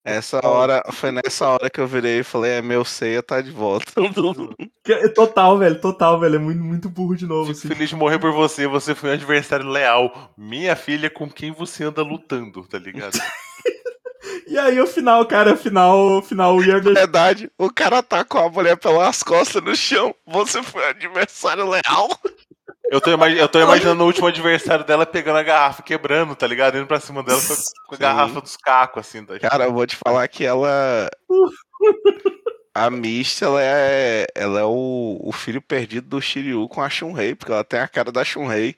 Essa 0.06 0.46
hora, 0.46 0.84
foi 0.92 1.12
nessa 1.12 1.48
hora 1.48 1.70
que 1.70 1.80
eu 1.80 1.88
virei 1.88 2.20
e 2.20 2.24
falei, 2.24 2.54
é 2.54 2.62
meu 2.62 2.84
Seiya 2.84 3.24
tá 3.24 3.40
de 3.40 3.52
volta. 3.52 3.86
Que- 4.84 5.10
Total, 5.10 5.58
velho, 5.58 5.80
total, 5.80 6.20
velho. 6.20 6.36
É 6.36 6.40
muito, 6.40 6.62
muito 6.62 6.90
burro 6.90 7.16
de 7.16 7.26
novo, 7.26 7.54
Fico 7.54 7.60
assim. 7.60 7.68
feliz 7.70 7.90
de 7.90 7.96
morrer 7.96 8.20
por 8.20 8.34
você, 8.34 8.68
você 8.68 8.94
foi 8.94 9.12
um 9.12 9.14
adversário 9.14 9.66
leal. 9.68 10.34
Minha 10.38 10.76
filha 10.76 11.10
com 11.10 11.30
quem 11.30 11.52
você 11.54 11.86
anda 11.86 12.02
lutando, 12.02 12.64
tá 12.68 12.78
ligado? 12.78 13.18
E 14.48 14.58
aí, 14.58 14.80
o 14.80 14.86
final, 14.86 15.26
cara, 15.26 15.54
o 15.54 15.58
final, 15.58 16.18
o 16.18 16.22
final, 16.22 16.56
o 16.56 16.64
Year 16.64 16.84
Na 16.84 16.92
verdade, 16.92 17.50
o 17.58 17.72
cara 17.72 18.04
tá 18.04 18.24
com 18.24 18.38
a 18.38 18.50
mulher 18.50 18.78
pelas 18.78 19.24
costas 19.24 19.64
no 19.64 19.76
chão. 19.76 20.14
Você 20.28 20.62
foi 20.62 20.86
adversário 20.90 21.68
leal. 21.68 22.10
Eu 22.86 23.02
tô, 23.02 23.10
eu 23.12 23.50
tô 23.50 23.60
imaginando 23.60 24.04
o 24.04 24.06
último 24.06 24.28
adversário 24.28 24.86
dela 24.86 25.06
pegando 25.06 25.38
a 25.38 25.44
garrafa, 25.44 25.82
e 25.82 25.84
quebrando, 25.84 26.36
tá 26.36 26.48
ligado? 26.48 26.78
Indo 26.78 26.88
pra 26.88 27.00
cima 27.00 27.24
dela 27.24 27.42
com 27.42 27.54
a, 27.54 27.58
com 27.88 27.96
a 27.96 27.98
Sim. 27.98 28.02
garrafa 28.02 28.42
dos 28.42 28.58
cacos, 28.58 29.08
assim. 29.08 29.26
Tá? 29.26 29.40
Cara, 29.40 29.66
eu 29.66 29.74
vou 29.74 29.86
te 29.86 29.96
falar 29.96 30.28
que 30.28 30.46
ela. 30.46 31.10
A 32.76 32.90
Misty, 32.90 33.44
ela 33.44 33.62
é, 33.62 34.26
ela 34.34 34.60
é 34.60 34.64
o, 34.64 35.20
o 35.22 35.32
filho 35.32 35.62
perdido 35.62 36.08
do 36.08 36.20
Shiryu 36.20 36.68
com 36.68 36.82
a 36.82 36.90
Shunrei, 36.90 37.36
porque 37.36 37.52
ela 37.52 37.64
tem 37.64 37.80
a 37.80 37.88
cara 37.88 38.12
da 38.12 38.24
Shunrei. 38.24 38.76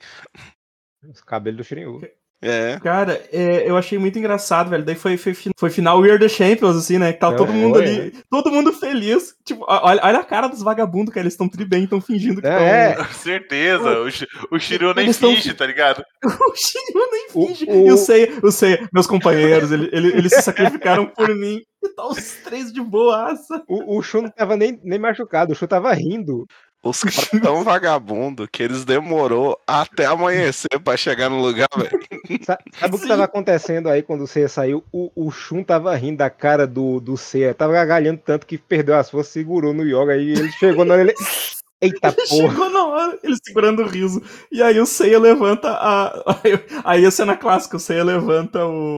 Os 1.02 1.22
cabelos 1.22 1.56
do 1.56 1.64
Shiryu. 1.64 2.02
É. 2.46 2.78
Cara, 2.82 3.22
é, 3.32 3.68
eu 3.68 3.76
achei 3.76 3.98
muito 3.98 4.18
engraçado, 4.18 4.70
velho. 4.70 4.84
Daí 4.84 4.94
foi, 4.94 5.16
foi, 5.16 5.34
foi 5.56 5.70
final 5.70 6.00
We 6.00 6.10
Are 6.10 6.18
the 6.18 6.28
Champions, 6.28 6.76
assim, 6.76 6.98
né? 6.98 7.12
Que 7.12 7.20
tava 7.20 7.34
É, 7.34 7.38
todo 7.38 7.52
mundo 7.52 7.74
foi, 7.74 7.84
ali, 7.86 8.12
todo 8.30 8.50
mundo 8.52 8.72
feliz. 8.72 9.34
Tipo, 9.44 9.64
olha, 9.68 10.00
olha 10.04 10.18
a 10.18 10.24
cara 10.24 10.46
dos 10.48 10.62
vagabundos, 10.62 11.12
cara. 11.12 11.22
Eles 11.24 11.34
estão 11.34 11.48
tri 11.48 11.64
bem, 11.64 11.84
estão 11.84 12.00
fingindo 12.00 12.40
que 12.40 12.46
É, 12.46 12.90
estão. 12.90 13.04
é. 13.04 13.08
Certeza, 13.12 14.00
o, 14.00 14.56
o 14.56 14.58
Shiryu 14.58 14.94
nem 14.94 15.04
Eles 15.06 15.18
tão- 15.18 15.30
finge, 15.34 15.52
tá 15.54 15.66
ligado? 15.66 16.02
o 16.24 16.54
Shiryu 16.54 17.10
nem 17.10 17.28
finge. 17.30 17.64
o- 17.68 17.86
E 17.88 17.92
o 17.92 17.96
Sei, 17.96 18.32
o 18.42 18.50
Sei, 18.50 18.78
meus 18.92 19.06
companheiros, 19.06 19.70
ele, 19.72 19.88
ele- 19.92 20.16
eles 20.16 20.32
se 20.32 20.42
sacrificaram 20.42 21.06
por 21.06 21.28
mim. 21.34 21.60
E 21.82 21.88
tá 21.90 22.06
os 22.08 22.36
três 22.42 22.72
de 22.72 22.80
boaça. 22.82 23.62
O, 23.68 23.98
o 23.98 24.02
Shun 24.02 24.22
não 24.22 24.30
tava 24.30 24.56
nem, 24.56 24.80
nem 24.82 24.98
machucado, 24.98 25.52
o 25.52 25.54
Shun 25.54 25.66
tava 25.68 25.92
rindo. 25.92 26.44
Os 26.90 27.00
caras 27.00 27.28
tão 27.42 27.62
vagabundo 27.64 28.46
que 28.48 28.62
eles 28.62 28.84
demorou 28.84 29.58
até 29.66 30.06
amanhecer 30.06 30.78
pra 30.82 30.96
chegar 30.96 31.28
no 31.28 31.40
lugar, 31.40 31.68
velho. 31.76 32.00
Sa- 32.44 32.58
Sabe 32.78 32.96
o 32.96 32.98
que 32.98 33.08
tava 33.08 33.24
acontecendo 33.24 33.88
aí 33.88 34.02
quando 34.02 34.22
o 34.22 34.26
Seiya 34.26 34.48
saiu? 34.48 34.84
O, 34.92 35.10
o 35.14 35.30
Shun 35.30 35.62
tava 35.62 35.94
rindo 35.96 36.18
da 36.18 36.30
cara 36.30 36.66
do, 36.66 37.00
do 37.00 37.16
Seiya, 37.16 37.54
tava 37.54 37.72
gagalhando 37.72 38.20
tanto 38.24 38.46
que 38.46 38.56
perdeu 38.58 38.94
as 38.96 39.10
forças, 39.10 39.32
segurou 39.32 39.72
no 39.74 39.82
Yoga 39.84 40.12
aí 40.12 40.30
ele 40.30 40.50
chegou 40.52 40.84
na 40.84 40.94
hora 40.94 41.02
ele. 41.02 41.14
Eita 41.80 42.10
porra! 42.10 42.26
Chegou 42.26 42.70
na 42.70 42.86
hora, 42.86 43.18
ele 43.22 43.36
segurando 43.44 43.82
o 43.82 43.86
riso. 43.86 44.22
E 44.50 44.62
aí 44.62 44.80
o 44.80 44.86
Seiya 44.86 45.18
levanta 45.20 45.68
a. 45.72 46.24
Aí 46.84 47.04
a 47.04 47.10
cena 47.10 47.36
clássica, 47.36 47.76
o 47.76 47.80
Seiya 47.80 48.02
levanta 48.02 48.64
o. 48.64 48.96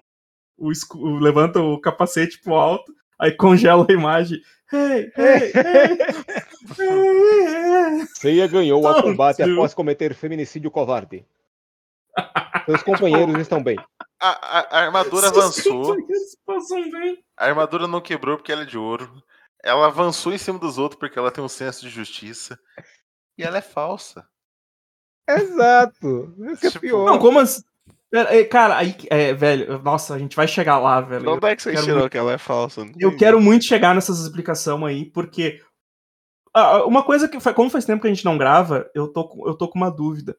o, 0.57 0.71
escu- 0.71 0.99
o- 0.99 1.19
levanta 1.19 1.61
o 1.61 1.81
capacete 1.81 2.41
pro 2.41 2.55
alto, 2.55 2.93
aí 3.21 3.33
congela 3.33 3.85
a 3.89 3.93
imagem. 3.93 4.39
Hey. 4.71 5.11
Seiya 8.15 8.47
ganhou 8.49 8.85
o 8.85 9.03
combate 9.03 9.43
após 9.43 9.73
cometer 9.75 10.15
feminicídio 10.15 10.71
covarde. 10.71 11.25
Seus 12.67 12.83
companheiros 12.83 13.39
estão 13.39 13.63
bem. 13.63 13.79
A, 14.21 14.59
a- 14.59 14.79
a 14.79 14.85
armadura 14.87 15.29
avançou, 15.29 15.97
a 17.37 17.45
armadura 17.47 17.87
não 17.87 18.01
quebrou 18.01 18.37
porque 18.37 18.53
ela 18.53 18.63
é 18.63 18.67
de 18.67 18.77
ouro. 18.77 19.23
Ela 19.63 19.87
avançou 19.87 20.33
em 20.33 20.39
cima 20.39 20.59
dos 20.59 20.77
outros 20.79 20.99
porque 20.99 21.19
ela 21.19 21.31
tem 21.31 21.43
um 21.43 21.49
senso 21.49 21.83
de 21.83 21.89
justiça. 21.91 22.59
E 23.37 23.43
ela 23.45 23.59
é 23.59 23.63
falsa. 23.63 24.27
Exato! 25.29 26.35
Isso 26.53 26.67
é 26.67 26.71
Tipo, 26.71 26.81
pior. 26.81 27.07
Não, 27.07 27.19
como 27.19 27.39
assim? 27.39 27.63
Pera, 28.11 28.35
é, 28.35 28.45
Cara, 28.45 28.77
aí, 28.79 28.97
é, 29.11 29.35
velho, 29.35 29.79
nossa, 29.83 30.15
a 30.15 30.19
gente 30.19 30.35
vai 30.35 30.49
chegar 30.49 30.79
lá, 30.79 31.01
velho. 31.01 31.31
Onde 31.31 31.47
é 31.47 31.55
que 31.57 31.63
você 31.63 31.75
tirou 31.77 31.99
muito- 31.99 32.11
que 32.11 32.17
ela 32.19 32.33
é 32.33 32.39
falsa? 32.39 32.81
Não 32.83 32.89
Eu 32.99 33.09
entendi. 33.09 33.17
quero 33.17 33.41
muito 33.41 33.65
chegar 33.67 33.95
nessas 33.95 34.19
explicações 34.21 34.83
aí, 34.85 35.05
porque 35.05 35.61
ah, 36.55 36.85
uma 36.87 37.03
coisa 37.03 37.29
que 37.29 37.39
como 37.53 37.69
faz 37.71 37.85
tempo 37.85 38.01
que 38.01 38.09
a 38.09 38.13
gente 38.13 38.25
não 38.25 38.39
grava, 38.39 38.91
eu 38.95 39.09
tô, 39.09 39.29
com- 39.29 39.47
eu 39.47 39.55
tô 39.55 39.69
com 39.69 39.79
uma 39.79 39.91
dúvida. 39.91 40.37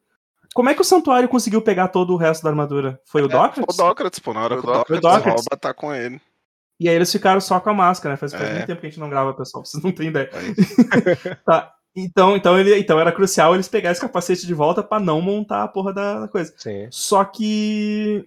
Como 0.55 0.67
é 0.67 0.73
que 0.73 0.81
o 0.81 0.83
santuário 0.83 1.29
conseguiu 1.29 1.61
pegar 1.61 1.89
todo 1.89 2.11
o 2.11 2.17
resto 2.17 2.41
da 2.43 2.49
armadura? 2.49 2.99
Foi 3.05 3.21
o 3.21 3.25
O 3.25 3.27
Dócrates? 3.27 3.77
Dócrates, 3.77 4.19
pô, 4.19 4.33
na 4.33 4.43
hora 4.43 4.55
Foi 4.55 4.63
que 4.63 4.67
o 4.67 4.71
o 4.71 4.73
Dócrates. 4.73 5.01
Dócrates 5.01 5.45
rouba, 5.45 5.57
tá 5.61 5.73
com 5.73 5.93
ele. 5.93 6.19
E 6.79 6.89
aí 6.89 6.95
eles 6.95 7.11
ficaram 7.11 7.39
só 7.39 7.59
com 7.59 7.69
a 7.69 7.73
máscara, 7.73 8.13
né? 8.13 8.17
Faz, 8.17 8.31
faz 8.33 8.43
É. 8.49 8.53
muito 8.53 8.65
tempo 8.65 8.81
que 8.81 8.87
a 8.87 8.89
gente 8.89 8.99
não 8.99 9.09
grava, 9.09 9.33
pessoal. 9.35 9.63
Vocês 9.63 9.83
não 9.83 9.91
têm 9.91 10.07
ideia. 10.07 10.29
Tá. 11.45 11.71
Então, 11.95 12.35
então, 12.37 12.57
ele, 12.59 12.77
então 12.77 12.99
era 12.99 13.11
crucial 13.11 13.53
eles 13.55 13.67
pegarem 13.67 13.91
esse 13.93 14.01
capacete 14.01 14.45
de 14.45 14.53
volta 14.53 14.83
pra 14.83 14.99
não 14.99 15.19
montar 15.21 15.63
a 15.63 15.67
porra 15.67 15.93
da 15.93 16.27
coisa. 16.31 16.53
Sim. 16.57 16.87
Só 16.91 17.23
que. 17.25 18.25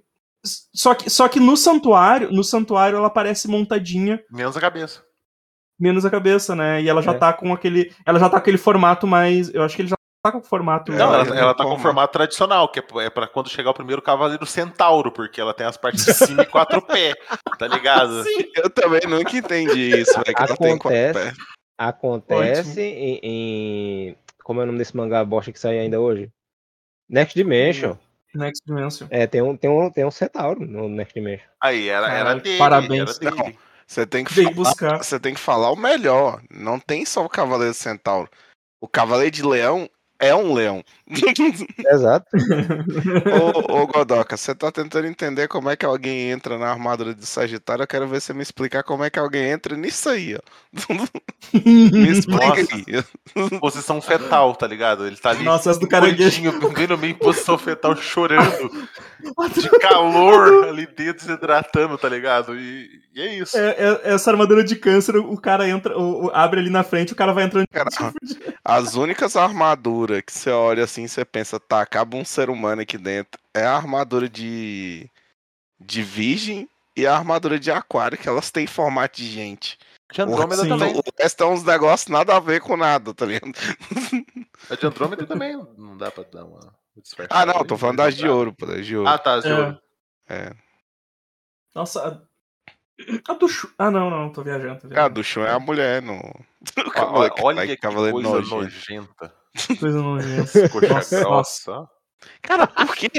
Só 0.74 0.92
que, 0.94 1.08
só 1.08 1.28
que 1.28 1.38
no 1.38 1.56
santuário, 1.56 2.32
no 2.32 2.42
santuário 2.42 2.96
ela 2.98 3.08
parece 3.08 3.46
montadinha, 3.46 4.20
Menos 4.30 4.56
a 4.56 4.60
cabeça. 4.60 5.00
menos 5.78 6.04
a 6.04 6.10
cabeça, 6.10 6.56
né? 6.56 6.82
E 6.82 6.88
ela 6.88 7.00
já 7.00 7.12
É. 7.12 7.18
tá 7.18 7.32
com 7.32 7.52
aquele. 7.54 7.94
Ela 8.04 8.18
já 8.18 8.26
tá 8.26 8.32
com 8.32 8.42
aquele 8.42 8.58
formato 8.58 9.06
mais. 9.06 9.54
Eu 9.54 9.62
acho 9.62 9.76
que 9.76 9.82
ele 9.82 9.88
já 9.88 9.96
tá 10.24 10.32
com 10.32 10.38
o 10.38 10.42
formato. 10.42 10.90
Não, 10.90 11.14
ela 11.14 11.36
ela, 11.38 11.54
tá 11.54 11.62
com 11.62 11.74
o 11.74 11.78
formato. 11.78 12.12
tradicional, 12.12 12.68
que 12.68 12.80
é 12.80 12.84
é 13.04 13.10
pra 13.10 13.28
quando 13.28 13.48
chegar 13.48 13.70
o 13.70 13.74
primeiro 13.74 14.02
Cavaleiro 14.02 14.44
Centauro, 14.44 15.12
porque 15.12 15.40
ela 15.40 15.54
tem 15.54 15.64
as 15.66 15.76
partes 15.76 16.04
de 16.04 16.12
cima 16.12 16.42
e 16.42 16.46
quatro 16.46 16.82
pés, 16.82 17.14
tá 17.56 17.68
ligado? 17.68 18.24
Sim. 18.24 18.44
Eu 18.56 18.68
também 18.68 19.02
nunca 19.08 19.36
entendi 19.36 20.00
isso, 20.00 20.12
velho. 20.14 20.24
que 20.36 20.42
ela 20.42 20.56
tem 20.56 20.76
quatro 20.76 20.98
Acontece. 20.98 21.36
Acontece 21.88 22.80
em, 22.80 23.20
em- 23.22 24.16
Como 24.44 24.60
é 24.60 24.64
o 24.64 24.66
nome 24.66 24.78
desse 24.78 24.96
mangá 24.96 25.24
bosta 25.24 25.52
que 25.52 25.58
sai 25.58 25.78
ainda 25.78 26.00
hoje? 26.00 26.30
Next 27.08 27.34
Dimension. 27.34 27.96
Next 28.34 28.62
Dimension. 28.66 29.06
É, 29.10 29.26
tem 29.26 29.42
um, 29.42 29.56
tem 29.56 29.68
um, 29.70 29.90
tem 29.90 30.04
um 30.04 30.10
centauro 30.10 30.64
no 30.66 30.88
Next 30.88 31.14
Dimension. 31.14 31.46
Aí, 31.60 31.88
era, 31.88 32.34
dele, 32.34 32.58
parabéns. 32.58 33.20
era 33.20 33.30
dele. 33.30 33.58
Você 33.86 34.06
tem 34.06 34.24
que 34.24 34.32
falar, 34.32 34.54
buscar. 34.54 35.02
você 35.02 35.20
tem 35.20 35.34
que 35.34 35.40
falar 35.40 35.70
o 35.70 35.76
melhor. 35.76 36.40
Não 36.50 36.78
tem 36.80 37.04
só 37.04 37.24
o 37.24 37.28
Cavaleiro 37.28 37.74
Centauro. 37.74 38.30
O 38.80 38.88
Cavaleiro 38.88 39.30
de 39.30 39.42
Leão 39.42 39.88
é 40.18 40.34
um 40.34 40.54
leão. 40.54 40.82
Exato. 41.90 42.26
ô, 43.68 43.82
ô 43.82 43.86
Godoka, 43.86 44.36
você 44.36 44.54
tá 44.54 44.70
tentando 44.72 45.06
entender 45.06 45.48
como 45.48 45.68
é 45.70 45.76
que 45.76 45.84
alguém 45.84 46.30
entra 46.30 46.58
na 46.58 46.70
armadura 46.70 47.14
de 47.14 47.26
Sagitário? 47.26 47.82
Eu 47.82 47.86
quero 47.86 48.08
ver 48.08 48.20
você 48.20 48.32
me 48.32 48.42
explicar 48.42 48.82
como 48.82 49.04
é 49.04 49.10
que 49.10 49.18
alguém 49.18 49.50
entra 49.50 49.76
nisso 49.76 50.08
aí, 50.08 50.36
ó. 50.36 50.40
Me 51.52 52.08
explica 52.08 52.46
Nossa. 52.46 52.74
aí. 52.74 53.58
Posição 53.60 54.00
fetal, 54.00 54.54
tá 54.54 54.66
ligado? 54.66 55.06
Ele 55.06 55.16
tá 55.16 55.30
ali. 55.30 55.44
Nossa, 55.44 55.70
essa 55.70 55.80
do 55.80 55.88
caranguejo. 55.88 56.40
bem 56.70 56.86
no 56.86 56.96
meio, 56.98 57.12
em 57.12 57.14
posição 57.14 57.58
fetal, 57.58 57.94
chorando. 57.96 58.70
De 59.54 59.68
calor 59.80 60.68
ali 60.68 60.86
dentro, 60.86 61.24
se 61.24 61.32
hidratando, 61.32 61.96
tá 61.98 62.08
ligado? 62.08 62.56
E, 62.56 62.88
e 63.14 63.20
é 63.20 63.36
isso. 63.36 63.56
É, 63.56 63.70
é- 63.70 64.00
essa 64.14 64.30
armadura 64.30 64.64
de 64.64 64.74
câncer, 64.76 65.16
o 65.16 65.36
cara 65.36 65.68
entra, 65.68 65.96
o, 65.96 66.26
o- 66.26 66.30
abre 66.32 66.60
ali 66.60 66.70
na 66.70 66.82
frente, 66.82 67.12
o 67.12 67.16
cara 67.16 67.32
vai 67.32 67.44
entrando. 67.44 67.66
Cara, 67.70 67.90
As 68.64 68.94
únicas 68.94 69.36
armaduras 69.36 70.22
que 70.22 70.32
você 70.32 70.50
olha 70.50 70.84
assim, 70.84 71.01
você 71.08 71.24
pensa, 71.24 71.58
tá, 71.60 71.84
cabe 71.86 72.16
um 72.16 72.24
ser 72.24 72.50
humano 72.50 72.82
aqui 72.82 72.96
dentro. 72.98 73.40
É 73.54 73.64
a 73.64 73.74
armadura 73.76 74.28
de. 74.28 75.08
de 75.80 76.02
virgem 76.02 76.68
e 76.96 77.06
a 77.06 77.16
armadura 77.16 77.58
de 77.58 77.70
aquário, 77.70 78.18
que 78.18 78.28
elas 78.28 78.50
têm 78.50 78.66
formato 78.66 79.16
de 79.16 79.28
gente. 79.30 79.78
De 80.12 80.20
Andrômeda 80.20 80.62
Sim. 80.62 80.68
também. 80.68 80.94
O 80.94 81.02
resto 81.18 81.42
é 81.42 81.46
uns 81.46 81.62
negócios 81.64 82.08
nada 82.08 82.36
a 82.36 82.40
ver 82.40 82.60
com 82.60 82.76
nada, 82.76 83.14
tá 83.14 83.24
ligado? 83.24 83.52
A 84.70 84.74
de 84.76 84.86
Andrômeda 84.86 85.26
também 85.26 85.56
não 85.78 85.96
dá 85.96 86.10
pra 86.10 86.22
dar 86.24 86.44
uma. 86.44 86.74
Ah, 87.30 87.46
não, 87.46 87.56
ali, 87.60 87.66
tô 87.66 87.78
falando 87.78 87.96
das 87.96 88.14
de 88.14 88.24
dá. 88.26 88.32
ouro, 88.34 88.52
pô, 88.52 88.66
das 88.66 88.84
de 88.84 88.94
ouro. 88.94 89.08
Ah, 89.08 89.16
tá, 89.18 89.34
as 89.36 89.44
de 89.44 89.50
É. 89.50 89.54
ouro. 89.58 89.78
É. 90.28 90.52
Nossa, 91.74 92.06
a, 92.06 93.32
a 93.32 93.34
do 93.34 93.48
Chu- 93.48 93.72
Ah, 93.78 93.90
não, 93.90 94.10
não, 94.10 94.30
tô 94.30 94.42
viajando. 94.42 94.74
Tô 94.82 94.88
Cara, 94.88 94.94
viajando. 94.94 95.14
do 95.14 95.24
chão 95.24 95.42
é 95.46 95.50
a 95.50 95.58
mulher 95.58 96.02
no. 96.02 96.20
Olha 97.42 97.62
Ai, 97.62 97.66
que 97.68 97.76
Cavaleiro 97.78 98.12
coisa 98.16 98.28
nojento. 98.28 98.54
nojenta. 98.64 99.34
Coisa 99.80 100.00
nojenta. 100.00 100.68
Coxa 100.68 101.20
grossa. 101.20 101.88
Cara, 102.40 102.66
por 102.66 102.94
que. 102.96 103.10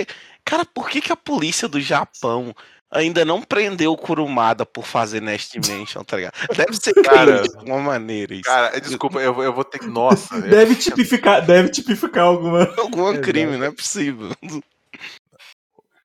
Cara, 0.46 0.66
por 0.66 0.90
que, 0.90 1.02
que 1.02 1.12
a 1.12 1.16
polícia 1.16 1.68
do 1.68 1.80
Japão 1.80 2.54
ainda 2.92 3.24
não 3.26 3.42
prendeu 3.42 3.92
o 3.94 3.98
Kurumada 3.98 4.66
por 4.66 4.86
fazer 4.86 5.22
Nest 5.22 5.58
Dimension, 5.58 6.04
tá 6.04 6.18
ligado? 6.18 6.34
Deve 6.56 6.74
ser 6.76 6.94
Cara, 7.02 7.40
crime 7.40 7.50
de 7.50 7.58
alguma 7.58 7.80
maneira 7.80 8.34
isso. 8.34 8.44
Cara, 8.44 8.80
desculpa, 8.80 9.20
eu, 9.20 9.34
vou- 9.34 9.44
eu 9.44 9.54
vou 9.54 9.64
ter 9.64 9.80
que. 9.80 9.88
Nossa. 9.88 10.36
eu- 10.36 10.42
Deve 10.50 10.76
tipificar, 10.76 11.46
deve 11.46 11.70
tipificar 11.70 12.26
alguma. 12.26 12.64
Algum 12.78 13.10
Exato. 13.12 13.22
crime, 13.22 13.58
não 13.58 13.66
é 13.68 13.72
possível. 13.72 14.30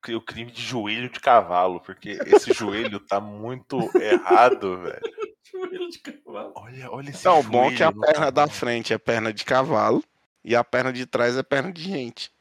o 0.09 0.21
crime 0.21 0.49
de 0.51 0.61
joelho 0.61 1.09
de 1.09 1.19
cavalo, 1.19 1.79
porque 1.81 2.17
esse 2.25 2.51
joelho 2.53 2.99
tá 2.99 3.19
muito 3.19 3.77
errado, 4.01 4.77
velho. 4.81 4.99
Joelho 5.51 5.89
de 5.89 5.99
cavalo. 5.99 6.51
Olha, 6.55 6.91
olha 6.91 7.09
esse 7.09 7.25
Não, 7.25 7.39
o 7.39 7.43
bom 7.43 7.69
é 7.71 7.75
que 7.75 7.81
a 7.83 7.89
no 7.91 8.01
perna 8.01 8.31
da 8.31 8.43
cavalo. 8.43 8.51
frente 8.51 8.93
é 8.93 8.97
perna 8.99 9.33
de 9.33 9.43
cavalo 9.43 10.03
e 10.43 10.55
a 10.55 10.63
perna 10.63 10.91
de 10.91 11.05
trás 11.05 11.37
é 11.37 11.43
perna 11.43 11.71
de 11.71 11.81
gente. 11.81 12.31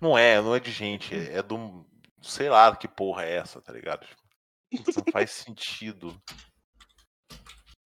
Não 0.00 0.16
é, 0.16 0.40
não 0.40 0.54
é 0.54 0.60
de 0.60 0.70
gente, 0.70 1.14
é 1.14 1.38
é 1.38 1.42
do. 1.42 1.84
Sei 2.22 2.48
lá 2.48 2.74
que 2.74 2.88
porra 2.88 3.24
é 3.24 3.36
essa, 3.36 3.60
tá 3.60 3.72
ligado? 3.72 4.06
Não 4.72 5.04
faz 5.12 5.30
sentido. 5.30 6.14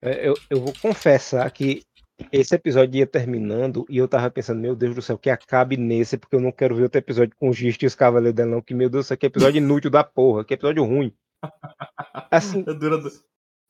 É, 0.02 0.28
Eu, 0.28 0.34
eu 0.50 0.60
vou 0.60 0.72
confessar 0.80 1.50
que 1.50 1.82
esse 2.30 2.54
episódio 2.54 2.98
ia 2.98 3.06
terminando 3.06 3.84
e 3.88 3.98
eu 3.98 4.06
tava 4.06 4.30
pensando, 4.30 4.60
meu 4.60 4.76
Deus 4.76 4.94
do 4.94 5.02
céu, 5.02 5.18
que 5.18 5.30
acabe 5.30 5.76
nesse, 5.76 6.16
porque 6.16 6.36
eu 6.36 6.40
não 6.40 6.52
quero 6.52 6.74
ver 6.76 6.84
outro 6.84 6.98
episódio 6.98 7.34
com 7.36 7.48
o 7.48 7.52
Gist 7.52 7.82
e 7.82 7.86
os 7.86 7.94
Cavaleiros 7.94 8.36
dela, 8.36 8.50
não. 8.50 8.62
Que, 8.62 8.74
meu 8.74 8.88
Deus 8.88 9.06
do 9.06 9.08
céu, 9.08 9.16
que 9.16 9.26
episódio 9.26 9.58
inútil 9.58 9.90
da 9.90 10.04
porra, 10.04 10.44
que 10.44 10.54
episódio 10.54 10.84
ruim. 10.84 11.12
Assim, 12.30 12.62
Dura, 12.62 12.98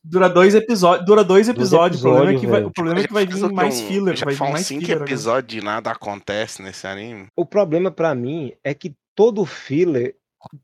dura 0.04 0.28
dois 0.28 0.54
episódios. 0.54 1.06
Dura 1.06 1.24
dois 1.24 1.48
episódios. 1.48 2.00
o 2.04 2.08
problema 2.10 2.32
é 2.32 2.38
que 2.38 2.46
vai, 2.46 2.56
velho. 2.60 2.66
o 2.68 2.70
problema 2.72 3.00
é 3.00 3.06
que 3.06 3.12
vai 3.12 3.26
vir 3.26 3.52
mais 3.52 3.80
Um- 3.80 3.86
filler. 3.86 4.16
Já 4.16 4.24
Vai 4.26 4.34
vir 4.34 4.40
mais 4.52 4.66
cinco 4.66 4.84
filler. 4.84 5.02
episódios 5.02 5.60
de 5.60 5.64
nada 5.64 5.90
acontece 5.90 6.62
nesse 6.62 6.86
anime. 6.86 7.26
o 7.36 7.44
problema 7.46 7.90
pra 7.90 8.14
mim 8.14 8.52
é 8.62 8.74
que 8.74 8.92
todo 9.14 9.44
filler 9.46 10.14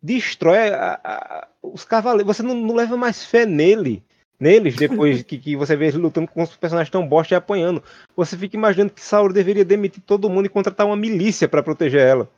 destrói 0.03 0.69
a- 0.69 1.01
a- 1.03 1.49
os 1.63 1.85
cavaleiros. 1.85 2.37
Você 2.37 2.43
não, 2.43 2.55
não 2.55 2.75
leva 2.75 2.97
mais 2.97 3.25
fé 3.25 3.47
nele. 3.47 4.03
Neles, 4.39 4.75
depois 4.77 5.23
que, 5.25 5.37
que 5.39 5.55
você 5.57 5.77
vê 5.77 5.89
ele 5.89 5.99
lutando 5.99 6.27
com 6.29 6.43
os 6.43 6.57
personagens 6.57 6.91
tão 6.91 7.07
bosta 7.07 7.35
e 7.35 7.37
apanhando. 7.37 7.83
Você 8.17 8.37
fica 8.39 8.57
imaginando 8.57 8.91
que 8.93 9.03
Sauro 9.05 9.35
deveria 9.35 9.65
demitir 9.67 10.03
todo 10.07 10.31
mundo 10.31 10.47
e 10.47 10.49
contratar 10.51 10.87
uma 10.87 10.97
milícia 10.97 11.47
pra 11.49 11.63
proteger 11.63 12.01
ela. 12.01 12.29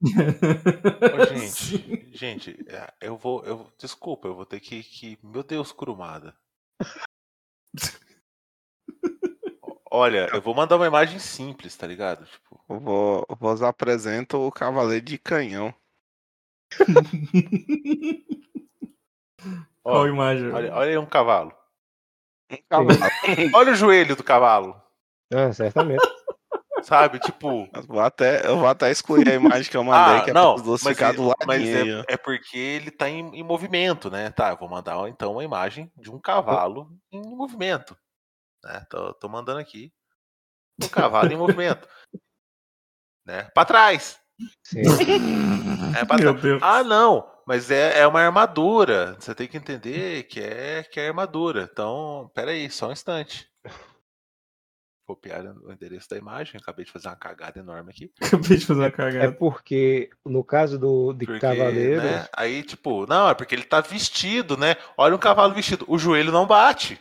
Ô, 1.12 1.26
gente, 1.34 2.16
gente, 2.16 2.56
é, 2.68 2.92
eu 3.00 3.16
vou. 3.16 3.44
Eu, 3.44 3.66
desculpa, 3.78 4.28
eu 4.28 4.34
vou 4.34 4.46
ter 4.46 4.60
que. 4.60 4.82
que 4.82 5.18
meu 5.22 5.42
Deus, 5.42 5.72
Kurumada. 5.72 6.36
Olha, 9.90 10.28
eu 10.34 10.40
vou 10.42 10.54
mandar 10.54 10.76
uma 10.76 10.86
imagem 10.86 11.18
simples, 11.18 11.74
tá 11.76 11.86
ligado? 11.86 12.26
Tipo, 12.26 12.62
Eu 12.68 12.78
vou, 12.78 13.26
eu 13.28 13.36
vos 13.36 13.62
apresento 13.62 14.36
o 14.38 14.52
Cavaleiro 14.52 15.04
de 15.04 15.16
Canhão. 15.18 15.74
Ó, 19.82 19.92
Qual 19.92 20.06
imagem? 20.08 20.52
olha, 20.52 20.74
olha 20.74 20.90
aí 20.90 20.98
um 20.98 21.06
cavalo. 21.06 21.52
Um 22.50 22.58
cavalo. 22.68 22.98
Olha 23.54 23.72
o 23.72 23.74
joelho 23.74 24.14
do 24.14 24.22
cavalo. 24.22 24.80
Ah, 25.32 25.52
certamente. 25.52 26.06
Sabe? 26.88 27.18
Tipo. 27.18 27.68
Eu 27.74 27.82
vou 27.82 28.00
até, 28.00 28.46
eu 28.46 28.56
vou 28.58 28.66
até 28.66 28.90
excluir 28.90 29.28
a 29.28 29.34
imagem 29.34 29.70
que 29.70 29.76
eu 29.76 29.84
mandei, 29.84 30.16
Ah, 30.20 30.24
que 30.24 30.30
é 30.30 30.32
não, 30.32 30.56
mas, 30.56 30.82
ficar 30.82 31.10
é, 31.10 31.12
do 31.12 31.24
ladinho 31.24 31.46
mas 31.46 31.62
ó. 31.62 32.00
é, 32.10 32.14
é 32.14 32.16
porque 32.16 32.56
ele 32.56 32.90
tá 32.90 33.10
em, 33.10 33.28
em 33.36 33.42
movimento, 33.42 34.10
né? 34.10 34.30
Tá, 34.30 34.50
eu 34.50 34.56
vou 34.56 34.70
mandar 34.70 35.06
então 35.06 35.32
uma 35.32 35.44
imagem 35.44 35.92
de 35.94 36.10
um 36.10 36.18
cavalo 36.18 36.90
em 37.12 37.20
movimento. 37.20 37.94
Né? 38.64 38.86
Tô, 38.88 39.12
tô 39.12 39.28
mandando 39.28 39.60
aqui. 39.60 39.92
O 40.82 40.88
cavalo 40.88 41.30
em 41.30 41.36
movimento. 41.36 41.86
Né? 43.26 43.42
Pra 43.54 43.66
trás. 43.66 44.18
Sim. 44.64 44.80
É 45.98 46.04
pra 46.04 46.16
Meu 46.16 46.30
trás. 46.32 46.42
Deus. 46.42 46.62
Ah, 46.62 46.84
não. 46.84 47.28
Mas 47.46 47.70
é, 47.70 48.00
é 48.00 48.06
uma 48.06 48.20
armadura. 48.20 49.16
Você 49.18 49.34
tem 49.34 49.48
que 49.48 49.56
entender 49.56 50.24
que 50.24 50.38
é, 50.40 50.82
que 50.84 51.00
é 51.00 51.08
armadura. 51.08 51.68
Então, 51.70 52.30
peraí, 52.34 52.70
só 52.70 52.88
um 52.88 52.92
instante. 52.92 53.48
Copiar 55.08 55.42
o 55.64 55.72
endereço 55.72 56.06
da 56.10 56.18
imagem. 56.18 56.60
Acabei 56.62 56.84
de 56.84 56.92
fazer 56.92 57.08
uma 57.08 57.16
cagada 57.16 57.58
enorme 57.58 57.90
aqui. 57.90 58.10
Acabei 58.20 58.58
de 58.58 58.66
fazer 58.66 58.80
uma 58.80 58.86
É 58.88 58.90
cagada. 58.90 59.32
porque, 59.32 60.10
no 60.22 60.44
caso 60.44 60.78
do, 60.78 61.14
de 61.14 61.24
Porque, 61.24 61.40
Cavaleiro, 61.40 62.02
né, 62.02 62.26
Aí, 62.36 62.62
tipo, 62.62 63.06
não, 63.06 63.26
é 63.30 63.32
porque 63.32 63.54
ele 63.54 63.62
tá 63.64 63.80
vestido, 63.80 64.58
né? 64.58 64.76
Olha 64.98 65.14
um 65.14 65.18
cavalo 65.18 65.54
vestido. 65.54 65.86
O 65.88 65.98
joelho 65.98 66.30
não 66.30 66.46
bate. 66.46 67.00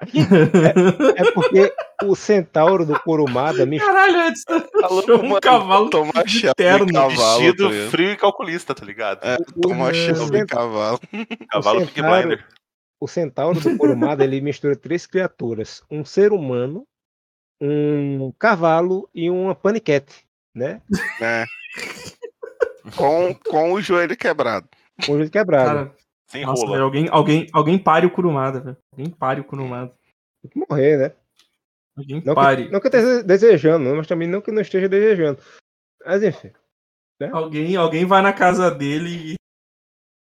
é 0.00 1.30
porque 1.32 1.72
o 2.04 2.14
centauro 2.14 2.86
do 2.86 2.98
Kurumada 3.00 3.66
me 3.66 3.78
Caralho, 3.78 4.20
antes 4.28 4.44
Maluco, 4.80 5.12
um 5.12 5.40
cavalo 5.40 5.90
Tomar 5.90 6.24
terno. 6.56 6.86
cavalo. 6.92 7.10
vestido 7.10 7.68
tá 7.68 7.90
frio 7.90 8.10
e 8.12 8.16
calculista, 8.16 8.74
tá 8.74 8.84
ligado? 8.86 9.20
É, 9.24 9.36
tomar 9.60 9.90
o- 9.92 9.94
chave 9.94 10.30
de 10.30 10.46
cavalo. 10.46 11.00
Cavalo 11.50 11.78
o 11.80 11.82
Peaky 11.82 11.94
centauro- 12.00 12.28
Blinder. 12.28 12.46
o 13.00 13.08
centauro 13.08 13.60
do 13.60 13.76
Kurumada 13.76 14.24
ele 14.24 14.40
mistura 14.40 14.74
três 14.76 15.04
criaturas: 15.06 15.82
um 15.90 16.04
ser 16.04 16.32
humano, 16.32 16.86
um 17.60 18.32
cavalo 18.38 19.08
e 19.14 19.28
uma 19.30 19.54
paniquete, 19.54 20.26
né? 20.54 20.80
né? 21.20 21.46
com, 22.96 23.34
com 23.34 23.72
o 23.72 23.80
joelho 23.80 24.16
quebrado. 24.16 24.68
Com 25.04 25.12
o 25.12 25.16
joelho 25.16 25.30
quebrado. 25.30 25.66
Cara, 25.68 25.96
Sem 26.28 26.44
nossa, 26.46 26.62
rola. 26.62 26.72
velho, 26.72 26.84
alguém, 26.84 27.08
alguém, 27.10 27.46
alguém 27.52 27.78
pare 27.78 28.06
o 28.06 28.10
Kurumada, 28.10 28.60
velho. 28.60 28.76
Alguém 28.92 29.10
pare 29.10 29.40
o 29.40 29.44
Kurumada. 29.44 29.92
Tem 30.42 30.50
que 30.50 30.58
morrer, 30.58 30.96
né? 30.96 31.12
Alguém 31.96 32.22
Não 32.24 32.34
pare. 32.34 32.64
que, 32.66 32.72
não 32.72 32.80
que 32.80 32.86
eu 32.86 32.90
esteja 32.90 33.22
desejando, 33.22 33.94
mas 33.94 34.06
também 34.06 34.26
não 34.28 34.40
que 34.40 34.50
não 34.50 34.62
esteja 34.62 34.88
desejando. 34.88 35.40
Mas 36.04 36.22
enfim. 36.22 36.50
Alguém, 37.32 37.76
alguém 37.76 38.06
vai 38.06 38.22
na 38.22 38.32
casa 38.32 38.70
dele 38.70 39.32
e. 39.32 39.34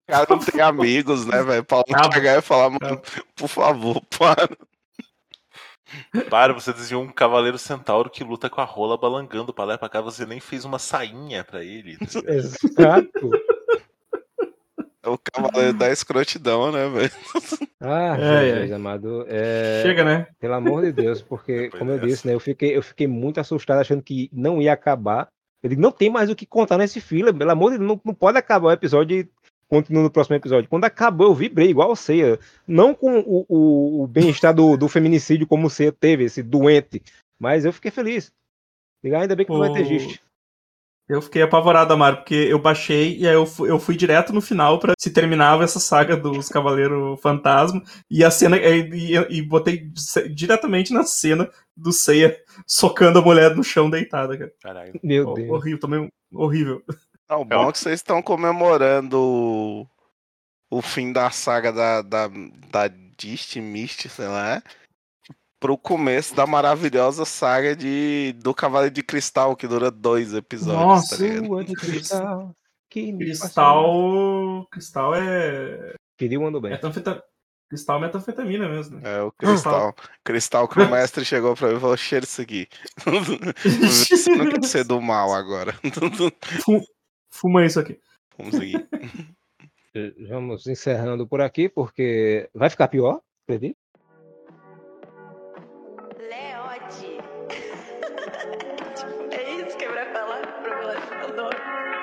O 0.08 0.12
cara 0.12 0.28
não 0.30 0.40
tem 0.40 0.62
amigos, 0.62 1.26
né, 1.26 1.44
velho? 1.44 1.66
Pra 1.66 1.78
bom. 1.80 2.14
chegar 2.14 2.38
e 2.38 2.42
falar, 2.42 2.70
mano, 2.70 3.02
por 3.36 3.50
favor, 3.50 4.02
para. 4.18 4.48
Para, 6.30 6.54
você 6.54 6.74
desenhou 6.74 7.04
um 7.04 7.12
cavaleiro 7.12 7.58
centauro 7.58 8.10
que 8.10 8.24
luta 8.24 8.50
com 8.50 8.62
a 8.62 8.66
rola 8.66 8.98
balangando 8.98 9.54
pra 9.54 9.66
lá 9.66 9.74
e 9.76 9.78
pra 9.78 9.90
cá. 9.90 10.02
Você 10.02 10.26
nem 10.26 10.40
fez 10.40 10.66
uma 10.66 10.80
sainha 10.80 11.44
pra 11.44 11.64
ele. 11.64 11.98
tá? 11.98 12.34
Exato. 12.34 13.32
É 15.04 15.10
o 15.10 15.20
cavaleiro 15.20 15.74
da 15.78 15.92
escrotidão, 15.92 16.72
né, 16.72 16.90
velho? 16.90 17.12
Ah, 17.80 18.18
É, 18.20 18.54
Jesus 18.56 18.72
amado. 18.72 19.26
é, 19.28 19.82
Chega, 19.84 20.04
né? 20.04 20.28
Pelo 20.40 20.56
amor 20.56 20.82
de 20.84 20.92
Deus, 20.92 21.22
porque, 21.22 21.54
Depois 21.64 21.80
como 21.80 21.92
eu 21.92 21.96
dessa. 21.98 22.08
disse, 22.08 22.28
né? 22.28 22.34
Eu 22.34 22.40
fiquei, 22.40 22.76
eu 22.76 22.82
fiquei 22.82 23.06
muito 23.06 23.40
assustado 23.40 23.80
achando 23.80 24.02
que 24.02 24.30
não 24.34 24.60
ia 24.60 24.74
acabar. 24.74 25.28
Digo, 25.64 25.80
não 25.82 25.92
tem 25.92 26.10
mais 26.10 26.30
o 26.30 26.36
que 26.36 26.46
contar 26.46 26.78
nesse 26.80 27.00
fila. 27.00 27.32
Pelo 27.34 27.52
amor 27.52 27.72
de 27.72 27.78
Deus, 27.78 27.88
não, 27.88 28.02
não 28.04 28.14
pode 28.16 28.38
acabar 28.40 28.68
o 28.70 28.72
episódio 28.72 29.28
continua 29.70 30.04
no 30.04 30.10
próximo 30.12 30.36
episódio. 30.36 30.70
Quando 30.70 30.86
acabou, 30.86 31.28
eu 31.28 31.36
vibrei 31.36 31.70
igual 31.70 31.92
o 31.92 31.96
Ceia. 31.96 32.40
Não 32.68 32.94
com 32.94 33.20
o, 33.20 33.46
o, 33.50 34.04
o 34.04 34.08
bem-estar 34.08 34.54
do, 34.54 34.78
do 34.78 34.88
feminicídio 34.88 35.48
como 35.48 35.68
o 35.68 35.70
Ceia 35.70 35.92
teve, 35.92 36.24
esse 36.26 36.42
doente. 36.44 37.02
Mas 37.40 37.66
eu 37.66 37.74
fiquei 37.74 37.92
feliz. 37.92 38.32
Digo, 39.04 39.16
ainda 39.16 39.36
bem 39.36 39.46
que 39.46 39.52
não 39.52 39.60
vai 39.60 39.72
ter 39.74 39.82
O- 39.82 39.86
giste. 39.86 40.22
Eu 41.08 41.22
fiquei 41.22 41.44
apavorado, 41.44 41.94
Amaro, 41.94 42.18
porque 42.18 42.34
eu 42.34 42.58
baixei 42.58 43.16
e 43.20 43.28
aí 43.28 43.34
eu 43.36 43.46
fui, 43.46 43.70
eu 43.70 43.78
fui 43.80 43.96
direto 43.96 44.34
no 44.34 44.42
final 44.42 44.80
pra 44.80 44.94
se 45.00 45.12
terminava 45.12 45.64
essa 45.64 45.80
saga 45.80 46.18
dos 46.18 46.50
Cavaleiros 46.50 47.22
Fantasma 47.22 47.80
e 48.10 48.24
a 48.24 48.32
cena 48.32 48.58
e, 48.58 49.14
e- 49.14 49.38
e 49.38 49.42
botei 49.44 49.88
diretamente 50.34 50.92
na 50.92 51.04
cena 51.04 51.48
do 51.78 51.92
Seiya 51.92 52.36
socando 52.66 53.20
a 53.20 53.22
mulher 53.22 53.56
no 53.56 53.64
chão 53.64 53.88
deitada, 53.88 54.36
cara. 54.36 54.52
Caralho. 54.60 55.00
Meu 55.04 55.28
Ho- 55.30 55.34
Deus. 55.36 55.50
horrível, 55.52 55.80
também 55.80 56.10
horrível. 56.34 56.82
Não, 57.30 57.42
o 57.42 57.46
bom 57.46 57.70
é 57.70 57.72
que 57.72 57.80
vocês 57.80 57.96
estão 58.00 58.22
comemorando 58.22 59.20
o, 59.20 59.88
o 60.70 60.82
fim 60.82 61.12
da 61.12 61.30
saga 61.32 61.72
da, 61.74 62.02
da, 62.02 62.28
da 62.70 62.88
Dist, 63.18 63.56
Mist, 63.58 64.08
sei 64.10 64.28
lá, 64.28 64.62
pro 65.60 65.78
começo 65.78 66.36
da 66.36 66.46
maravilhosa 66.46 67.26
saga 67.26 67.76
de, 67.76 68.34
do 68.44 68.54
Cavaleiro 68.54 68.94
de 68.94 69.02
Cristal, 69.02 69.56
que 69.56 69.68
dura 69.68 69.90
dois 69.90 70.34
episódios, 70.34 70.84
Nossa, 70.84 71.18
tá 71.18 71.24
ligado? 71.24 71.48
Lua 71.48 71.64
de 71.64 71.74
cristal. 71.74 72.56
Que. 72.90 73.12
Cristal, 73.18 74.68
cristal 74.72 75.16
é, 75.16 75.96
Feriu 76.20 76.46
andou 76.46 76.62
bem. 76.62 76.72
é 76.72 76.76
metanfeta- 76.76 77.24
cristal 77.68 77.98
é 77.98 78.02
metanfetamina 78.02 78.70
mesmo. 78.70 79.00
Né? 79.00 79.18
É 79.18 79.22
o 79.24 79.32
Cristal. 79.32 79.96
Cristal 80.24 80.68
que 80.68 80.80
o 80.80 80.90
mestre 80.90 81.26
chegou 81.26 81.56
pra 81.56 81.70
mim 81.70 81.78
e 81.78 81.80
falou, 81.80 81.98
cheira 81.98 82.24
isso 82.26 82.42
aqui. 82.42 82.68
Você 83.04 84.30
não 84.36 84.50
quer 84.50 84.64
ser 84.64 84.84
do 84.84 85.02
mal 85.02 85.34
agora. 85.34 85.74
Fuma 87.36 87.66
isso 87.66 87.80
aqui. 87.80 88.00
Vamos 88.38 88.56
seguir. 88.56 88.88
Vamos 90.30 90.68
encerrando 90.68 91.28
por 91.28 91.42
aqui, 91.42 91.70
porque 91.70 92.50
vai 92.54 92.70
ficar 92.70 92.88
pior, 92.88 93.22
acredito. 93.44 93.78
Leote. 96.18 97.18
é 99.32 99.68
isso 99.68 99.78
que 99.78 99.86
é 99.86 99.92
pra 99.92 100.14
falar? 100.14 100.42
Pra 100.62 101.02
falar 101.02 101.32
o 101.32 101.36
nome. 101.36 101.56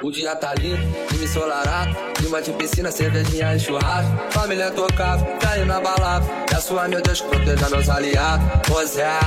O 0.02 0.10
dia 0.10 0.36
tá 0.36 0.54
lindo, 0.54 0.82
time 1.08 1.26
ensolarado, 2.22 2.32
clima 2.32 2.42
de 2.42 2.52
piscina, 2.52 2.90
cervejinha 2.90 3.54
e 3.54 3.58
churrasco. 3.58 4.12
Família 4.30 4.70
tocava, 4.70 5.24
caiu 5.38 5.66
na 5.66 5.80
balada. 5.80 6.26
Peço 6.48 6.78
a 6.78 6.88
meu 6.88 7.02
Deus 7.02 7.20
que 7.20 7.28
proteja 7.28 7.68
meus 7.68 7.88
aliados. 7.88 8.46
Pois 8.66 8.96
é, 8.98 9.18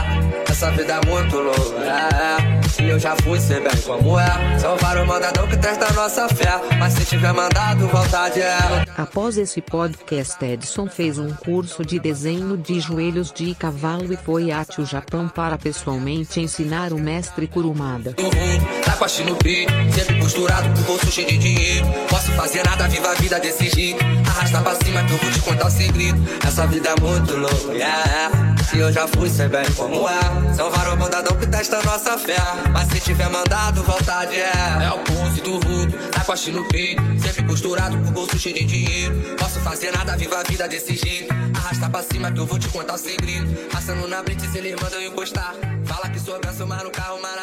essa 0.49 0.71
vida 0.71 0.93
é 0.93 1.05
muito 1.05 1.37
louca. 1.37 1.83
É, 1.83 2.51
é. 2.51 2.65
E 2.77 2.89
eu 2.89 2.99
já 2.99 3.15
fui, 3.17 3.39
sei 3.39 3.59
bem 3.59 3.75
como 3.85 4.19
é. 4.19 4.59
São 4.59 4.75
vários 4.77 5.07
mandadão 5.07 5.47
que 5.47 5.57
testa 5.57 5.87
a 5.87 5.93
nossa 5.93 6.27
fé. 6.29 6.59
Mas 6.77 6.93
se 6.93 7.05
tiver 7.05 7.33
mandado, 7.33 7.87
vontade 7.87 8.41
é. 8.41 8.57
Após 8.97 9.37
esse 9.37 9.61
podcast, 9.61 10.43
Edson 10.43 10.87
fez 10.87 11.17
um 11.17 11.29
curso 11.33 11.85
de 11.85 11.99
desenho 11.99 12.57
de 12.57 12.79
joelhos 12.79 13.31
de 13.31 13.55
cavalo 13.55 14.13
e 14.13 14.17
foi 14.17 14.51
até 14.51 14.81
o 14.81 14.85
Japão 14.85 15.27
para 15.27 15.57
pessoalmente 15.57 16.39
ensinar 16.39 16.91
o 16.91 16.99
mestre 16.99 17.47
Kurumada. 17.47 18.15
mundo, 18.21 18.83
tá 18.83 18.93
com 18.93 19.05
a 19.05 19.07
sempre 19.09 20.19
costurado 20.19 20.69
com 20.69 20.81
o 20.81 20.83
bolso 20.83 21.11
cheio 21.11 21.27
de 21.27 21.37
dinheiro. 21.37 21.85
Posso 22.09 22.31
fazer 22.33 22.63
nada, 22.65 22.84
viva 22.87 23.11
a 23.11 23.13
vida 23.15 23.39
desse 23.39 23.69
jeito. 23.69 24.03
Arrasta 24.27 24.61
pra 24.61 24.75
cima 24.75 25.03
que 25.03 25.13
eu 25.13 25.17
vou 25.17 25.31
te 25.31 25.39
contar 25.41 25.67
o 25.67 25.71
segredo. 25.71 26.17
Essa 26.45 26.67
vida 26.67 26.89
é 26.89 27.01
muito 27.01 27.35
louca, 27.35 27.73
yeah. 27.73 28.55
E 28.73 28.79
eu 28.79 28.91
já 28.91 29.07
fui, 29.07 29.29
sei 29.29 29.47
bem 29.47 29.65
como 29.73 30.07
é. 30.07 30.53
São 30.53 30.69
vários 30.71 30.97
mandadão 30.97 31.37
que 31.37 31.47
testa 31.47 31.81
nossa 31.83 32.17
fé. 32.17 32.37
Mas 32.71 32.87
se 32.89 32.99
tiver 32.99 33.29
mandado, 33.29 33.83
vontade 33.83 34.35
é. 34.35 34.51
É 34.83 34.91
o 34.91 34.99
ponce 34.99 35.41
do 35.41 35.59
vulto, 35.59 35.97
tá 36.11 36.23
com 36.23 36.31
a 36.31 36.35
no 36.35 36.67
peito. 36.69 37.01
Sempre 37.21 37.43
costurado 37.43 37.97
com 37.97 38.11
bolso 38.11 38.37
cheio 38.37 38.55
de 38.55 38.65
dinheiro. 38.65 39.35
Posso 39.37 39.59
fazer 39.61 39.91
nada, 39.91 40.15
viva 40.17 40.39
a 40.39 40.43
vida 40.43 40.67
desse 40.67 40.95
jeito. 40.95 41.33
Arrasta 41.55 41.89
pra 41.89 42.03
cima 42.03 42.31
que 42.31 42.39
eu 42.39 42.45
vou 42.45 42.59
te 42.59 42.67
contar 42.69 42.95
o 42.95 42.97
segredo. 42.97 43.69
Passando 43.71 44.07
na 44.07 44.21
blitz, 44.21 44.53
eles 44.55 44.75
mandam 44.81 44.99
eu 44.99 45.11
encostar. 45.11 45.53
Fala 45.85 46.09
que 46.09 46.19
sou 46.19 46.39
benção, 46.39 46.67
mas 46.67 46.83
no 46.83 46.91
carro, 46.91 47.21
maravilha. 47.21 47.35